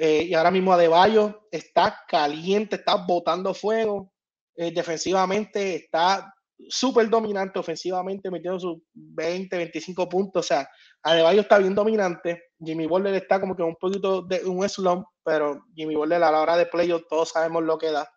Eh, 0.00 0.22
y 0.28 0.34
ahora 0.34 0.52
mismo 0.52 0.72
Adebayo 0.72 1.48
está 1.50 2.04
caliente, 2.06 2.76
está 2.76 2.94
botando 2.94 3.52
fuego. 3.52 4.12
Eh, 4.54 4.70
defensivamente 4.70 5.74
está 5.74 6.32
súper 6.68 7.08
dominante, 7.08 7.58
ofensivamente 7.58 8.30
metiendo 8.30 8.60
sus 8.60 8.78
20, 8.94 9.56
25 9.56 10.08
puntos. 10.08 10.46
O 10.46 10.48
sea, 10.48 10.68
Adebayo 11.02 11.40
está 11.40 11.58
bien 11.58 11.74
dominante. 11.74 12.44
Jimmy 12.64 12.86
Butler 12.86 13.14
está 13.14 13.40
como 13.40 13.56
que 13.56 13.62
un 13.62 13.76
poquito 13.76 14.22
de 14.22 14.44
un 14.44 14.68
slump, 14.68 15.04
pero 15.24 15.64
Jimmy 15.74 15.96
Butler 15.96 16.22
a 16.22 16.30
la 16.30 16.40
hora 16.40 16.56
de 16.56 16.66
playoff 16.66 17.02
todos 17.08 17.30
sabemos 17.30 17.64
lo 17.64 17.76
que 17.76 17.90
da. 17.90 18.08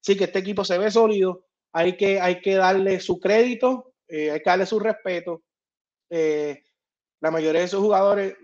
Sí 0.00 0.16
que 0.16 0.24
este 0.24 0.38
equipo 0.38 0.64
se 0.64 0.78
ve 0.78 0.90
sólido, 0.90 1.44
hay 1.72 1.96
que, 1.96 2.20
hay 2.20 2.40
que 2.40 2.54
darle 2.54 3.00
su 3.00 3.18
crédito, 3.18 3.94
eh, 4.08 4.30
hay 4.30 4.38
que 4.40 4.50
darle 4.50 4.66
su 4.66 4.78
respeto. 4.78 5.42
Eh, 6.10 6.62
la 7.20 7.30
mayoría 7.30 7.60
de 7.60 7.66
esos 7.66 7.80
jugadores 7.80 8.36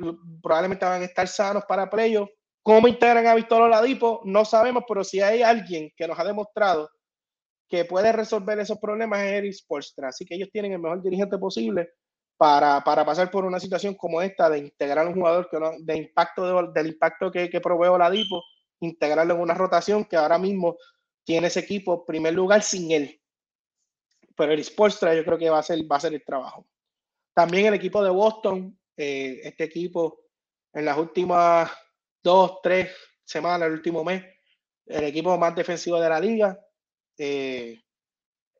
probablemente 0.43 0.85
van 0.85 1.03
a 1.03 1.05
estar 1.05 1.29
sanos 1.29 1.65
para 1.67 1.89
playoffs. 1.89 2.33
¿Cómo 2.63 2.87
integran 2.87 3.27
a 3.27 3.35
Víctor 3.35 3.63
Oladipo? 3.63 4.21
No 4.25 4.45
sabemos, 4.45 4.85
pero 4.87 5.03
si 5.03 5.21
hay 5.21 5.43
alguien 5.43 5.91
que 5.97 6.07
nos 6.07 6.19
ha 6.19 6.25
demostrado 6.25 6.89
que 7.69 7.85
puede 7.87 8.13
resolver 8.13 8.59
esos 8.59 8.79
problemas 8.79 9.21
es 9.21 9.33
Eric 9.33 9.53
Sportstra. 9.55 10.09
Así 10.09 10.25
que 10.25 10.35
ellos 10.35 10.51
tienen 10.53 10.73
el 10.73 10.79
mejor 10.79 11.03
dirigente 11.03 11.39
posible 11.39 11.89
para, 12.37 12.85
pasar 12.85 13.31
por 13.31 13.45
una 13.45 13.59
situación 13.59 13.95
como 13.95 14.21
esta 14.21 14.51
de 14.51 14.59
integrar 14.59 15.07
a 15.07 15.09
un 15.09 15.15
jugador 15.15 15.49
que 15.51 15.59
de 15.81 15.97
impacto 15.97 16.71
del 16.73 16.87
impacto 16.89 17.33
que, 17.33 17.49
que 17.49 17.61
provee 17.61 17.89
Oladipo, 17.89 18.43
integrarlo 18.81 19.35
en 19.35 19.41
una 19.41 19.55
rotación 19.55 20.05
que 20.05 20.17
ahora 20.17 20.39
mismo 20.39 20.77
tiene 21.25 21.47
ese 21.47 21.61
equipo 21.61 22.05
primer 22.05 22.35
lugar 22.35 22.63
sin 22.63 22.93
él. 22.93 23.21
Pero 24.37 24.53
el 24.53 24.63
Sportstra 24.63 25.15
yo 25.15 25.25
creo 25.25 25.39
que 25.39 25.51
va 25.51 25.61
a 25.61 25.63
ser, 25.63 25.79
va 25.91 25.97
a 25.97 26.01
ser 26.01 26.15
el 26.15 26.25
trabajo. 26.25 26.67
También 27.35 27.67
el 27.67 27.75
equipo 27.75 28.05
de 28.05 28.11
Boston, 28.11 28.79
eh, 28.97 29.41
este 29.45 29.65
equipo 29.65 30.21
en 30.75 30.85
las 30.85 30.99
últimas 30.99 31.71
dos, 32.23 32.61
tres 32.63 32.91
semanas, 33.25 33.69
el 33.69 33.75
último 33.75 34.05
mes, 34.05 34.25
el 34.87 35.05
equipo 35.05 35.37
más 35.39 35.55
defensivo 35.55 36.01
de 36.01 36.09
la 36.09 36.21
liga. 36.21 36.59
Eh, 37.19 37.83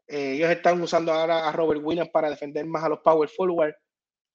eh, 0.07 0.33
ellos 0.35 0.51
están 0.51 0.81
usando 0.81 1.13
ahora 1.13 1.49
a 1.49 1.53
Robert 1.53 1.81
Williams 1.83 2.11
para 2.11 2.31
defender 2.31 2.67
más 2.67 2.85
a 2.85 2.89
los 2.89 3.01
power 3.01 3.29
forward 3.29 3.75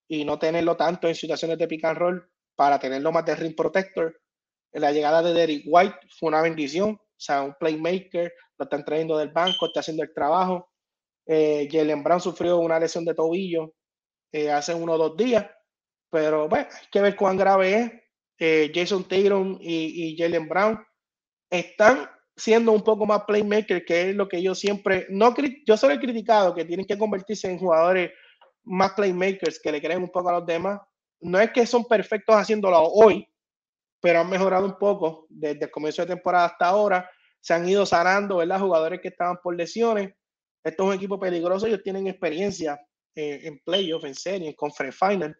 y 0.08 0.24
no 0.24 0.38
tenerlo 0.38 0.76
tanto 0.76 1.08
en 1.08 1.14
situaciones 1.14 1.58
de 1.58 1.68
pick 1.68 1.84
and 1.84 1.98
roll 1.98 2.30
para 2.56 2.78
tenerlo 2.78 3.12
más 3.12 3.24
de 3.24 3.36
ring 3.36 3.54
protector. 3.54 4.20
La 4.72 4.92
llegada 4.92 5.22
de 5.22 5.32
Derek 5.32 5.62
White 5.66 5.98
fue 6.18 6.28
una 6.28 6.42
bendición 6.42 7.00
o 7.18 7.20
sea, 7.20 7.42
un 7.42 7.54
playmaker, 7.54 8.32
lo 8.56 8.64
están 8.64 8.84
trayendo 8.84 9.18
del 9.18 9.30
banco, 9.30 9.66
está 9.66 9.80
haciendo 9.80 10.04
el 10.04 10.14
trabajo. 10.14 10.70
Eh, 11.26 11.68
Jalen 11.70 12.04
Brown 12.04 12.20
sufrió 12.20 12.58
una 12.58 12.78
lesión 12.78 13.04
de 13.04 13.12
tobillo 13.12 13.74
eh, 14.32 14.52
hace 14.52 14.72
uno 14.72 14.92
o 14.92 14.98
dos 14.98 15.16
días, 15.16 15.44
pero 16.10 16.48
bueno, 16.48 16.68
hay 16.70 16.86
que 16.92 17.00
ver 17.00 17.16
cuán 17.16 17.36
grave 17.36 17.74
es. 17.74 17.92
Eh, 18.38 18.70
Jason 18.72 19.04
Taylor 19.04 19.58
y, 19.60 20.16
Jalen 20.16 20.48
Brown 20.48 20.78
están 21.50 22.08
siendo 22.36 22.70
un 22.72 22.82
poco 22.82 23.04
más 23.04 23.24
playmaker, 23.24 23.84
que 23.84 24.10
es 24.10 24.16
lo 24.16 24.28
que 24.28 24.40
yo 24.40 24.54
siempre, 24.54 25.06
no 25.10 25.34
yo 25.66 25.76
solo 25.76 25.94
he 25.94 25.98
criticado 25.98 26.54
que 26.54 26.64
tienen 26.64 26.86
que 26.86 26.96
convertirse 26.96 27.50
en 27.50 27.58
jugadores 27.58 28.12
más 28.62 28.92
playmakers, 28.92 29.58
que 29.60 29.72
le 29.72 29.80
creen 29.80 30.02
un 30.02 30.10
poco 30.10 30.28
a 30.28 30.34
los 30.34 30.46
demás. 30.46 30.80
No 31.20 31.40
es 31.40 31.50
que 31.50 31.66
son 31.66 31.84
perfectos 31.84 32.36
haciéndolo 32.36 32.80
hoy, 32.80 33.26
pero 34.00 34.20
han 34.20 34.30
mejorado 34.30 34.66
un 34.66 34.78
poco 34.78 35.26
desde 35.28 35.64
el 35.64 35.70
comienzo 35.70 36.02
de 36.02 36.14
temporada 36.14 36.46
hasta 36.46 36.66
ahora. 36.66 37.10
Se 37.40 37.54
han 37.54 37.68
ido 37.68 37.84
sanando, 37.84 38.36
¿verdad? 38.36 38.60
Jugadores 38.60 39.00
que 39.00 39.08
estaban 39.08 39.38
por 39.42 39.56
lesiones. 39.56 40.14
Esto 40.62 40.82
es 40.82 40.88
un 40.88 40.94
equipo 40.94 41.18
peligroso, 41.18 41.66
ellos 41.66 41.82
tienen 41.82 42.06
experiencia 42.06 42.80
eh, 43.14 43.40
en 43.44 43.58
playoff, 43.64 44.04
en 44.04 44.14
serie, 44.14 44.48
en 44.48 44.54
conference 44.54 44.96
final. 44.96 45.36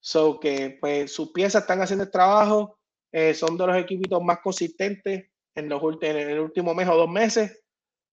So 0.00 0.38
que 0.38 0.78
pues 0.80 1.12
sus 1.12 1.32
piezas 1.32 1.62
están 1.62 1.80
haciendo 1.82 2.04
el 2.04 2.10
trabajo, 2.10 2.78
eh, 3.12 3.34
son 3.34 3.56
de 3.56 3.66
los 3.66 3.76
equipitos 3.76 4.22
más 4.22 4.38
consistentes 4.40 5.30
en, 5.54 5.68
los, 5.68 5.82
en 6.02 6.16
el 6.16 6.40
último 6.40 6.74
mes 6.74 6.88
o 6.88 6.96
dos 6.96 7.10
meses, 7.10 7.64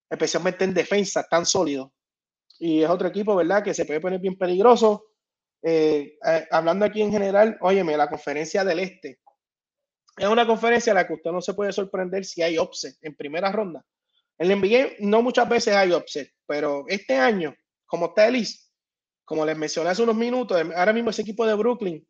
especialmente 0.09 0.63
en 0.63 0.73
defensa, 0.73 1.25
tan 1.29 1.45
sólidos. 1.45 1.91
Y 2.59 2.83
es 2.83 2.89
otro 2.89 3.07
equipo, 3.07 3.35
¿verdad? 3.35 3.63
Que 3.63 3.73
se 3.73 3.85
puede 3.85 3.99
poner 3.99 4.19
bien 4.19 4.37
peligroso. 4.37 5.05
Eh, 5.61 6.17
hablando 6.51 6.85
aquí 6.85 7.01
en 7.01 7.11
general, 7.11 7.57
óyeme, 7.61 7.97
la 7.97 8.09
conferencia 8.09 8.63
del 8.63 8.79
Este, 8.79 9.19
es 10.17 10.27
una 10.27 10.47
conferencia 10.47 10.91
en 10.91 10.95
la 10.95 11.07
que 11.07 11.13
usted 11.13 11.31
no 11.31 11.41
se 11.41 11.53
puede 11.53 11.73
sorprender 11.73 12.23
si 12.23 12.41
hay 12.41 12.57
upset 12.57 12.95
en 13.01 13.15
primera 13.15 13.51
ronda. 13.51 13.85
En 14.37 14.51
el 14.51 14.59
NBA 14.59 14.95
no 14.99 15.21
muchas 15.21 15.47
veces 15.47 15.75
hay 15.75 15.91
upset, 15.91 16.31
pero 16.45 16.85
este 16.87 17.15
año, 17.15 17.55
como 17.85 18.07
está 18.07 18.27
Elise, 18.27 18.64
como 19.25 19.45
les 19.45 19.57
mencioné 19.57 19.89
hace 19.89 20.03
unos 20.03 20.15
minutos, 20.15 20.57
ahora 20.75 20.93
mismo 20.93 21.09
ese 21.09 21.23
equipo 21.23 21.45
de 21.45 21.55
Brooklyn 21.55 22.07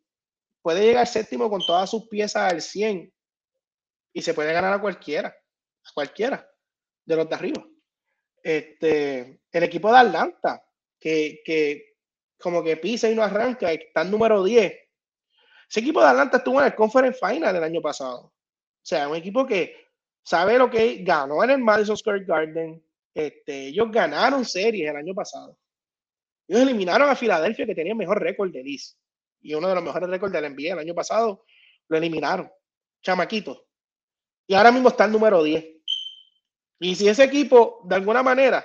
puede 0.62 0.82
llegar 0.82 1.06
séptimo 1.06 1.50
con 1.50 1.64
todas 1.64 1.90
sus 1.90 2.08
piezas 2.08 2.52
al 2.52 2.60
100 2.60 3.12
y 4.12 4.22
se 4.22 4.34
puede 4.34 4.52
ganar 4.52 4.72
a 4.72 4.80
cualquiera, 4.80 5.28
a 5.28 5.92
cualquiera 5.94 6.48
de 7.04 7.16
los 7.16 7.28
de 7.28 7.34
arriba. 7.34 7.66
Este, 8.42 9.40
el 9.50 9.62
equipo 9.62 9.90
de 9.90 9.98
Atlanta, 9.98 10.64
que, 11.00 11.40
que 11.44 11.96
como 12.38 12.62
que 12.62 12.76
pisa 12.76 13.10
y 13.10 13.14
no 13.14 13.22
arranca, 13.22 13.72
está 13.72 14.02
en 14.02 14.10
número 14.10 14.44
10 14.44 14.86
ese 15.68 15.80
equipo 15.80 16.00
de 16.00 16.06
Atlanta 16.06 16.38
estuvo 16.38 16.60
en 16.60 16.66
el 16.66 16.74
Conference 16.74 17.18
Final 17.18 17.56
el 17.56 17.64
año 17.64 17.80
pasado. 17.80 18.20
O 18.26 18.32
sea, 18.82 19.08
un 19.08 19.16
equipo 19.16 19.44
que 19.46 19.74
sabe 20.22 20.58
lo 20.58 20.70
que 20.70 21.02
ganó 21.02 21.42
en 21.42 21.50
el 21.50 21.58
Madison 21.58 21.96
Square 21.96 22.24
Garden. 22.24 22.82
Este, 23.12 23.68
ellos 23.68 23.90
ganaron 23.90 24.44
series 24.44 24.90
el 24.90 24.96
año 24.96 25.14
pasado. 25.14 25.58
Ellos 26.48 26.62
eliminaron 26.62 27.08
a 27.08 27.16
Filadelfia, 27.16 27.66
que 27.66 27.74
tenía 27.74 27.92
el 27.92 27.98
mejor 27.98 28.20
récord 28.20 28.52
de 28.52 28.62
Liz. 28.62 28.96
Y 29.40 29.54
uno 29.54 29.68
de 29.68 29.74
los 29.74 29.84
mejores 29.84 30.08
récords 30.08 30.32
de 30.32 30.40
la 30.40 30.48
NBA 30.48 30.72
el 30.72 30.78
año 30.78 30.94
pasado. 30.94 31.44
Lo 31.88 31.96
eliminaron. 31.96 32.50
Chamaquito. 33.02 33.66
Y 34.46 34.54
ahora 34.54 34.72
mismo 34.72 34.88
está 34.88 35.04
el 35.04 35.12
número 35.12 35.42
10. 35.42 35.64
Y 36.80 36.94
si 36.94 37.08
ese 37.08 37.24
equipo, 37.24 37.80
de 37.84 37.96
alguna 37.96 38.22
manera, 38.22 38.64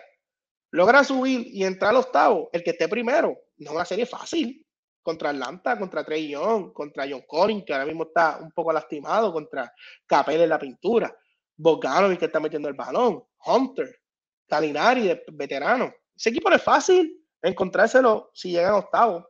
logra 0.71 1.03
subir 1.03 1.47
y 1.47 1.63
entrar 1.63 1.91
al 1.91 1.97
octavo, 1.97 2.49
el 2.53 2.63
que 2.63 2.71
esté 2.71 2.87
primero, 2.87 3.37
no 3.57 3.69
es 3.69 3.75
una 3.75 3.85
serie 3.85 4.05
fácil 4.05 4.65
contra 5.01 5.29
Atlanta, 5.29 5.77
contra 5.77 6.03
Trey 6.03 6.29
Young, 6.29 6.73
contra 6.73 7.07
John 7.09 7.23
Collins, 7.27 7.63
que 7.65 7.73
ahora 7.73 7.85
mismo 7.85 8.03
está 8.03 8.39
un 8.41 8.51
poco 8.51 8.71
lastimado, 8.71 9.33
contra 9.33 9.73
Capel 10.05 10.41
en 10.41 10.49
la 10.49 10.59
pintura, 10.59 11.15
Boganovic 11.55 12.19
que 12.19 12.25
está 12.25 12.39
metiendo 12.39 12.69
el 12.69 12.75
balón, 12.75 13.23
Hunter, 13.45 14.01
Calinari, 14.47 15.19
veterano. 15.31 15.93
Ese 16.15 16.29
equipo 16.29 16.49
no 16.49 16.55
es 16.55 16.63
fácil 16.63 17.20
encontrárselo 17.41 18.31
si 18.33 18.51
llegan 18.51 18.73
octavo 18.73 19.27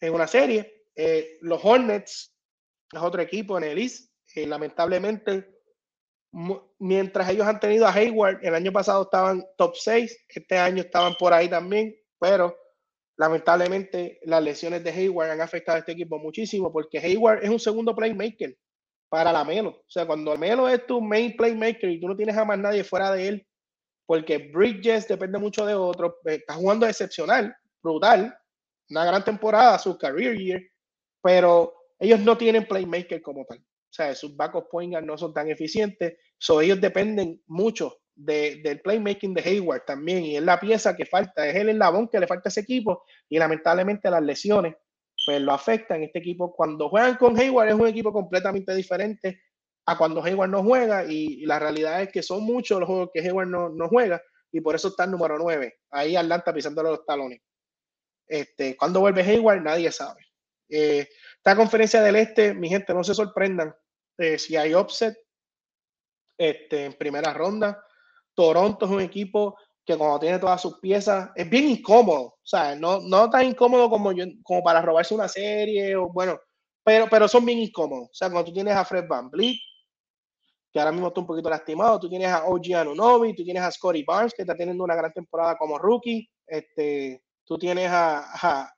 en 0.00 0.14
una 0.14 0.26
serie. 0.26 0.84
Eh, 0.94 1.38
los 1.42 1.64
Hornets 1.64 2.34
es 2.92 3.00
otro 3.00 3.22
equipo 3.22 3.58
en 3.58 3.64
el 3.64 3.78
East. 3.78 4.10
Eh, 4.34 4.46
lamentablemente, 4.46 5.58
mientras 6.78 7.28
ellos 7.30 7.46
han 7.46 7.60
tenido 7.60 7.86
a 7.86 7.92
Hayward, 7.92 8.44
el 8.44 8.54
año 8.54 8.72
pasado 8.72 9.02
estaban 9.02 9.44
top 9.56 9.74
6, 9.74 10.26
este 10.28 10.58
año 10.58 10.82
estaban 10.82 11.14
por 11.14 11.32
ahí 11.32 11.48
también, 11.48 11.96
pero 12.18 12.56
lamentablemente 13.16 14.20
las 14.22 14.42
lesiones 14.42 14.84
de 14.84 14.90
Hayward 14.90 15.30
han 15.30 15.40
afectado 15.40 15.76
a 15.76 15.78
este 15.80 15.92
equipo 15.92 16.18
muchísimo 16.18 16.72
porque 16.72 16.98
Hayward 16.98 17.42
es 17.42 17.50
un 17.50 17.58
segundo 17.58 17.94
playmaker 17.94 18.56
para 19.08 19.32
la 19.32 19.44
Melo. 19.44 19.70
O 19.70 19.90
sea, 19.90 20.06
cuando 20.06 20.36
Melo 20.36 20.68
es 20.68 20.86
tu 20.86 21.00
main 21.00 21.36
playmaker 21.36 21.90
y 21.90 22.00
tú 22.00 22.08
no 22.08 22.16
tienes 22.16 22.36
a 22.36 22.44
más 22.44 22.58
nadie 22.58 22.84
fuera 22.84 23.10
de 23.12 23.28
él, 23.28 23.47
porque 24.08 24.38
Bridges 24.38 25.06
depende 25.06 25.38
mucho 25.38 25.66
de 25.66 25.74
otro, 25.74 26.16
pues, 26.22 26.38
está 26.38 26.54
jugando 26.54 26.86
excepcional, 26.86 27.54
brutal, 27.82 28.34
una 28.88 29.04
gran 29.04 29.22
temporada, 29.22 29.78
su 29.78 29.98
career 29.98 30.34
year, 30.34 30.62
pero 31.22 31.74
ellos 31.98 32.18
no 32.20 32.38
tienen 32.38 32.66
playmaker 32.66 33.20
como 33.20 33.44
tal. 33.44 33.58
O 33.58 33.90
sea, 33.90 34.14
sus 34.14 34.34
backup 34.34 34.70
point 34.70 34.94
no 35.02 35.18
son 35.18 35.34
tan 35.34 35.50
eficientes, 35.50 36.16
so 36.38 36.62
ellos 36.62 36.80
dependen 36.80 37.42
mucho 37.48 37.98
del 38.14 38.80
playmaking 38.80 39.34
de 39.34 39.42
Hayward 39.42 39.84
también, 39.84 40.24
y 40.24 40.36
es 40.38 40.42
la 40.42 40.58
pieza 40.58 40.96
que 40.96 41.04
falta, 41.04 41.46
es 41.46 41.56
el 41.56 41.68
eslabón 41.68 42.08
que 42.08 42.18
le 42.18 42.26
falta 42.26 42.48
a 42.48 42.50
ese 42.50 42.60
equipo, 42.60 43.04
y 43.28 43.38
lamentablemente 43.38 44.10
las 44.10 44.22
lesiones 44.22 44.74
pues 45.26 45.38
lo 45.42 45.52
afectan. 45.52 46.02
Este 46.02 46.20
equipo, 46.20 46.56
cuando 46.56 46.88
juegan 46.88 47.16
con 47.16 47.38
Hayward, 47.38 47.68
es 47.68 47.74
un 47.74 47.86
equipo 47.86 48.10
completamente 48.10 48.74
diferente 48.74 49.42
a 49.88 49.96
cuando 49.96 50.22
Hayward 50.22 50.50
no 50.50 50.62
juega, 50.62 51.06
y, 51.06 51.46
la 51.46 51.58
realidad 51.58 52.02
es 52.02 52.12
que 52.12 52.22
son 52.22 52.42
muchos 52.44 52.78
los 52.78 52.86
juegos 52.86 53.08
que 53.10 53.20
Hayward 53.20 53.48
no, 53.48 53.70
no 53.70 53.88
juega, 53.88 54.20
y 54.52 54.60
por 54.60 54.74
eso 54.74 54.88
está 54.88 55.04
el 55.04 55.12
número 55.12 55.38
9, 55.38 55.78
ahí 55.92 56.14
Atlanta 56.14 56.52
pisándole 56.52 56.90
los 56.90 57.06
talones. 57.06 57.40
Este, 58.26 58.76
cuando 58.76 59.00
vuelve 59.00 59.22
Hayward, 59.22 59.62
nadie 59.62 59.90
sabe. 59.90 60.26
Eh, 60.68 61.08
esta 61.36 61.56
conferencia 61.56 62.02
del 62.02 62.16
Este, 62.16 62.52
mi 62.52 62.68
gente, 62.68 62.92
no 62.92 63.02
se 63.02 63.14
sorprendan 63.14 63.74
eh, 64.18 64.38
si 64.38 64.56
hay 64.56 64.74
offset 64.74 65.16
este, 66.36 66.84
en 66.84 66.92
primera 66.92 67.32
ronda. 67.32 67.82
Toronto 68.34 68.84
es 68.84 68.92
un 68.92 69.00
equipo 69.00 69.56
que 69.86 69.96
cuando 69.96 70.18
tiene 70.18 70.38
todas 70.38 70.60
sus 70.60 70.78
piezas 70.80 71.30
es 71.34 71.48
bien 71.48 71.66
incómodo, 71.66 72.20
o 72.20 72.40
sea, 72.44 72.76
no, 72.76 73.00
no 73.00 73.30
tan 73.30 73.46
incómodo 73.46 73.88
como, 73.88 74.12
yo, 74.12 74.26
como 74.42 74.62
para 74.62 74.82
robarse 74.82 75.14
una 75.14 75.28
serie, 75.28 75.96
o 75.96 76.12
bueno, 76.12 76.38
pero, 76.84 77.08
pero 77.10 77.26
son 77.26 77.46
bien 77.46 77.60
incómodos. 77.60 78.08
O 78.10 78.14
sea, 78.14 78.28
cuando 78.28 78.50
tú 78.50 78.52
tienes 78.52 78.76
a 78.76 78.84
Fred 78.84 79.06
Van 79.08 79.30
Vliet, 79.30 79.58
que 80.72 80.78
ahora 80.78 80.92
mismo 80.92 81.08
está 81.08 81.20
un 81.20 81.26
poquito 81.26 81.48
lastimado, 81.48 81.98
tú 81.98 82.08
tienes 82.08 82.28
a 82.28 82.44
OG 82.46 82.74
Anunobi, 82.74 83.34
tú 83.34 83.44
tienes 83.44 83.62
a 83.62 83.70
Scotty 83.70 84.02
Barnes, 84.04 84.34
que 84.34 84.42
está 84.42 84.54
teniendo 84.54 84.84
una 84.84 84.94
gran 84.94 85.12
temporada 85.12 85.56
como 85.56 85.78
rookie, 85.78 86.28
este, 86.46 87.22
tú 87.44 87.58
tienes 87.58 87.90
a, 87.90 88.70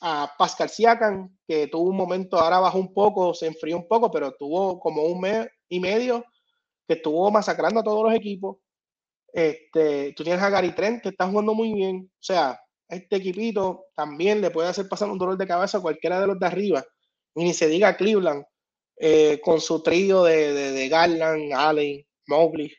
a, 0.00 0.34
Pascal 0.36 0.68
Siakam, 0.68 1.36
que 1.46 1.68
tuvo 1.68 1.90
un 1.90 1.96
momento, 1.96 2.36
ahora 2.36 2.58
bajó 2.58 2.78
un 2.78 2.92
poco, 2.92 3.32
se 3.34 3.46
enfrió 3.46 3.76
un 3.76 3.86
poco, 3.86 4.10
pero 4.10 4.32
tuvo 4.32 4.80
como 4.80 5.04
un 5.04 5.20
mes 5.20 5.48
y 5.68 5.78
medio 5.78 6.24
que 6.88 6.94
estuvo 6.94 7.30
masacrando 7.30 7.78
a 7.78 7.84
todos 7.84 8.02
los 8.04 8.14
equipos. 8.14 8.56
Este, 9.32 10.12
tú 10.16 10.24
tienes 10.24 10.42
a 10.42 10.50
Gary 10.50 10.74
Trent, 10.74 11.02
que 11.02 11.10
está 11.10 11.28
jugando 11.28 11.54
muy 11.54 11.72
bien. 11.72 12.10
O 12.12 12.22
sea, 12.22 12.60
este 12.88 13.16
equipito 13.16 13.86
también 13.94 14.40
le 14.40 14.50
puede 14.50 14.68
hacer 14.68 14.88
pasar 14.88 15.08
un 15.08 15.18
dolor 15.18 15.38
de 15.38 15.46
cabeza 15.46 15.78
a 15.78 15.82
cualquiera 15.82 16.20
de 16.20 16.26
los 16.26 16.38
de 16.38 16.46
arriba. 16.46 16.84
Y 17.34 17.44
ni 17.44 17.54
se 17.54 17.68
diga 17.68 17.96
Cleveland, 17.96 18.44
eh, 19.04 19.40
con 19.40 19.60
su 19.60 19.82
trío 19.82 20.22
de, 20.22 20.88
Garland, 20.88 21.52
Allen, 21.52 22.06
Mobley. 22.28 22.72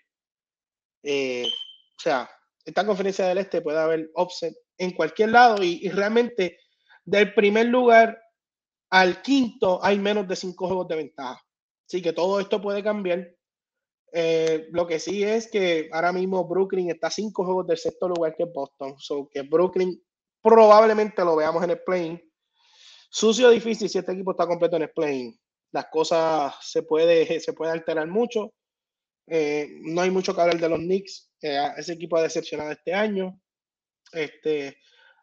Eh, 1.04 1.46
o 1.46 2.02
sea, 2.02 2.30
esta 2.64 2.86
conferencia 2.86 3.28
del 3.28 3.40
Este 3.40 3.62
puede 3.62 3.78
haber 3.78 4.10
offset 4.14 4.56
en 4.78 4.92
cualquier 4.92 5.32
lado 5.32 5.62
y, 5.62 5.90
realmente 5.90 6.60
del 7.04 7.34
primer 7.34 7.66
lugar 7.66 8.18
al 8.90 9.22
quinto 9.22 9.84
hay 9.84 10.00
menos 10.00 10.26
de 10.26 10.38
cinco 10.38 10.68
juegos 10.68 10.88
de 10.88 10.96
ventaja. 10.96 11.44
Así 11.86 12.02
que 12.02 12.14
todo 12.14 12.40
esto 12.40 12.62
puede 12.62 12.82
cambiar. 12.82 13.30
Eh, 14.14 14.70
lo 14.72 14.88
que 14.88 15.00
sí 15.00 15.26
es 15.26 15.52
que 15.52 15.90
ahora 15.92 16.14
mismo 16.14 16.48
Brooklyn 16.48 16.90
está 16.90 17.08
a 17.08 17.12
cinco 17.12 17.44
juegos 17.44 17.68
del 17.68 17.78
sexto 17.78 18.08
lugar 18.08 18.34
que 18.34 18.46
Boston. 18.46 18.96
So 18.98 19.28
que 19.30 19.42
Brooklyn 19.42 20.02
probablemente 20.42 21.22
lo 21.26 21.36
veamos 21.36 21.62
en 21.66 21.72
el 21.72 21.84
plane. 21.84 22.24
Sucio 23.10 23.50
difícil 23.50 23.90
si 23.90 23.98
este 23.98 24.14
equipo 24.14 24.32
está 24.32 24.48
completo 24.48 24.78
en 24.78 24.84
el 24.84 24.92
plane. 24.92 25.38
Las 25.74 25.88
cosas 25.88 26.56
se 26.62 26.84
puede, 26.84 27.40
se 27.40 27.52
puede 27.52 27.72
alterar 27.74 28.08
mucho. 28.08 28.54
Eh, 29.28 29.68
no 29.82 30.02
hay 30.02 30.12
mucho 30.12 30.34
que 30.34 30.42
hablar 30.42 30.60
de 30.60 30.70
los 30.70 30.80
Knicks. 30.80 31.32
Eh, 31.42 31.60
ese 31.78 31.94
equipo 31.94 32.16
ha 32.16 32.22
decepcionado 32.22 32.72
este 32.72 32.94
año. 32.94 33.40
Este, 34.12 34.78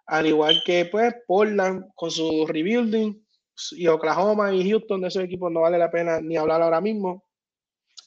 al 0.06 0.26
igual 0.26 0.62
que 0.66 0.86
pues 0.86 1.14
Portland 1.26 1.84
con 1.94 2.10
su 2.10 2.46
rebuilding 2.46 3.24
y 3.72 3.86
Oklahoma 3.86 4.52
y 4.52 4.68
Houston, 4.68 5.00
de 5.00 5.08
esos 5.08 5.22
equipos 5.22 5.52
no 5.52 5.60
vale 5.60 5.78
la 5.78 5.90
pena 5.90 6.20
ni 6.20 6.36
hablar 6.36 6.62
ahora 6.62 6.80
mismo. 6.80 7.24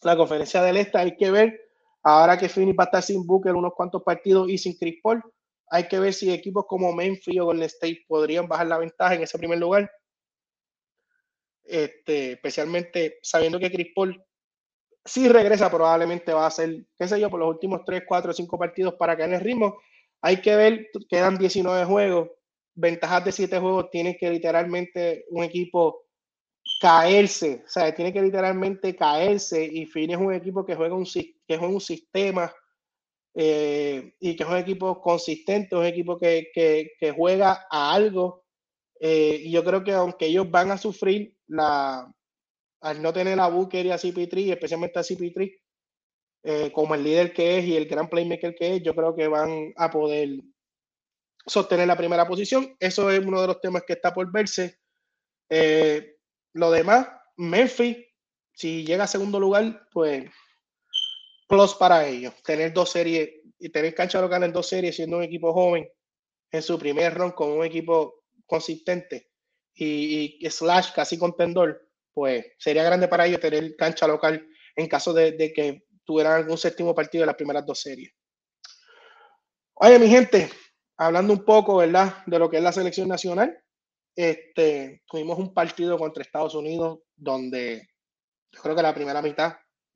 La 0.01 0.17
conferencia 0.17 0.61
del 0.61 0.77
Este 0.77 0.97
hay 0.97 1.15
que 1.15 1.31
ver, 1.31 1.61
ahora 2.03 2.37
que 2.37 2.49
Phoenix 2.49 2.77
va 2.77 2.83
a 2.83 2.87
estar 2.87 3.03
sin 3.03 3.25
Booker 3.25 3.55
unos 3.55 3.73
cuantos 3.73 4.03
partidos 4.03 4.49
y 4.49 4.57
sin 4.57 4.77
Chris 4.77 4.99
Paul, 5.01 5.23
hay 5.69 5.87
que 5.87 5.99
ver 5.99 6.13
si 6.13 6.31
equipos 6.31 6.65
como 6.67 6.91
Memphis 6.91 7.39
o 7.39 7.45
Golden 7.45 7.63
State 7.63 8.03
podrían 8.07 8.47
bajar 8.47 8.67
la 8.67 8.79
ventaja 8.79 9.15
en 9.15 9.23
ese 9.23 9.37
primer 9.37 9.59
lugar. 9.59 9.89
Este, 11.65 12.33
especialmente 12.33 13.19
sabiendo 13.21 13.57
que 13.57 13.71
Chris 13.71 13.87
Paul 13.95 14.21
si 15.05 15.27
regresa 15.27 15.69
probablemente 15.69 16.33
va 16.33 16.47
a 16.47 16.51
ser, 16.51 16.85
qué 16.97 17.07
sé 17.07 17.19
yo, 17.19 17.29
por 17.29 17.39
los 17.39 17.49
últimos 17.49 17.81
3, 17.85 18.03
4, 18.07 18.33
5 18.33 18.57
partidos 18.57 18.93
para 18.95 19.17
caer 19.17 19.29
en 19.29 19.35
el 19.35 19.41
ritmo. 19.41 19.77
Hay 20.21 20.41
que 20.41 20.55
ver, 20.55 20.87
quedan 21.09 21.37
19 21.37 21.85
juegos, 21.85 22.29
ventajas 22.73 23.25
de 23.25 23.31
7 23.31 23.59
juegos, 23.59 23.89
tiene 23.91 24.15
que 24.17 24.29
literalmente 24.29 25.25
un 25.29 25.43
equipo 25.43 26.05
caerse, 26.79 27.63
o 27.65 27.69
sea, 27.69 27.93
tiene 27.93 28.13
que 28.13 28.21
literalmente 28.21 28.95
caerse 28.95 29.65
y 29.65 29.85
Fin 29.85 30.11
es 30.11 30.17
un 30.17 30.33
equipo 30.33 30.65
que 30.65 30.75
juega 30.75 30.95
un, 30.95 31.03
que 31.03 31.57
juega 31.57 31.67
un 31.67 31.81
sistema 31.81 32.53
eh, 33.35 34.13
y 34.21 34.35
que 34.35 34.43
es 34.43 34.49
un 34.49 34.57
equipo 34.57 35.01
consistente, 35.01 35.75
un 35.75 35.85
equipo 35.85 36.17
que, 36.17 36.49
que, 36.53 36.91
que 36.97 37.11
juega 37.11 37.67
a 37.69 37.93
algo. 37.93 38.42
Eh, 39.05 39.41
y 39.43 39.51
yo 39.51 39.65
creo 39.65 39.83
que 39.83 39.91
aunque 39.91 40.27
ellos 40.27 40.49
van 40.49 40.71
a 40.71 40.77
sufrir 40.77 41.35
la, 41.47 42.09
al 42.79 43.01
no 43.01 43.11
tener 43.11 43.37
a 43.37 43.49
Booker 43.49 43.85
y 43.85 43.91
a 43.91 43.97
CP3, 43.97 44.53
especialmente 44.53 44.97
a 44.97 45.03
CP3, 45.03 45.59
eh, 46.43 46.71
como 46.71 46.95
el 46.95 47.03
líder 47.03 47.33
que 47.33 47.59
es 47.59 47.65
y 47.65 47.75
el 47.75 47.85
gran 47.85 48.09
playmaker 48.09 48.55
que 48.55 48.77
es, 48.77 48.81
yo 48.81 48.95
creo 48.95 49.13
que 49.13 49.27
van 49.27 49.73
a 49.75 49.91
poder 49.91 50.29
sostener 51.45 51.85
la 51.85 51.97
primera 51.97 52.25
posición. 52.25 52.77
Eso 52.79 53.11
es 53.11 53.19
uno 53.19 53.41
de 53.41 53.47
los 53.47 53.59
temas 53.59 53.83
que 53.85 53.91
está 53.91 54.13
por 54.13 54.31
verse. 54.31 54.79
Eh, 55.49 56.15
lo 56.53 56.71
demás, 56.71 57.05
Memphis, 57.35 57.97
si 58.53 58.85
llega 58.85 59.03
a 59.03 59.07
segundo 59.07 59.37
lugar, 59.37 59.85
pues 59.91 60.31
plus 61.49 61.73
para 61.75 62.07
ellos. 62.07 62.33
Tener 62.41 62.71
dos 62.71 62.91
series 62.91 63.31
y 63.59 63.67
tener 63.67 63.93
cancha 63.93 64.21
local 64.21 64.43
en 64.43 64.53
dos 64.53 64.69
series 64.69 64.95
siendo 64.95 65.17
un 65.17 65.23
equipo 65.23 65.51
joven 65.51 65.89
en 66.49 66.61
su 66.61 66.79
primer 66.79 67.13
round 67.13 67.33
con 67.33 67.51
un 67.51 67.65
equipo 67.65 68.22
consistente 68.45 69.31
y, 69.75 70.39
slash 70.49 70.91
casi 70.93 71.17
contendor, 71.17 71.89
pues 72.13 72.45
sería 72.57 72.83
grande 72.83 73.07
para 73.07 73.25
ellos 73.25 73.39
tener 73.39 73.75
cancha 73.75 74.07
local 74.07 74.47
en 74.75 74.87
caso 74.87 75.13
de, 75.13 75.51
que 75.53 75.85
tuvieran 76.05 76.33
algún 76.33 76.57
séptimo 76.57 76.93
partido 76.93 77.23
de 77.23 77.27
las 77.27 77.35
primeras 77.35 77.65
dos 77.65 77.79
series. 77.81 78.11
Oye, 79.75 79.97
mi 79.99 80.07
gente, 80.07 80.49
hablando 80.97 81.33
un 81.33 81.43
poco, 81.43 81.77
¿verdad?, 81.77 82.23
de 82.25 82.39
lo 82.39 82.49
que 82.49 82.57
es 82.57 82.63
la 82.63 82.71
selección 82.71 83.07
nacional, 83.07 83.57
este, 84.15 85.01
tuvimos 85.07 85.39
un 85.39 85.53
partido 85.53 85.97
contra 85.97 86.21
Estados 86.21 86.53
Unidos 86.53 86.99
donde 87.15 87.89
yo 88.51 88.61
creo 88.61 88.75
que 88.75 88.83
la 88.83 88.93
primera 88.93 89.21
mitad 89.21 89.53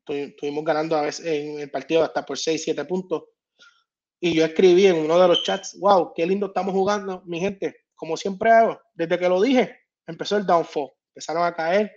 estuvimos 0.08 0.64
ganando 0.64 0.96
a 0.96 1.02
veces 1.02 1.26
en 1.26 1.60
el 1.60 1.70
partido 1.70 2.02
hasta 2.02 2.24
por 2.24 2.38
6, 2.38 2.62
7 2.64 2.84
puntos. 2.84 3.24
Y 4.20 4.34
yo 4.34 4.44
escribí 4.44 4.86
en 4.86 4.96
uno 4.96 5.18
de 5.18 5.28
los 5.28 5.44
chats, 5.44 5.78
wow, 5.78 6.12
qué 6.14 6.26
lindo 6.26 6.46
estamos 6.46 6.72
jugando, 6.72 7.22
mi 7.26 7.38
gente. 7.38 7.87
Como 7.98 8.16
siempre 8.16 8.52
hago, 8.52 8.80
desde 8.94 9.18
que 9.18 9.28
lo 9.28 9.42
dije, 9.42 9.76
empezó 10.06 10.36
el 10.36 10.46
downfall. 10.46 10.92
Empezaron 11.08 11.42
a 11.42 11.52
caer 11.52 11.92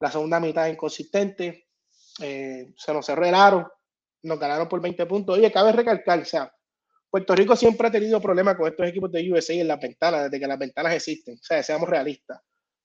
la 0.00 0.10
segunda 0.10 0.40
mitad 0.40 0.66
inconsistente, 0.66 1.68
eh, 2.20 2.74
se 2.76 2.92
nos 2.92 3.06
cerraron, 3.06 3.64
nos 4.24 4.40
ganaron 4.40 4.68
por 4.68 4.80
20 4.80 5.06
puntos. 5.06 5.38
Oye, 5.38 5.52
cabe 5.52 5.70
recalcar, 5.70 6.18
o 6.18 6.24
sea, 6.24 6.52
Puerto 7.08 7.36
Rico 7.36 7.54
siempre 7.54 7.86
ha 7.86 7.92
tenido 7.92 8.20
problemas 8.20 8.56
con 8.56 8.66
estos 8.66 8.88
equipos 8.88 9.12
de 9.12 9.30
USA 9.30 9.54
en 9.54 9.68
las 9.68 9.80
ventanas, 9.80 10.24
desde 10.24 10.40
que 10.40 10.48
las 10.48 10.58
ventanas 10.58 10.94
existen. 10.94 11.36
O 11.36 11.42
sea, 11.42 11.62
seamos 11.62 11.88
realistas. 11.88 12.40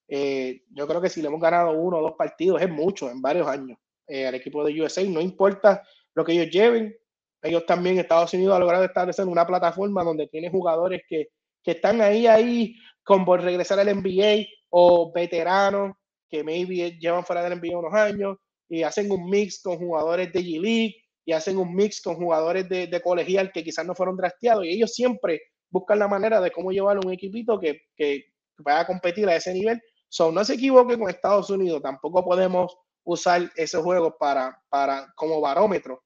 Eh, 0.08 0.62
yo 0.70 0.88
creo 0.88 1.02
que 1.02 1.10
si 1.10 1.20
le 1.22 1.30
hemos 1.30 1.42
ganado 1.42 1.72
uno 1.72 1.98
o 1.98 2.02
dos 2.04 2.14
partidos 2.16 2.62
es 2.62 2.70
mucho 2.70 3.10
en 3.10 3.24
varios 3.24 3.48
años 3.48 3.80
eh, 4.06 4.28
al 4.28 4.36
equipo 4.36 4.64
de 4.64 4.80
USA. 4.80 5.04
No 5.06 5.20
importa 5.20 5.82
lo 6.14 6.24
que 6.24 6.34
ellos 6.34 6.52
lleven, 6.52 6.96
ellos 7.42 7.66
también, 7.66 7.98
Estados 7.98 8.34
Unidos, 8.36 8.56
ha 8.56 8.60
logrado 8.60 8.84
establecer 8.84 9.26
una 9.26 9.48
plataforma 9.48 10.04
donde 10.04 10.28
tiene 10.28 10.52
jugadores 10.52 11.02
que, 11.08 11.30
que 11.64 11.72
están 11.72 12.02
ahí, 12.02 12.28
ahí, 12.28 12.76
con 13.04 13.26
regresar 13.26 13.80
al 13.80 13.96
NBA 13.96 14.48
o 14.70 15.12
veteranos 15.12 15.94
que 16.30 16.44
maybe 16.44 16.98
llevan 17.00 17.26
fuera 17.26 17.44
del 17.44 17.60
NBA 17.60 17.78
unos 17.78 17.94
años 17.94 18.38
y 18.70 18.84
hacen 18.84 19.12
un 19.12 19.30
mix 19.30 19.62
con 19.62 19.78
jugadores 19.78 20.32
de 20.32 20.40
G-League 20.40 20.96
y 21.26 21.34
hacen 21.34 21.58
un 21.58 21.76
mix 21.76 22.02
con 22.02 22.16
jugadores 22.16 22.68
de, 22.70 22.88
de, 22.88 23.02
colegial 23.02 23.52
que 23.52 23.64
quizás 23.64 23.86
no 23.86 23.94
fueron 23.94 24.16
drafteados 24.16 24.66
y 24.66 24.70
ellos 24.70 24.94
siempre 24.94 25.42
buscan 25.70 26.00
la 26.00 26.08
manera 26.08 26.40
de 26.40 26.52
cómo 26.52 26.72
llevar 26.72 26.98
un 26.98 27.12
equipito 27.12 27.60
que, 27.60 27.82
que 27.96 28.26
vaya 28.58 28.82
a 28.82 28.88
competir 28.88 29.28
a 29.28 29.36
ese 29.36 29.54
nivel. 29.54 29.82
So, 30.08 30.32
no 30.32 30.44
se 30.44 30.56
equivoque 30.56 30.98
con 30.98 31.10
Estados 31.10 31.50
Unidos, 31.50 31.82
tampoco 31.82 32.24
podemos 32.24 32.76
usar 33.04 33.52
ese 33.56 33.78
juego 33.78 34.18
para, 34.18 34.62
para, 34.70 35.12
como 35.16 35.42
barómetro, 35.42 36.04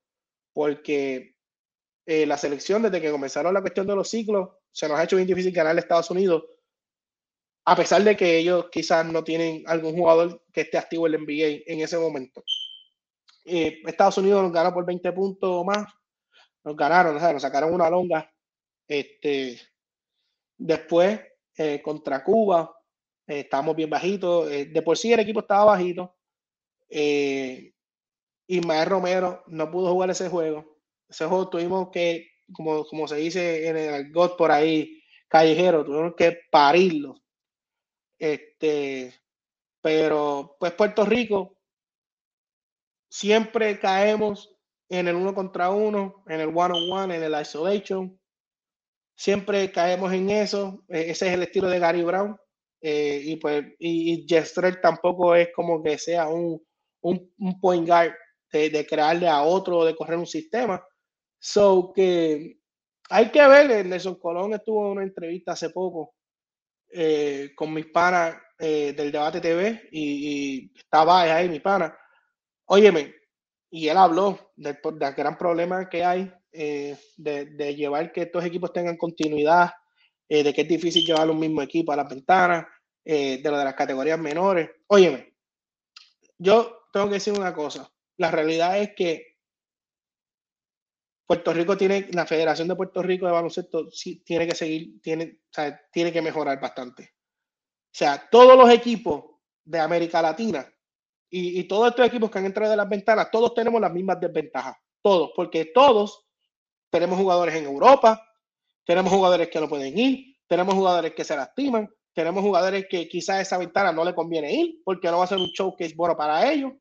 porque 0.53 1.35
eh, 2.05 2.25
la 2.25 2.37
selección, 2.37 2.81
desde 2.81 3.01
que 3.01 3.11
comenzaron 3.11 3.53
la 3.53 3.61
cuestión 3.61 3.87
de 3.87 3.95
los 3.95 4.09
ciclos, 4.09 4.49
se 4.75 4.89
nos 4.89 4.99
ha 4.99 5.05
hecho 5.05 5.15
bien 5.15 5.27
difícil 5.27 5.53
ganar 5.53 5.73
a 5.73 5.79
Estados 5.79 6.11
Unidos, 6.11 6.43
a 7.63 7.77
pesar 7.77 8.03
de 8.03 8.17
que 8.17 8.39
ellos 8.39 8.65
quizás 8.69 9.05
no 9.05 9.23
tienen 9.23 9.63
algún 9.67 9.95
jugador 9.95 10.43
que 10.51 10.61
esté 10.61 10.77
activo 10.77 11.07
en 11.07 11.13
el 11.13 11.21
NBA 11.21 11.63
en 11.65 11.79
ese 11.79 11.97
momento. 11.97 12.43
Eh, 13.45 13.81
Estados 13.85 14.17
Unidos 14.17 14.43
nos 14.43 14.51
ganó 14.51 14.73
por 14.73 14.85
20 14.85 15.13
puntos 15.13 15.49
o 15.49 15.63
más, 15.63 15.87
nos 16.65 16.75
ganaron, 16.75 17.15
nos 17.15 17.41
sacaron 17.41 17.73
una 17.73 17.89
longa. 17.89 18.29
Este, 18.85 19.61
después, 20.57 21.21
eh, 21.57 21.81
contra 21.81 22.21
Cuba, 22.21 22.77
eh, 23.27 23.39
estábamos 23.39 23.77
bien 23.77 23.89
bajitos. 23.89 24.49
de 24.49 24.81
por 24.81 24.97
sí 24.97 25.13
el 25.13 25.21
equipo 25.21 25.39
estaba 25.39 25.71
bajito. 25.71 26.17
y 26.89 28.61
Maer 28.61 28.89
Romero 28.89 29.43
no 29.47 29.71
pudo 29.71 29.93
jugar 29.93 30.09
ese 30.09 30.27
juego. 30.27 30.77
Ese 31.07 31.25
juego 31.25 31.49
tuvimos 31.49 31.89
que, 31.91 32.34
como, 32.53 32.85
como 32.85 33.07
se 33.07 33.17
dice 33.17 33.67
en 33.67 33.77
el 33.77 34.11
GOT 34.11 34.37
por 34.37 34.51
ahí, 34.51 35.01
callejero, 35.27 35.83
tuvimos 35.83 36.15
que 36.15 36.39
parirlo 36.51 37.15
este, 38.19 39.13
pero 39.81 40.55
pues 40.59 40.73
Puerto 40.73 41.05
Rico 41.05 41.57
siempre 43.09 43.79
caemos 43.79 44.55
en 44.89 45.07
el 45.07 45.15
uno 45.15 45.33
contra 45.33 45.69
uno, 45.69 46.23
en 46.27 46.41
el 46.41 46.49
one 46.49 46.77
on 46.77 46.91
one, 46.91 47.15
en 47.15 47.23
el 47.23 47.39
isolation. 47.39 48.19
Siempre 49.17 49.71
caemos 49.71 50.13
en 50.13 50.29
eso. 50.29 50.83
E, 50.87 51.11
ese 51.11 51.27
es 51.27 51.33
el 51.33 51.43
estilo 51.43 51.67
de 51.69 51.79
Gary 51.79 52.03
Brown. 52.03 52.37
Eh, 52.81 53.21
y 53.23 53.35
pues, 53.37 53.65
y, 53.79 54.27
tampoco 54.81 55.33
es 55.35 55.49
como 55.55 55.81
que 55.81 55.97
sea 55.97 56.27
un, 56.27 56.61
un, 57.01 57.59
point 57.59 57.87
guard 57.87 58.13
de, 58.51 58.69
de, 58.69 58.85
crearle 58.85 59.27
a 59.27 59.41
otro 59.41 59.85
de 59.85 59.95
correr 59.95 60.17
un 60.17 60.27
sistema. 60.27 60.85
So 61.45 61.93
que 61.93 62.57
hay 63.07 63.31
que 63.31 63.47
ver, 63.47 63.85
Nelson 63.85 64.15
Colón 64.15 64.55
estuvo 64.55 64.83
en 64.87 64.93
una 64.93 65.03
entrevista 65.03 65.51
hace 65.51 65.69
poco 65.69 66.15
eh, 66.91 67.51
con 67.55 67.71
mis 67.71 67.85
panas 67.85 68.35
eh, 68.57 68.93
del 68.97 69.11
debate 69.11 69.39
TV 69.39 69.89
y, 69.91 70.71
estaba 70.75 71.21
ahí 71.21 71.47
mi 71.47 71.59
pana. 71.59 71.95
Óyeme, 72.65 73.13
y 73.69 73.87
él 73.87 73.95
habló 73.95 74.53
del, 74.55 74.79
gran 75.15 75.37
problema 75.37 75.87
que 75.87 76.03
hay 76.03 76.33
eh, 76.51 76.97
de, 77.15 77.75
llevar 77.75 78.11
que 78.11 78.23
estos 78.23 78.43
equipos 78.43 78.73
tengan 78.73 78.97
continuidad, 78.97 79.69
de 80.27 80.51
que 80.51 80.61
es 80.61 80.67
difícil 80.67 81.05
llevar 81.05 81.29
un 81.29 81.39
mismo 81.39 81.61
equipo 81.61 81.91
a 81.91 81.97
las 81.97 82.09
ventanas, 82.09 82.65
de 83.03 83.39
lo 83.43 83.55
de 83.59 83.65
las 83.65 83.75
categorías 83.75 84.17
menores. 84.17 84.67
Óyeme, 84.87 85.35
yo 86.39 86.87
tengo 86.91 87.05
que 87.05 87.13
decir 87.13 87.33
una 87.33 87.53
cosa. 87.53 87.87
La 88.17 88.31
realidad 88.31 88.79
es 88.79 88.95
que 88.95 89.34
Puerto 91.25 91.53
Rico 91.53 91.75
tiene, 91.75 92.07
la 92.11 92.25
Federación 92.25 92.67
de 92.67 92.75
Puerto 92.75 93.01
Rico 93.01 93.25
de 93.25 93.31
Baloncesto 93.31 93.89
sí, 93.89 94.23
tiene 94.23 94.47
que 94.47 94.55
seguir, 94.55 95.01
tiene, 95.01 95.39
o 95.43 95.53
sea, 95.53 95.81
tiene 95.91 96.11
que 96.13 96.21
mejorar 96.21 96.59
bastante. 96.61 97.03
O 97.03 97.97
sea, 97.97 98.27
todos 98.29 98.55
los 98.57 98.69
equipos 98.69 99.23
de 99.63 99.79
América 99.79 100.21
Latina 100.21 100.71
y, 101.29 101.63
todos 101.63 101.89
estos 101.89 102.05
equipos 102.05 102.29
que 102.29 102.37
han 102.37 102.45
entrado 102.45 102.69
de 102.69 102.77
las 102.77 102.87
ventanas, 102.87 103.31
todos 103.31 103.53
tenemos 103.53 103.81
las 103.81 103.91
mismas 103.91 104.19
desventajas. 104.19 104.77
Todos, 105.01 105.31
porque 105.35 105.65
todos 105.65 106.25
tenemos 106.89 107.17
jugadores 107.17 107.55
en 107.55 107.65
Europa, 107.65 108.23
tenemos 108.85 109.11
jugadores 109.11 109.49
que 109.49 109.59
no 109.59 109.67
pueden 109.67 109.97
ir, 109.97 110.37
tenemos 110.47 110.75
jugadores 110.75 111.13
que 111.13 111.23
se 111.23 111.35
lastiman, 111.35 111.89
tenemos 112.13 112.41
jugadores 112.43 112.85
que 112.89 113.07
quizás 113.09 113.41
esa 113.41 113.57
ventana 113.57 113.91
no 113.91 114.05
le 114.05 114.15
conviene 114.15 114.53
ir 114.53 114.81
porque 114.85 115.09
no 115.09 115.17
va 115.17 115.25
a 115.25 115.27
ser 115.27 115.39
un 115.39 115.47
showcase 115.47 115.95
bueno 115.95 116.15
para 116.15 116.49
ellos. 116.49 116.71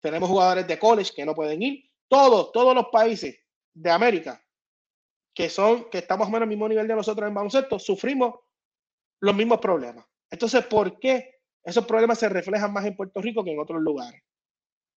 Tenemos 0.00 0.28
jugadores 0.28 0.66
de 0.66 0.78
college 0.78 1.12
que 1.16 1.24
no 1.24 1.34
pueden 1.34 1.62
ir 1.62 1.93
todos, 2.14 2.52
todos 2.52 2.76
los 2.76 2.86
países 2.92 3.36
de 3.74 3.90
América 3.90 4.40
que 5.34 5.48
son, 5.48 5.90
que 5.90 5.98
estamos 5.98 6.28
más 6.28 6.28
o 6.28 6.30
menos 6.30 6.42
al 6.44 6.48
mismo 6.48 6.68
nivel 6.68 6.86
de 6.86 6.94
nosotros 6.94 7.26
en 7.26 7.34
baloncesto, 7.34 7.76
sufrimos 7.80 8.36
los 9.20 9.34
mismos 9.34 9.58
problemas. 9.58 10.06
Entonces, 10.30 10.64
¿por 10.66 11.00
qué 11.00 11.40
esos 11.64 11.84
problemas 11.84 12.20
se 12.20 12.28
reflejan 12.28 12.72
más 12.72 12.84
en 12.84 12.94
Puerto 12.94 13.20
Rico 13.20 13.42
que 13.42 13.50
en 13.50 13.58
otros 13.58 13.82
lugares? 13.82 14.22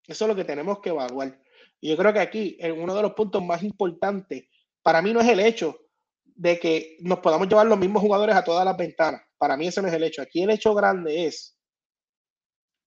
Eso 0.06 0.24
es 0.24 0.28
lo 0.28 0.36
que 0.36 0.44
tenemos 0.44 0.78
que 0.78 0.90
evaluar. 0.90 1.42
Y 1.80 1.88
yo 1.88 1.96
creo 1.96 2.12
que 2.12 2.20
aquí, 2.20 2.56
en 2.60 2.80
uno 2.80 2.94
de 2.94 3.02
los 3.02 3.14
puntos 3.14 3.42
más 3.42 3.64
importantes, 3.64 4.44
para 4.80 5.02
mí 5.02 5.12
no 5.12 5.20
es 5.20 5.26
el 5.26 5.40
hecho 5.40 5.76
de 6.24 6.60
que 6.60 6.98
nos 7.00 7.18
podamos 7.18 7.48
llevar 7.48 7.66
los 7.66 7.78
mismos 7.78 8.00
jugadores 8.00 8.36
a 8.36 8.44
todas 8.44 8.64
las 8.64 8.76
ventanas. 8.76 9.22
Para 9.38 9.56
mí 9.56 9.66
ese 9.66 9.82
no 9.82 9.88
es 9.88 9.94
el 9.94 10.04
hecho. 10.04 10.22
Aquí 10.22 10.44
el 10.44 10.50
hecho 10.50 10.72
grande 10.72 11.26
es 11.26 11.58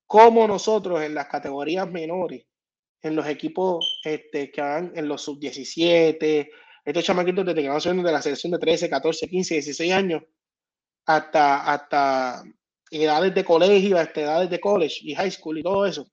cómo 0.08 0.48
nosotros 0.48 1.02
en 1.02 1.16
las 1.16 1.28
categorías 1.28 1.92
menores 1.92 2.46
en 3.02 3.16
los 3.16 3.28
equipos 3.28 4.00
este, 4.04 4.52
que 4.52 4.62
van 4.62 4.92
en 4.96 5.08
los 5.08 5.22
sub-17, 5.24 6.50
estos 6.86 7.04
chamaquitos 7.04 7.46
desde 7.46 7.62
que 7.62 7.70
van 7.70 7.82
subiendo 7.82 8.04
de 8.04 8.14
la 8.14 8.22
selección 8.22 8.52
de 8.52 8.60
13, 8.60 8.90
14, 8.90 9.28
15, 9.28 9.54
16 9.56 9.94
años 9.94 10.24
hasta, 11.06 11.72
hasta 11.72 12.44
edades 12.90 13.34
de 13.34 13.44
colegio, 13.44 13.98
hasta 13.98 14.22
edades 14.22 14.50
de 14.50 14.60
college 14.60 15.00
y 15.02 15.16
high 15.16 15.32
school 15.32 15.60
y 15.60 15.64
todo 15.64 15.86
eso. 15.86 16.08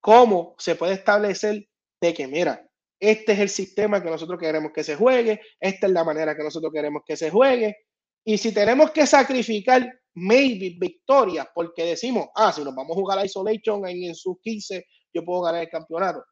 ¿Cómo 0.00 0.54
se 0.58 0.74
puede 0.74 0.94
establecer 0.94 1.66
de 2.00 2.14
que, 2.14 2.26
mira, 2.26 2.68
este 3.00 3.32
es 3.32 3.38
el 3.38 3.48
sistema 3.48 4.02
que 4.02 4.10
nosotros 4.10 4.38
queremos 4.38 4.72
que 4.72 4.84
se 4.84 4.96
juegue, 4.96 5.40
esta 5.60 5.86
es 5.86 5.92
la 5.92 6.04
manera 6.04 6.36
que 6.36 6.42
nosotros 6.42 6.72
queremos 6.72 7.02
que 7.06 7.16
se 7.16 7.30
juegue, 7.30 7.76
y 8.24 8.38
si 8.38 8.52
tenemos 8.52 8.90
que 8.90 9.06
sacrificar 9.06 10.00
maybe 10.14 10.76
victorias 10.78 11.48
porque 11.54 11.84
decimos, 11.84 12.28
ah, 12.34 12.52
si 12.52 12.62
nos 12.62 12.74
vamos 12.74 12.96
a 12.96 13.00
jugar 13.00 13.18
a 13.18 13.24
Isolation 13.24 13.86
en, 13.88 14.04
en 14.04 14.14
sus 14.14 14.40
15 14.40 14.86
yo 15.12 15.24
puedo 15.24 15.42
ganar 15.42 15.62
el 15.62 15.70
campeonato. 15.70 16.24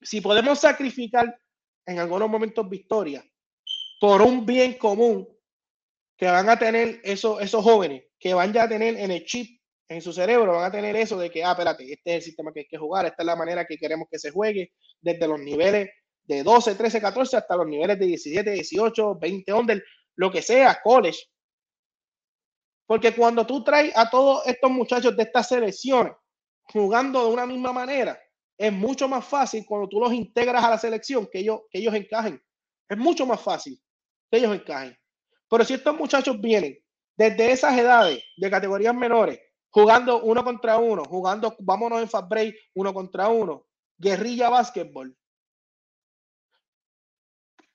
Si 0.00 0.20
podemos 0.20 0.58
sacrificar 0.58 1.38
en 1.86 1.98
algunos 1.98 2.28
momentos 2.28 2.68
victorias 2.68 3.24
por 4.00 4.22
un 4.22 4.46
bien 4.46 4.74
común 4.74 5.28
que 6.16 6.26
van 6.26 6.48
a 6.48 6.58
tener 6.58 7.00
esos, 7.04 7.40
esos 7.40 7.62
jóvenes, 7.62 8.04
que 8.18 8.34
van 8.34 8.52
ya 8.52 8.64
a 8.64 8.68
tener 8.68 8.96
en 8.96 9.10
el 9.10 9.24
chip, 9.24 9.60
en 9.88 10.00
su 10.00 10.12
cerebro, 10.12 10.52
van 10.52 10.64
a 10.64 10.70
tener 10.70 10.94
eso 10.96 11.18
de 11.18 11.30
que, 11.30 11.42
ah, 11.42 11.50
espérate, 11.52 11.82
este 11.84 12.10
es 12.10 12.16
el 12.16 12.22
sistema 12.22 12.52
que 12.52 12.60
hay 12.60 12.66
que 12.66 12.78
jugar, 12.78 13.06
esta 13.06 13.22
es 13.22 13.26
la 13.26 13.36
manera 13.36 13.66
que 13.66 13.76
queremos 13.76 14.06
que 14.10 14.18
se 14.18 14.30
juegue, 14.30 14.72
desde 15.00 15.26
los 15.26 15.40
niveles 15.40 15.90
de 16.24 16.42
12, 16.42 16.76
13, 16.76 17.00
14 17.00 17.36
hasta 17.36 17.56
los 17.56 17.66
niveles 17.66 17.98
de 17.98 18.06
17, 18.06 18.50
18, 18.52 19.16
20 19.16 19.52
under, 19.52 19.84
lo 20.16 20.30
que 20.30 20.42
sea, 20.42 20.80
college. 20.82 21.18
Porque 22.90 23.14
cuando 23.14 23.46
tú 23.46 23.62
traes 23.62 23.96
a 23.96 24.10
todos 24.10 24.44
estos 24.48 24.68
muchachos 24.68 25.16
de 25.16 25.22
estas 25.22 25.46
selecciones 25.46 26.12
jugando 26.72 27.24
de 27.24 27.32
una 27.32 27.46
misma 27.46 27.72
manera, 27.72 28.20
es 28.58 28.72
mucho 28.72 29.06
más 29.06 29.24
fácil 29.24 29.64
cuando 29.64 29.88
tú 29.88 30.00
los 30.00 30.12
integras 30.12 30.64
a 30.64 30.70
la 30.70 30.76
selección 30.76 31.28
que 31.30 31.38
ellos, 31.38 31.60
que 31.70 31.78
ellos 31.78 31.94
encajen. 31.94 32.42
Es 32.88 32.98
mucho 32.98 33.24
más 33.26 33.40
fácil 33.40 33.80
que 34.28 34.38
ellos 34.38 34.52
encajen. 34.52 34.98
Pero 35.48 35.64
si 35.64 35.74
estos 35.74 35.96
muchachos 35.96 36.40
vienen 36.40 36.82
desde 37.16 37.52
esas 37.52 37.78
edades 37.78 38.24
de 38.36 38.50
categorías 38.50 38.92
menores, 38.92 39.38
jugando 39.68 40.24
uno 40.24 40.42
contra 40.42 40.78
uno, 40.78 41.04
jugando, 41.04 41.54
vámonos 41.60 42.02
en 42.02 42.08
fast 42.08 42.28
break, 42.28 42.56
uno 42.74 42.92
contra 42.92 43.28
uno, 43.28 43.68
guerrilla 43.98 44.48
básquetbol, 44.48 45.16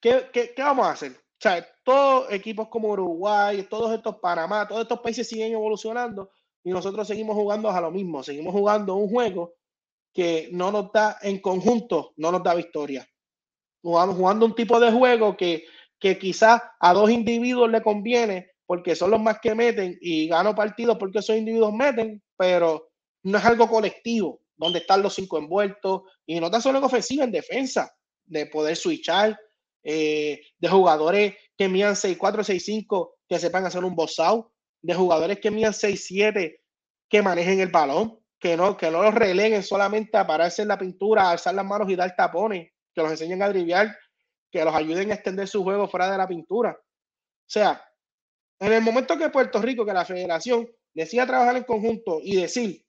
¿qué, 0.01 0.29
qué, 0.33 0.53
qué 0.53 0.61
vamos 0.61 0.85
a 0.85 0.91
hacer? 0.91 1.24
O 1.37 1.41
sea, 1.41 1.67
todos 1.83 2.31
equipos 2.31 2.69
como 2.69 2.89
Uruguay, 2.89 3.67
todos 3.69 3.93
estos 3.93 4.17
Panamá, 4.19 4.67
todos 4.67 4.83
estos 4.83 4.99
países 5.01 5.27
siguen 5.27 5.53
evolucionando 5.53 6.31
y 6.63 6.71
nosotros 6.71 7.07
seguimos 7.07 7.35
jugando 7.35 7.69
a 7.69 7.81
lo 7.81 7.91
mismo, 7.91 8.23
seguimos 8.23 8.53
jugando 8.53 8.95
un 8.95 9.09
juego 9.09 9.53
que 10.13 10.49
no 10.53 10.71
nos 10.71 10.91
da 10.93 11.17
en 11.21 11.39
conjunto, 11.39 12.13
no 12.15 12.31
nos 12.31 12.41
da 12.41 12.55
victoria. 12.55 13.07
Jugamos 13.81 14.15
jugando 14.15 14.45
un 14.45 14.55
tipo 14.55 14.79
de 14.79 14.91
juego 14.91 15.35
que, 15.35 15.65
que 15.99 16.17
quizás 16.17 16.61
a 16.79 16.93
dos 16.93 17.11
individuos 17.11 17.69
le 17.69 17.83
conviene 17.83 18.51
porque 18.65 18.95
son 18.95 19.11
los 19.11 19.21
más 19.21 19.39
que 19.41 19.53
meten 19.53 19.97
y 20.01 20.27
gano 20.27 20.55
partidos 20.55 20.97
porque 20.97 21.19
esos 21.19 21.35
individuos 21.35 21.73
meten, 21.73 22.23
pero 22.37 22.89
no 23.23 23.37
es 23.37 23.45
algo 23.45 23.67
colectivo, 23.67 24.39
donde 24.55 24.79
están 24.79 25.03
los 25.03 25.13
cinco 25.13 25.37
envueltos 25.37 26.03
y 26.25 26.39
no 26.39 26.49
tan 26.49 26.61
solo 26.61 26.77
en 26.77 26.85
ofensiva, 26.85 27.23
en 27.25 27.31
defensa, 27.31 27.93
de 28.23 28.47
poder 28.47 28.75
switchar, 28.75 29.37
eh, 29.85 30.41
de 30.57 30.67
jugadores 30.67 31.35
que 31.55 31.69
mían 31.69 31.93
6-4, 31.93 32.17
6-5, 32.43 33.11
que 33.29 33.39
sepan 33.39 33.65
hacer 33.65 33.83
un 33.83 33.95
out, 34.17 34.47
de 34.81 34.93
jugadores 34.95 35.39
que 35.39 35.51
midan 35.51 35.73
6-7 35.73 36.59
que 37.07 37.21
manejen 37.21 37.59
el 37.59 37.69
balón, 37.69 38.19
que 38.39 38.57
no, 38.57 38.75
que 38.75 38.89
no 38.89 39.03
los 39.03 39.13
releguen 39.13 39.61
solamente 39.61 40.17
a 40.17 40.25
pararse 40.25 40.63
en 40.63 40.69
la 40.69 40.77
pintura, 40.77 41.29
alzar 41.29 41.53
las 41.53 41.65
manos 41.65 41.89
y 41.89 41.95
dar 41.95 42.15
tapones, 42.15 42.71
que 42.93 43.01
los 43.01 43.11
enseñen 43.11 43.43
a 43.43 43.49
driviar, 43.49 43.95
que 44.51 44.65
los 44.65 44.73
ayuden 44.73 45.11
a 45.11 45.13
extender 45.13 45.47
su 45.47 45.63
juego 45.63 45.87
fuera 45.87 46.11
de 46.11 46.17
la 46.17 46.27
pintura. 46.27 46.71
O 46.71 47.47
sea, 47.47 47.83
en 48.59 48.73
el 48.73 48.81
momento 48.81 49.17
que 49.17 49.29
Puerto 49.29 49.61
Rico, 49.61 49.85
que 49.85 49.93
la 49.93 50.03
federación 50.03 50.67
decida 50.93 51.27
trabajar 51.27 51.57
en 51.57 51.63
conjunto 51.63 52.19
y 52.23 52.37
decir, 52.37 52.83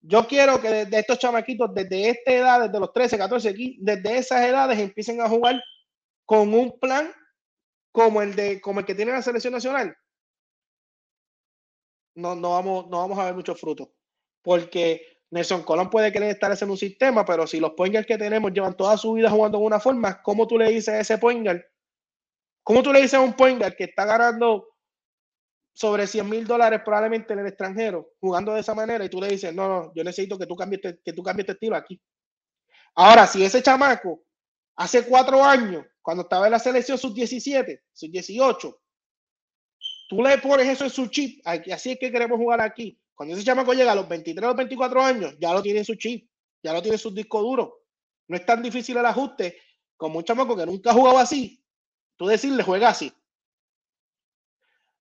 yo 0.00 0.26
quiero 0.28 0.60
que 0.60 0.68
desde 0.68 1.00
estos 1.00 1.18
chamaquitos, 1.18 1.74
desde 1.74 2.10
esta 2.10 2.32
edad, 2.32 2.60
desde 2.66 2.78
los 2.78 2.92
13, 2.92 3.18
14, 3.18 3.54
15, 3.54 3.78
desde 3.80 4.18
esas 4.18 4.46
edades 4.46 4.78
empiecen 4.78 5.20
a 5.20 5.28
jugar 5.28 5.60
con 6.28 6.52
un 6.52 6.78
plan 6.78 7.10
como 7.90 8.20
el 8.20 8.36
de 8.36 8.60
como 8.60 8.80
el 8.80 8.86
que 8.86 8.94
tiene 8.94 9.12
la 9.12 9.22
selección 9.22 9.54
nacional, 9.54 9.96
no, 12.16 12.34
no, 12.34 12.50
vamos, 12.50 12.86
no 12.90 12.98
vamos 12.98 13.18
a 13.18 13.24
ver 13.24 13.34
muchos 13.34 13.58
frutos. 13.58 13.88
Porque 14.42 15.22
Nelson 15.30 15.62
Colón 15.62 15.88
puede 15.88 16.12
querer 16.12 16.28
estar 16.28 16.54
en 16.60 16.70
un 16.70 16.76
sistema, 16.76 17.24
pero 17.24 17.46
si 17.46 17.58
los 17.58 17.72
pointers 17.72 18.06
que 18.06 18.18
tenemos 18.18 18.52
llevan 18.52 18.76
toda 18.76 18.98
su 18.98 19.14
vida 19.14 19.30
jugando 19.30 19.56
de 19.56 19.64
una 19.64 19.80
forma, 19.80 20.22
¿cómo 20.22 20.46
tú 20.46 20.58
le 20.58 20.68
dices 20.68 20.88
a 20.88 21.00
ese 21.00 21.16
pointer? 21.16 21.66
¿Cómo 22.62 22.82
tú 22.82 22.92
le 22.92 23.00
dices 23.00 23.14
a 23.14 23.20
un 23.20 23.32
pointer 23.32 23.74
que 23.74 23.84
está 23.84 24.04
ganando 24.04 24.68
sobre 25.72 26.06
100 26.06 26.28
mil 26.28 26.46
dólares 26.46 26.82
probablemente 26.84 27.32
en 27.32 27.38
el 27.38 27.46
extranjero, 27.46 28.10
jugando 28.20 28.52
de 28.52 28.60
esa 28.60 28.74
manera, 28.74 29.02
y 29.02 29.08
tú 29.08 29.18
le 29.18 29.28
dices, 29.28 29.54
no, 29.54 29.66
no, 29.66 29.92
yo 29.94 30.04
necesito 30.04 30.38
que 30.38 30.46
tú 30.46 30.54
cambies, 30.54 30.98
que 31.02 31.12
tú 31.14 31.22
cambies 31.22 31.48
estilo 31.48 31.74
aquí? 31.74 31.98
Ahora, 32.96 33.26
si 33.26 33.42
ese 33.42 33.62
chamaco 33.62 34.20
hace 34.76 35.06
cuatro 35.06 35.42
años, 35.42 35.86
cuando 36.08 36.22
estaba 36.22 36.46
en 36.46 36.52
la 36.52 36.58
selección 36.58 36.96
sub-17, 36.96 37.82
sub-18, 37.92 38.78
tú 40.08 40.22
le 40.22 40.38
pones 40.38 40.66
eso 40.66 40.84
en 40.84 40.90
su 40.90 41.06
chip, 41.08 41.46
así 41.46 41.90
es 41.90 41.98
que 41.98 42.10
queremos 42.10 42.38
jugar 42.38 42.62
aquí, 42.62 42.98
cuando 43.14 43.34
ese 43.34 43.44
chamaco 43.44 43.74
llega 43.74 43.92
a 43.92 43.94
los 43.94 44.08
23 44.08 44.48
o 44.48 44.54
24 44.54 45.02
años, 45.02 45.36
ya 45.38 45.52
lo 45.52 45.60
tiene 45.60 45.80
en 45.80 45.84
su 45.84 45.96
chip, 45.96 46.26
ya 46.62 46.72
lo 46.72 46.80
tiene 46.80 46.94
en 46.94 46.98
su 46.98 47.10
disco 47.10 47.42
duro. 47.42 47.82
No 48.26 48.38
es 48.38 48.46
tan 48.46 48.62
difícil 48.62 48.96
el 48.96 49.04
ajuste 49.04 49.60
como 49.98 50.16
un 50.16 50.24
chamaco 50.24 50.56
que 50.56 50.64
nunca 50.64 50.92
ha 50.92 50.94
jugado 50.94 51.18
así. 51.18 51.62
Tú 52.16 52.26
decirle, 52.26 52.62
juega 52.62 52.88
así. 52.88 53.12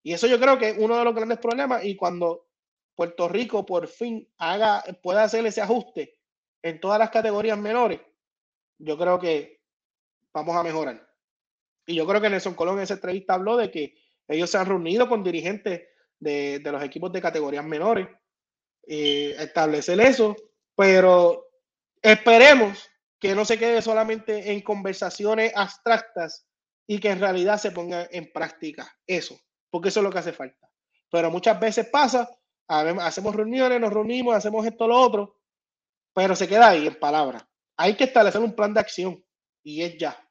Y 0.04 0.12
eso 0.12 0.28
yo 0.28 0.38
creo 0.38 0.60
que 0.60 0.72
es 0.72 0.78
uno 0.78 0.98
de 0.98 1.06
los 1.06 1.16
grandes 1.16 1.38
problemas. 1.38 1.86
Y 1.86 1.96
cuando 1.96 2.50
Puerto 2.96 3.30
Rico 3.30 3.66
por 3.66 3.88
fin 3.88 4.30
haga, 4.40 4.84
pueda 5.02 5.24
hacer 5.24 5.46
ese 5.46 5.62
ajuste 5.62 6.20
en 6.62 6.82
todas 6.82 7.00
las 7.00 7.12
categorías 7.12 7.58
menores, 7.58 8.02
yo 8.78 8.98
creo 8.98 9.18
que 9.18 9.57
vamos 10.38 10.56
a 10.56 10.64
mejorar. 10.64 11.08
Y 11.86 11.96
yo 11.96 12.06
creo 12.06 12.22
que 12.22 12.30
Nelson 12.30 12.54
Colón 12.54 12.78
en 12.78 12.84
esa 12.84 12.96
entrevista 12.96 13.34
habló 13.34 13.58
de 13.58 13.72
que 13.72 13.96
ellos 14.28 14.50
se 14.50 14.58
han 14.58 14.66
reunido 14.66 15.08
con 15.08 15.24
dirigentes 15.24 15.82
de, 16.20 16.62
los 16.64 16.84
equipos 16.84 17.12
de 17.12 17.22
categorías 17.22 17.66
menores, 17.66 18.08
eh, 18.88 19.36
establecer 19.40 20.00
eso, 20.00 20.36
pero 20.76 21.48
esperemos 22.02 22.90
que 23.20 23.34
no 23.34 23.46
se 23.46 23.58
quede 23.58 23.82
solamente 23.82 24.52
en 24.52 24.62
conversaciones 24.62 25.52
abstractas 25.56 26.46
y 26.86 27.00
que 27.00 27.10
en 27.10 27.20
realidad 27.20 27.58
se 27.58 27.72
ponga 27.72 28.08
en 28.12 28.32
práctica 28.32 28.94
eso, 29.08 29.40
porque 29.70 29.90
eso 29.90 30.02
es 30.02 30.04
lo 30.04 30.12
que 30.12 30.20
hace 30.20 30.34
falta. 30.34 30.70
Pero 31.10 31.32
muchas 31.32 31.60
veces 31.60 31.88
pasa, 31.88 32.30
hacemos 32.68 33.36
reuniones, 33.36 33.80
nos 33.80 33.94
reunimos, 33.94 34.36
hacemos 34.36 34.66
esto, 34.66 34.88
lo 34.88 35.00
otro, 35.00 35.40
pero 36.14 36.36
se 36.36 36.48
queda 36.48 36.70
ahí 36.70 36.88
en 36.88 37.00
palabras. 37.00 37.46
Hay 37.78 37.96
que 37.96 38.06
establecer 38.06 38.42
un 38.42 38.56
plan 38.56 38.74
de 38.74 38.80
acción 38.80 39.24
y 39.64 39.84
es 39.84 39.98
ya. 39.98 40.27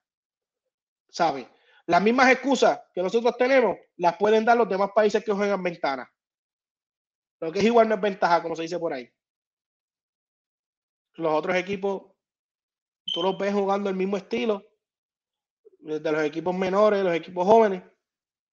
¿Sabe? 1.09 1.49
Las 1.87 2.03
mismas 2.03 2.31
excusas 2.31 2.81
que 2.93 3.03
nosotros 3.03 3.37
tenemos 3.37 3.77
las 3.97 4.17
pueden 4.17 4.45
dar 4.45 4.57
los 4.57 4.69
demás 4.69 4.91
países 4.95 5.25
que 5.25 5.33
juegan 5.33 5.63
ventana. 5.63 6.11
Lo 7.41 7.53
que 7.53 7.61
es 7.61 7.65
igual 7.65 7.89
no 7.89 7.95
es 7.95 8.01
ventaja, 8.01 8.43
como 8.43 8.57
se 8.57 8.63
dice 8.63 8.79
por 8.79 8.93
ahí. 8.93 9.09
Los 11.15 11.33
otros 11.33 11.57
equipos, 11.57 12.03
tú 13.13 13.23
los 13.23 13.39
ves 13.39 13.55
jugando 13.55 13.89
el 13.89 13.97
mismo 13.97 14.17
estilo, 14.17 14.67
de 15.79 16.13
los 16.13 16.23
equipos 16.25 16.55
menores, 16.55 17.05
los 17.05 17.15
equipos 17.15 17.47
jóvenes, 17.47 17.83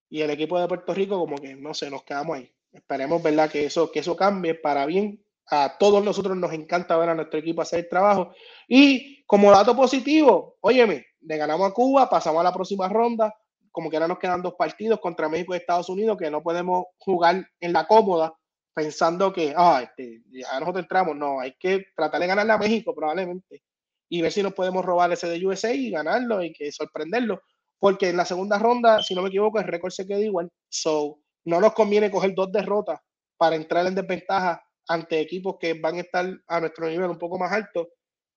y 0.10 0.22
el 0.22 0.30
equipo 0.30 0.60
de 0.60 0.68
Puerto 0.68 0.94
Rico, 0.94 1.18
como 1.18 1.38
que 1.38 1.56
no 1.56 1.74
sé, 1.74 1.90
nos 1.90 2.04
quedamos 2.04 2.38
ahí. 2.38 2.56
Esperemos, 2.72 3.22
¿verdad?, 3.24 3.50
que 3.50 3.66
eso, 3.66 3.92
que 3.92 4.00
eso 4.00 4.16
cambie 4.16 4.54
para 4.54 4.86
bien. 4.86 5.24
A 5.48 5.78
todos 5.78 6.04
nosotros 6.04 6.38
nos 6.38 6.54
encanta 6.54 6.98
ver 6.98 7.10
a 7.10 7.16
nuestro 7.16 7.40
equipo 7.40 7.62
hacer 7.62 7.80
el 7.80 7.90
trabajo. 7.90 8.34
Y 8.68 9.24
como 9.26 9.52
dato 9.52 9.76
positivo, 9.76 10.58
óyeme, 10.62 11.06
le 11.26 11.38
ganamos 11.38 11.70
a 11.70 11.74
Cuba, 11.74 12.10
pasamos 12.10 12.42
a 12.42 12.44
la 12.44 12.54
próxima 12.54 12.88
ronda, 12.88 13.34
como 13.72 13.90
que 13.90 13.98
ahora 13.98 14.08
nos 14.08 14.20
quedan 14.20 14.42
dos 14.42 14.54
partidos 14.56 15.00
contra 15.00 15.30
México 15.30 15.54
y 15.54 15.58
Estados 15.58 15.90
Unidos 15.90 16.18
que 16.18 16.30
no 16.30 16.44
podemos 16.44 16.86
jugar 17.00 17.48
en 17.60 17.74
la 17.74 17.88
cómoda 17.88 18.34
pensando 18.74 19.32
que, 19.32 19.54
ah, 19.56 19.82
este, 19.84 20.22
ya 20.32 20.60
nosotros 20.60 20.84
entramos, 20.84 21.16
no, 21.16 21.40
hay 21.40 21.56
que 21.60 21.86
tratar 21.96 22.20
de 22.22 22.28
ganarle 22.28 22.54
a 22.54 22.58
México 22.58 22.94
probablemente 22.96 23.62
y 24.10 24.22
ver 24.22 24.32
si 24.32 24.44
nos 24.44 24.54
podemos 24.54 24.84
robar 24.84 25.12
ese 25.12 25.28
de 25.28 25.46
USA 25.46 25.74
y 25.74 25.92
ganarlo 25.92 26.44
y 26.44 26.54
que 26.54 26.72
sorprenderlo, 26.72 27.42
porque 27.80 28.10
en 28.10 28.18
la 28.18 28.26
segunda 28.26 28.58
ronda, 28.60 29.02
si 29.02 29.16
no 29.16 29.22
me 29.22 29.30
equivoco, 29.30 29.60
el 29.60 29.68
récord 29.68 29.92
se 29.92 30.06
queda 30.06 30.20
igual, 30.20 30.52
so 30.70 31.20
no 31.46 31.60
nos 31.60 31.74
conviene 31.74 32.12
coger 32.12 32.34
dos 32.34 32.52
derrotas 32.52 33.00
para 33.38 33.56
entrar 33.56 33.86
en 33.86 33.96
desventaja 33.96 34.64
ante 34.88 35.20
equipos 35.20 35.58
que 35.60 35.74
van 35.76 35.96
a 35.96 36.02
estar 36.02 36.26
a 36.48 36.60
nuestro 36.60 36.88
nivel 36.88 37.10
un 37.10 37.18
poco 37.18 37.38
más 37.38 37.52
alto, 37.52 37.90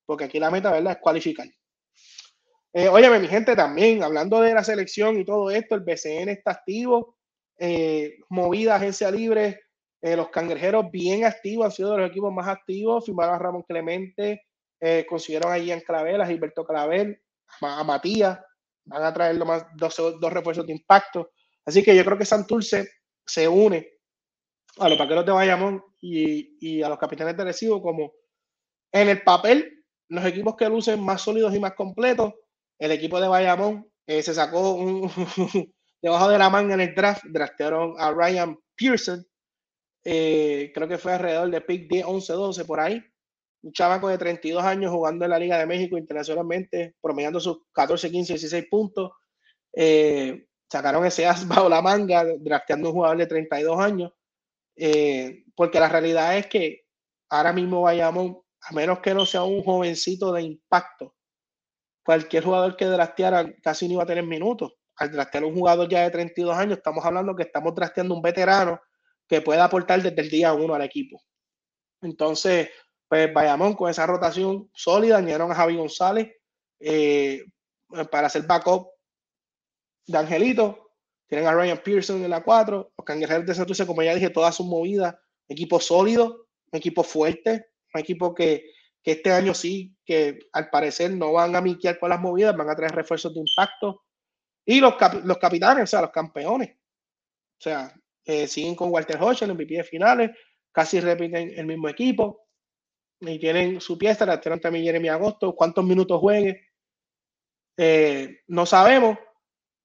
porque 0.04 0.24
aquí 0.24 0.38
la 0.38 0.50
meta, 0.50 0.70
¿verdad?, 0.70 0.92
es 0.92 0.98
cualificar. 0.98 1.46
Eh, 2.78 2.90
óyeme, 2.90 3.18
mi 3.20 3.26
gente, 3.26 3.56
también, 3.56 4.02
hablando 4.02 4.38
de 4.42 4.52
la 4.52 4.62
selección 4.62 5.18
y 5.18 5.24
todo 5.24 5.50
esto, 5.50 5.74
el 5.74 5.80
BCN 5.80 6.28
está 6.28 6.50
activo, 6.50 7.16
eh, 7.58 8.18
movida 8.28 8.74
agencia 8.74 9.10
libre, 9.10 9.62
eh, 10.02 10.14
los 10.14 10.28
cangrejeros 10.28 10.90
bien 10.90 11.24
activos, 11.24 11.64
han 11.64 11.72
sido 11.72 11.92
de 11.92 11.98
los 12.00 12.10
equipos 12.10 12.30
más 12.34 12.46
activos, 12.48 13.06
firmaron 13.06 13.34
a 13.34 13.38
Ramón 13.38 13.62
Clemente, 13.62 14.44
eh, 14.78 15.06
consiguieron 15.08 15.50
a 15.50 15.56
Ian 15.56 15.80
Clavel, 15.80 16.20
a 16.20 16.26
Gilberto 16.26 16.66
Clavel, 16.66 17.18
a, 17.62 17.82
Matías, 17.82 18.40
van 18.84 19.04
a 19.04 19.14
traer 19.14 19.42
más, 19.42 19.64
dos, 19.74 19.96
dos, 19.96 20.30
refuerzos 20.30 20.66
de 20.66 20.74
impacto. 20.74 21.30
Así 21.64 21.82
que 21.82 21.96
yo 21.96 22.04
creo 22.04 22.18
que 22.18 22.26
Santurce 22.26 22.90
se 23.24 23.48
une 23.48 23.88
a 24.76 24.90
los 24.90 24.98
paqueros 24.98 25.24
de 25.24 25.32
Bayamón 25.32 25.82
y, 26.02 26.58
y 26.60 26.82
a 26.82 26.90
los 26.90 26.98
capitanes 26.98 27.38
de 27.38 27.44
Recibo 27.44 27.80
como 27.80 28.12
en 28.92 29.08
el 29.08 29.22
papel 29.22 29.82
los 30.08 30.26
equipos 30.26 30.56
que 30.56 30.68
lucen 30.68 31.02
más 31.02 31.22
sólidos 31.22 31.54
y 31.54 31.58
más 31.58 31.72
completos 31.72 32.34
el 32.78 32.92
equipo 32.92 33.20
de 33.20 33.28
Bayamón 33.28 33.90
eh, 34.06 34.22
se 34.22 34.34
sacó 34.34 34.78
debajo 36.02 36.28
de 36.28 36.38
la 36.38 36.50
manga 36.50 36.74
en 36.74 36.80
el 36.80 36.94
draft, 36.94 37.24
draftearon 37.24 37.94
a 37.98 38.12
Ryan 38.12 38.56
Pearson, 38.76 39.26
eh, 40.04 40.70
creo 40.74 40.86
que 40.86 40.98
fue 40.98 41.14
alrededor 41.14 41.50
de 41.50 41.60
pick 41.60 41.88
10, 41.88 42.04
11, 42.06 42.32
12 42.32 42.64
por 42.64 42.78
ahí, 42.78 43.02
un 43.62 43.72
chavaco 43.72 44.08
de 44.08 44.18
32 44.18 44.62
años 44.62 44.92
jugando 44.92 45.24
en 45.24 45.32
la 45.32 45.38
Liga 45.38 45.58
de 45.58 45.66
México 45.66 45.98
internacionalmente, 45.98 46.94
promediando 47.00 47.40
sus 47.40 47.58
14, 47.72 48.10
15, 48.10 48.34
16 48.34 48.66
puntos. 48.70 49.10
Eh, 49.72 50.46
sacaron 50.70 51.04
ese 51.04 51.26
as 51.26 51.48
bajo 51.48 51.68
la 51.68 51.82
manga, 51.82 52.24
drafteando 52.38 52.90
un 52.90 52.94
jugador 52.94 53.18
de 53.18 53.26
32 53.26 53.80
años, 53.80 54.12
porque 55.56 55.80
la 55.80 55.88
realidad 55.88 56.36
es 56.36 56.46
que 56.46 56.82
ahora 57.30 57.52
mismo 57.52 57.82
Bayamón, 57.82 58.38
a 58.60 58.72
menos 58.72 59.00
que 59.00 59.14
no 59.14 59.26
sea 59.26 59.42
un 59.42 59.64
jovencito 59.64 60.32
de 60.32 60.42
impacto, 60.42 61.15
cualquier 62.06 62.44
jugador 62.44 62.76
que 62.76 62.84
drafteara 62.84 63.52
casi 63.60 63.88
no 63.88 63.94
iba 63.94 64.04
a 64.04 64.06
tener 64.06 64.24
minutos. 64.24 64.74
Al 64.94 65.10
draftear 65.10 65.44
un 65.44 65.54
jugador 65.54 65.88
ya 65.88 66.02
de 66.02 66.10
32 66.10 66.56
años, 66.56 66.78
estamos 66.78 67.04
hablando 67.04 67.34
que 67.34 67.42
estamos 67.42 67.74
drafteando 67.74 68.14
un 68.14 68.22
veterano 68.22 68.80
que 69.26 69.42
pueda 69.42 69.64
aportar 69.64 70.00
desde 70.00 70.22
el 70.22 70.30
día 70.30 70.52
uno 70.52 70.74
al 70.74 70.82
equipo. 70.82 71.20
Entonces, 72.00 72.70
pues 73.08 73.34
Bayamón 73.34 73.74
con 73.74 73.90
esa 73.90 74.06
rotación 74.06 74.70
sólida, 74.72 75.16
añadieron 75.16 75.50
a 75.50 75.56
Javi 75.56 75.76
González 75.76 76.32
eh, 76.78 77.44
para 78.10 78.28
hacer 78.28 78.42
backup 78.46 78.88
de 80.06 80.16
Angelito. 80.16 80.92
Tienen 81.26 81.48
a 81.48 81.54
Ryan 81.54 81.78
Pearson 81.82 82.22
en 82.22 82.30
la 82.30 82.44
4. 82.44 82.92
Los 82.96 83.04
cangrejeros 83.04 83.46
de 83.46 83.54
Santurce, 83.54 83.84
como 83.84 84.04
ya 84.04 84.14
dije, 84.14 84.30
todas 84.30 84.54
sus 84.54 84.66
movidas. 84.66 85.16
Equipo 85.48 85.80
sólido, 85.80 86.46
equipo 86.70 87.02
fuerte, 87.02 87.66
un 87.92 88.00
equipo 88.00 88.32
que 88.32 88.70
que 89.06 89.12
este 89.12 89.30
año 89.30 89.54
sí, 89.54 89.94
que 90.04 90.48
al 90.52 90.68
parecer 90.68 91.12
no 91.12 91.32
van 91.32 91.54
a 91.54 91.60
miquear 91.60 91.96
con 91.96 92.10
las 92.10 92.20
movidas, 92.20 92.56
van 92.56 92.68
a 92.68 92.74
traer 92.74 92.90
refuerzos 92.90 93.32
de 93.32 93.38
impacto. 93.38 94.02
Y 94.64 94.80
los, 94.80 94.94
los 95.22 95.38
capitanes, 95.38 95.84
o 95.84 95.86
sea, 95.86 96.00
los 96.00 96.10
campeones. 96.10 96.70
O 96.72 97.62
sea, 97.62 97.94
eh, 98.24 98.48
siguen 98.48 98.74
con 98.74 98.90
Walter 98.90 99.22
Hodge 99.22 99.44
en 99.44 99.52
MVP 99.52 99.76
de 99.76 99.84
finales, 99.84 100.30
casi 100.72 100.98
repiten 100.98 101.52
el 101.56 101.66
mismo 101.66 101.88
equipo. 101.88 102.48
Y 103.20 103.38
tienen 103.38 103.80
su 103.80 103.96
pieza, 103.96 104.26
la 104.26 104.40
tienen 104.40 104.60
también 104.60 104.84
Jeremy 104.84 105.08
Agosto, 105.08 105.54
cuántos 105.54 105.84
minutos 105.84 106.18
juegue. 106.18 106.66
Eh, 107.76 108.40
no 108.48 108.66
sabemos, 108.66 109.16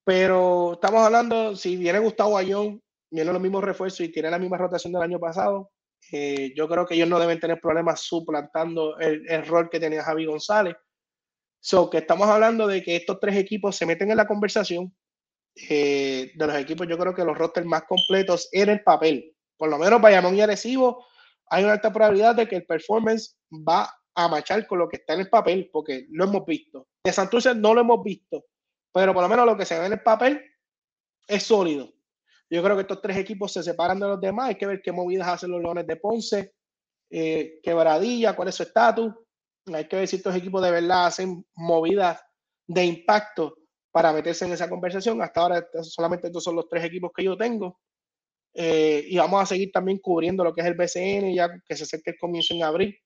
pero 0.03 0.74
estamos 0.74 1.03
hablando, 1.03 1.55
si 1.55 1.78
viene 1.78 1.99
Gustavo 1.99 2.39
Ayón, 2.39 2.82
viene 3.11 3.32
los 3.32 3.41
mismos 3.41 3.63
refuerzos 3.63 3.99
y 3.99 4.11
tiene 4.11 4.32
la 4.32 4.39
misma 4.39 4.57
rotación 4.57 4.93
del 4.93 5.03
año 5.03 5.19
pasado, 5.19 5.69
eh, 6.12 6.53
yo 6.55 6.68
creo 6.68 6.86
que 6.86 6.95
ellos 6.95 7.07
no 7.07 7.20
deben 7.20 7.39
tener 7.39 7.59
problemas 7.59 8.01
suplantando 8.01 8.97
el, 8.99 9.45
rol 9.45 9.70
que 9.70 9.80
tenía 9.80 10.03
Javi 10.03 10.26
González. 10.26 10.76
So, 11.59 11.89
que 11.89 11.99
estamos 11.99 12.28
hablando 12.28 12.68
de 12.68 12.82
que 12.84 12.95
estos 12.95 13.20
tres 13.20 13.36
equipos 13.38 13.76
se 13.76 13.86
meten 13.86 14.12
en 14.12 14.18
la 14.18 14.28
conversación 14.28 14.93
eh, 15.70 16.32
de 16.34 16.47
los 16.47 16.55
equipos, 16.55 16.88
yo 16.88 16.97
creo 16.97 17.14
que 17.14 17.24
los 17.24 17.38
rosters 17.38 17.68
más 17.68 17.84
completos 17.84 18.49
en 18.51 18.70
el 18.70 18.84
papel. 18.84 19.36
Por 19.57 19.70
lo 19.70 19.78
menos 19.78 20.01
Bayamón 20.01 20.36
y 20.36 20.41
Arecibo, 20.41 21.05
hay 21.47 21.64
una 21.64 21.74
alta 21.74 21.93
probabilidad 21.93 22.36
de 22.36 22.47
que 22.47 22.55
el 22.55 22.66
performance 22.66 23.38
va 23.51 23.93
a 24.16 24.28
machar 24.28 24.66
con 24.68 24.80
lo 24.80 24.89
que 24.89 24.97
está 24.97 25.14
en 25.14 25.22
el 25.22 25.30
papel, 25.30 25.70
porque 25.72 26.07
lo 26.09 26.26
hemos 26.26 26.45
visto. 26.45 26.88
De 27.03 27.14
Santurce 27.14 27.53
no 27.53 27.74
lo 27.74 27.82
hemos 27.82 28.03
visto, 28.03 28.45
pero 28.91 29.14
por 29.14 29.24
lo 29.24 29.30
menos 29.30 29.45
lo 29.45 29.57
que 29.57 29.66
se 29.66 29.78
ve 29.78 29.86
en 29.86 29.93
el 29.93 30.01
papel 30.01 30.41
es 31.28 31.43
sólido. 31.43 31.93
Yo 32.51 32.61
creo 32.61 32.75
que 32.75 32.81
estos 32.81 33.01
tres 33.01 33.15
equipos 33.15 33.53
se 33.53 33.63
separan 33.63 33.97
de 33.97 34.07
los 34.07 34.19
demás. 34.19 34.49
Hay 34.49 34.55
que 34.55 34.67
ver 34.67 34.81
qué 34.81 34.91
movidas 34.91 35.29
hacen 35.29 35.51
los 35.51 35.61
Leones 35.61 35.87
de 35.87 35.95
Ponce, 35.95 36.53
eh, 37.09 37.61
quebradilla, 37.63 38.35
cuál 38.35 38.49
es 38.49 38.55
su 38.55 38.63
estatus. 38.63 39.13
Hay 39.73 39.87
que 39.87 39.95
ver 39.95 40.07
si 40.07 40.17
estos 40.17 40.35
equipos 40.35 40.61
de 40.61 40.69
verdad 40.69 41.05
hacen 41.05 41.45
movidas 41.55 42.21
de 42.67 42.83
impacto 42.83 43.55
para 43.89 44.11
meterse 44.11 44.43
en 44.43 44.51
esa 44.51 44.69
conversación. 44.69 45.21
Hasta 45.21 45.39
ahora 45.39 45.65
solamente 45.81 46.27
estos 46.27 46.43
son 46.43 46.57
los 46.57 46.67
tres 46.67 46.83
equipos 46.83 47.11
que 47.15 47.23
yo 47.23 47.37
tengo. 47.37 47.79
Eh, 48.53 49.05
y 49.07 49.17
vamos 49.17 49.41
a 49.41 49.45
seguir 49.45 49.71
también 49.71 49.99
cubriendo 49.99 50.43
lo 50.43 50.53
que 50.53 50.59
es 50.59 50.67
el 50.67 50.73
BCN, 50.73 51.33
ya 51.33 51.49
que 51.65 51.77
se 51.77 51.83
acerca 51.83 52.11
el 52.11 52.17
comienzo 52.19 52.53
en 52.53 52.63
abril. 52.63 52.97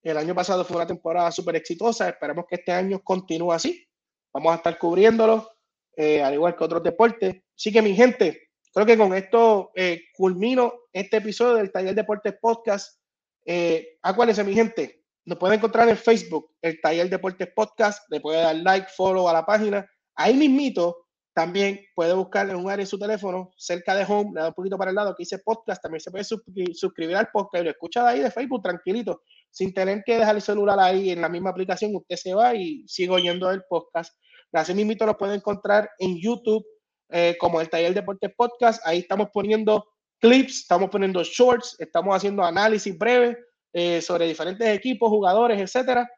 El 0.00 0.16
año 0.16 0.32
pasado 0.32 0.64
fue 0.64 0.76
una 0.76 0.86
temporada 0.86 1.32
súper 1.32 1.56
exitosa. 1.56 2.08
Esperemos 2.08 2.44
que 2.48 2.54
este 2.54 2.70
año 2.70 3.00
continúe 3.02 3.50
así. 3.50 3.84
Vamos 4.32 4.52
a 4.52 4.56
estar 4.56 4.78
cubriéndolo, 4.78 5.50
eh, 5.96 6.22
al 6.22 6.34
igual 6.34 6.54
que 6.54 6.62
otros 6.62 6.84
deportes. 6.84 7.42
Así 7.56 7.72
que, 7.72 7.82
mi 7.82 7.96
gente, 7.96 8.51
creo 8.72 8.86
que 8.86 8.96
con 8.96 9.14
esto 9.14 9.70
eh, 9.74 10.02
culmino 10.14 10.72
este 10.92 11.18
episodio 11.18 11.54
del 11.54 11.72
Taller 11.72 11.94
Deportes 11.94 12.34
Podcast. 12.40 13.00
Eh, 13.44 13.98
acuérdense, 14.02 14.44
mi 14.44 14.54
gente, 14.54 15.04
nos 15.24 15.38
pueden 15.38 15.58
encontrar 15.58 15.88
en 15.88 15.96
Facebook, 15.96 16.50
el 16.60 16.80
Taller 16.80 17.08
Deportes 17.08 17.48
Podcast. 17.54 18.02
Le 18.10 18.20
puede 18.20 18.40
dar 18.40 18.56
like, 18.56 18.88
follow 18.96 19.28
a 19.28 19.32
la 19.32 19.44
página. 19.44 19.88
Ahí 20.14 20.34
mismito 20.34 21.06
también 21.34 21.80
puede 21.94 22.12
buscar 22.12 22.48
en 22.50 22.56
un 22.56 22.70
área 22.70 22.82
en 22.82 22.86
su 22.86 22.98
teléfono, 22.98 23.52
cerca 23.56 23.94
de 23.94 24.04
home, 24.06 24.32
le 24.34 24.42
da 24.42 24.48
un 24.48 24.54
poquito 24.54 24.76
para 24.76 24.90
el 24.90 24.96
lado 24.96 25.14
que 25.14 25.22
dice 25.22 25.38
podcast. 25.38 25.82
También 25.82 26.00
se 26.00 26.10
puede 26.10 26.24
suscribir 26.24 27.16
al 27.16 27.28
podcast 27.32 27.62
y 27.62 27.64
lo 27.64 27.70
escucha 27.70 28.06
ahí 28.06 28.20
de 28.20 28.30
Facebook 28.30 28.62
tranquilito 28.62 29.22
sin 29.52 29.74
tener 29.74 30.02
que 30.04 30.18
dejar 30.18 30.34
el 30.34 30.42
celular 30.42 30.80
ahí 30.80 31.10
en 31.10 31.20
la 31.20 31.28
misma 31.28 31.50
aplicación, 31.50 31.94
usted 31.94 32.16
se 32.16 32.34
va 32.34 32.54
y 32.54 32.88
sigue 32.88 33.10
oyendo 33.10 33.50
el 33.50 33.62
podcast. 33.68 34.16
Así 34.52 34.74
mismo 34.74 35.06
lo 35.06 35.16
puede 35.16 35.36
encontrar 35.36 35.90
en 35.98 36.18
YouTube 36.18 36.64
eh, 37.12 37.36
como 37.38 37.60
el 37.60 37.68
Taller 37.68 37.94
Deportes 37.94 38.32
Podcast. 38.36 38.84
Ahí 38.86 39.00
estamos 39.00 39.28
poniendo 39.32 39.86
clips, 40.20 40.60
estamos 40.60 40.90
poniendo 40.90 41.22
shorts, 41.22 41.76
estamos 41.78 42.16
haciendo 42.16 42.42
análisis 42.42 42.96
breves 42.96 43.36
eh, 43.72 44.00
sobre 44.00 44.26
diferentes 44.26 44.66
equipos, 44.68 45.08
jugadores, 45.08 45.60
etcétera. 45.60 46.08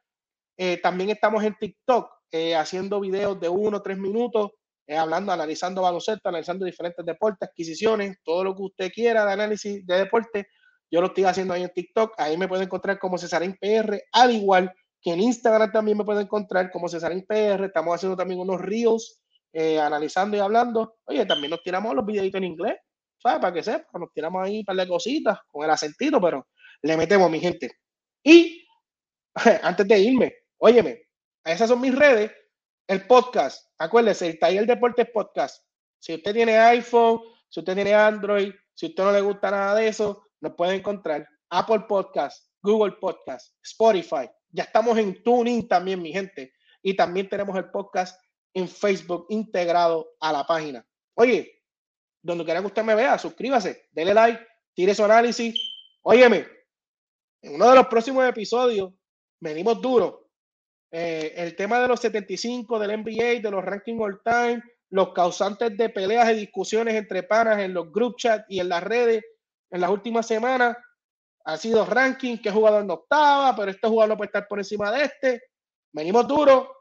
Eh, 0.57 0.79
también 0.79 1.11
estamos 1.11 1.43
en 1.45 1.57
TikTok 1.59 2.11
haciendo 2.57 2.99
videos 2.99 3.39
de 3.39 3.49
uno 3.49 3.81
tres 3.81 3.97
minutos, 3.97 4.51
hablando, 4.89 5.31
analizando 5.31 5.83
baloncesto, 5.83 6.29
analizando 6.29 6.65
diferentes 6.65 7.07
deportes, 7.07 7.49
adquisiciones, 7.49 8.19
todo 8.25 8.43
lo 8.43 8.57
que 8.57 8.63
usted 8.63 8.93
quiera 8.93 9.25
de 9.25 9.33
análisis 9.33 9.87
de 9.87 9.99
deporte 9.99 10.49
yo 10.95 11.01
lo 11.01 11.09
estoy 11.09 11.25
haciendo 11.25 11.55
ahí 11.55 11.65
en 11.65 11.71
TikTok. 11.71 12.15
Ahí 12.19 12.37
me 12.37 12.47
pueden 12.47 12.67
encontrar 12.67 13.01
como 13.01 13.19
Cesarín 13.19 13.57
PR, 13.61 14.01
al 14.13 14.31
igual 14.31 14.73
que 15.03 15.13
en 15.13 15.21
Instagram 15.21 15.73
también 15.73 15.99
me 15.99 16.05
pueden 16.05 16.23
encontrar 16.23 16.71
como 16.71 16.89
Cesarín 16.89 17.27
PR. 17.27 17.65
Estamos 17.65 17.97
haciendo 17.97 18.17
también 18.17 18.39
unos 18.39 18.61
reels, 18.61 19.21
eh, 19.57 19.79
analizando 19.79 20.37
y 20.37 20.41
hablando. 20.41 20.97
Oye, 21.05 21.25
también 21.25 21.51
nos 21.51 21.63
tiramos 21.63 21.95
los 21.95 22.05
videitos 22.05 22.39
en 22.39 22.45
inglés, 22.45 22.75
¿sabes? 23.23 23.41
Para 23.41 23.55
que 23.55 23.63
sepan, 23.63 24.01
nos 24.01 24.13
tiramos 24.13 24.43
ahí 24.43 24.59
un 24.59 24.65
par 24.65 24.75
de 24.75 24.89
cositas 24.89 25.39
con 25.47 25.65
el 25.65 25.71
acentito, 25.71 26.21
pero 26.21 26.49
le 26.83 26.97
metemos, 26.97 27.31
mi 27.31 27.39
gente. 27.39 27.71
Y 28.25 28.67
antes 29.63 29.87
de 29.87 29.99
irme, 30.01 30.35
óyeme, 30.59 31.03
esas 31.45 31.69
son 31.69 31.81
mis 31.81 31.95
redes. 31.95 32.33
El 32.89 33.07
podcast, 33.07 33.71
acuérdese, 33.79 34.27
el 34.27 34.39
Taller 34.41 34.67
Deportes 34.67 35.09
Podcast. 35.11 35.65
Si 36.01 36.15
usted 36.15 36.35
tiene 36.35 36.59
iPhone, 36.59 37.21
si 37.49 37.61
usted 37.61 37.75
tiene 37.77 37.95
Android, 37.95 38.53
si 38.75 38.87
usted 38.87 39.05
no 39.05 39.13
le 39.13 39.21
gusta 39.21 39.53
nada 39.53 39.77
de 39.77 39.87
eso, 39.87 40.27
nos 40.41 40.55
pueden 40.55 40.81
encontrar 40.81 41.27
Apple 41.51 41.85
Podcast, 41.89 42.51
Google 42.61 42.97
Podcast, 43.01 43.55
Spotify. 43.63 44.29
Ya 44.51 44.65
estamos 44.65 44.99
en 44.99 45.23
TuneIn 45.23 45.69
también, 45.69 46.03
mi 46.03 46.13
gente. 46.13 46.53
Y 46.83 46.97
también 46.97 47.29
tenemos 47.29 47.57
el 47.57 47.71
podcast 47.71 48.21
en 48.55 48.69
Facebook 48.69 49.27
integrado 49.29 50.15
a 50.21 50.33
la 50.33 50.47
página. 50.47 50.87
Oye, 51.15 51.63
donde 52.23 52.45
quiera 52.45 52.61
que 52.61 52.67
usted 52.67 52.85
me 52.85 52.95
vea, 52.95 53.19
suscríbase, 53.19 53.89
dele 53.93 54.15
like, 54.15 54.47
tire 54.73 54.95
su 54.95 55.05
análisis. 55.05 55.55
Óyeme, 56.03 56.47
en 57.43 57.55
uno 57.57 57.69
de 57.69 57.75
los 57.75 57.87
próximos 57.89 58.27
episodios 58.27 58.93
venimos 59.41 59.81
duro. 59.81 60.31
Eh, 60.91 61.35
el 61.37 61.57
tema 61.57 61.81
de 61.81 61.89
los 61.89 62.01
75 62.01 62.79
del 62.79 63.03
NBA, 63.03 63.41
de 63.43 63.51
los 63.51 63.65
ranking 63.65 63.99
all 63.99 64.21
time, 64.25 64.63
los 64.91 65.13
causantes 65.13 65.77
de 65.77 65.89
peleas 65.89 66.31
y 66.33 66.37
discusiones 66.37 66.95
entre 66.95 67.25
panas 67.25 67.59
en 67.59 67.75
los 67.75 67.91
group 67.91 68.17
chat 68.17 68.45
y 68.49 68.61
en 68.61 68.69
las 68.69 68.83
redes 68.83 69.23
en 69.71 69.81
las 69.81 69.91
últimas 69.91 70.27
semanas 70.27 70.77
ha 71.45 71.57
sido 71.57 71.85
ranking, 71.85 72.39
que 72.39 72.51
jugador 72.51 72.85
no 72.85 73.01
estaba, 73.03 73.55
pero 73.55 73.71
este 73.71 73.89
jugador 73.89 74.11
no 74.11 74.17
puede 74.17 74.29
estar 74.29 74.47
por 74.49 74.59
encima 74.59 74.91
de 74.93 75.05
este. 75.05 75.43
Venimos 75.93 76.27
duro, 76.27 76.75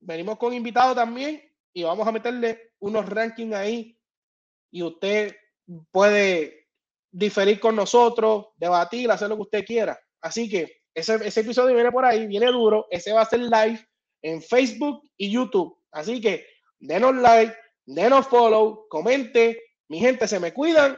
venimos 0.00 0.38
con 0.38 0.52
invitado 0.52 0.94
también 0.94 1.42
y 1.72 1.82
vamos 1.82 2.06
a 2.06 2.12
meterle 2.12 2.72
unos 2.78 3.08
rankings 3.08 3.54
ahí 3.54 3.98
y 4.70 4.82
usted 4.82 5.34
puede 5.90 6.68
diferir 7.10 7.60
con 7.60 7.76
nosotros, 7.76 8.48
debatir, 8.56 9.10
hacer 9.10 9.28
lo 9.28 9.36
que 9.36 9.42
usted 9.42 9.64
quiera. 9.64 9.98
Así 10.20 10.48
que 10.48 10.82
ese, 10.94 11.14
ese 11.26 11.40
episodio 11.40 11.74
viene 11.74 11.92
por 11.92 12.04
ahí, 12.04 12.26
viene 12.26 12.46
duro, 12.46 12.86
ese 12.90 13.12
va 13.12 13.22
a 13.22 13.26
ser 13.26 13.40
live 13.40 13.86
en 14.22 14.42
Facebook 14.42 15.02
y 15.16 15.30
YouTube. 15.30 15.78
Así 15.92 16.20
que 16.20 16.46
denos 16.78 17.14
like, 17.16 17.54
denos 17.86 18.26
follow, 18.26 18.86
comente. 18.88 19.62
Mi 19.88 19.98
gente, 19.98 20.26
se 20.26 20.40
me 20.40 20.52
cuidan 20.52 20.96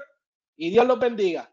y 0.56 0.70
Dios 0.70 0.86
los 0.86 0.98
bendiga. 0.98 1.52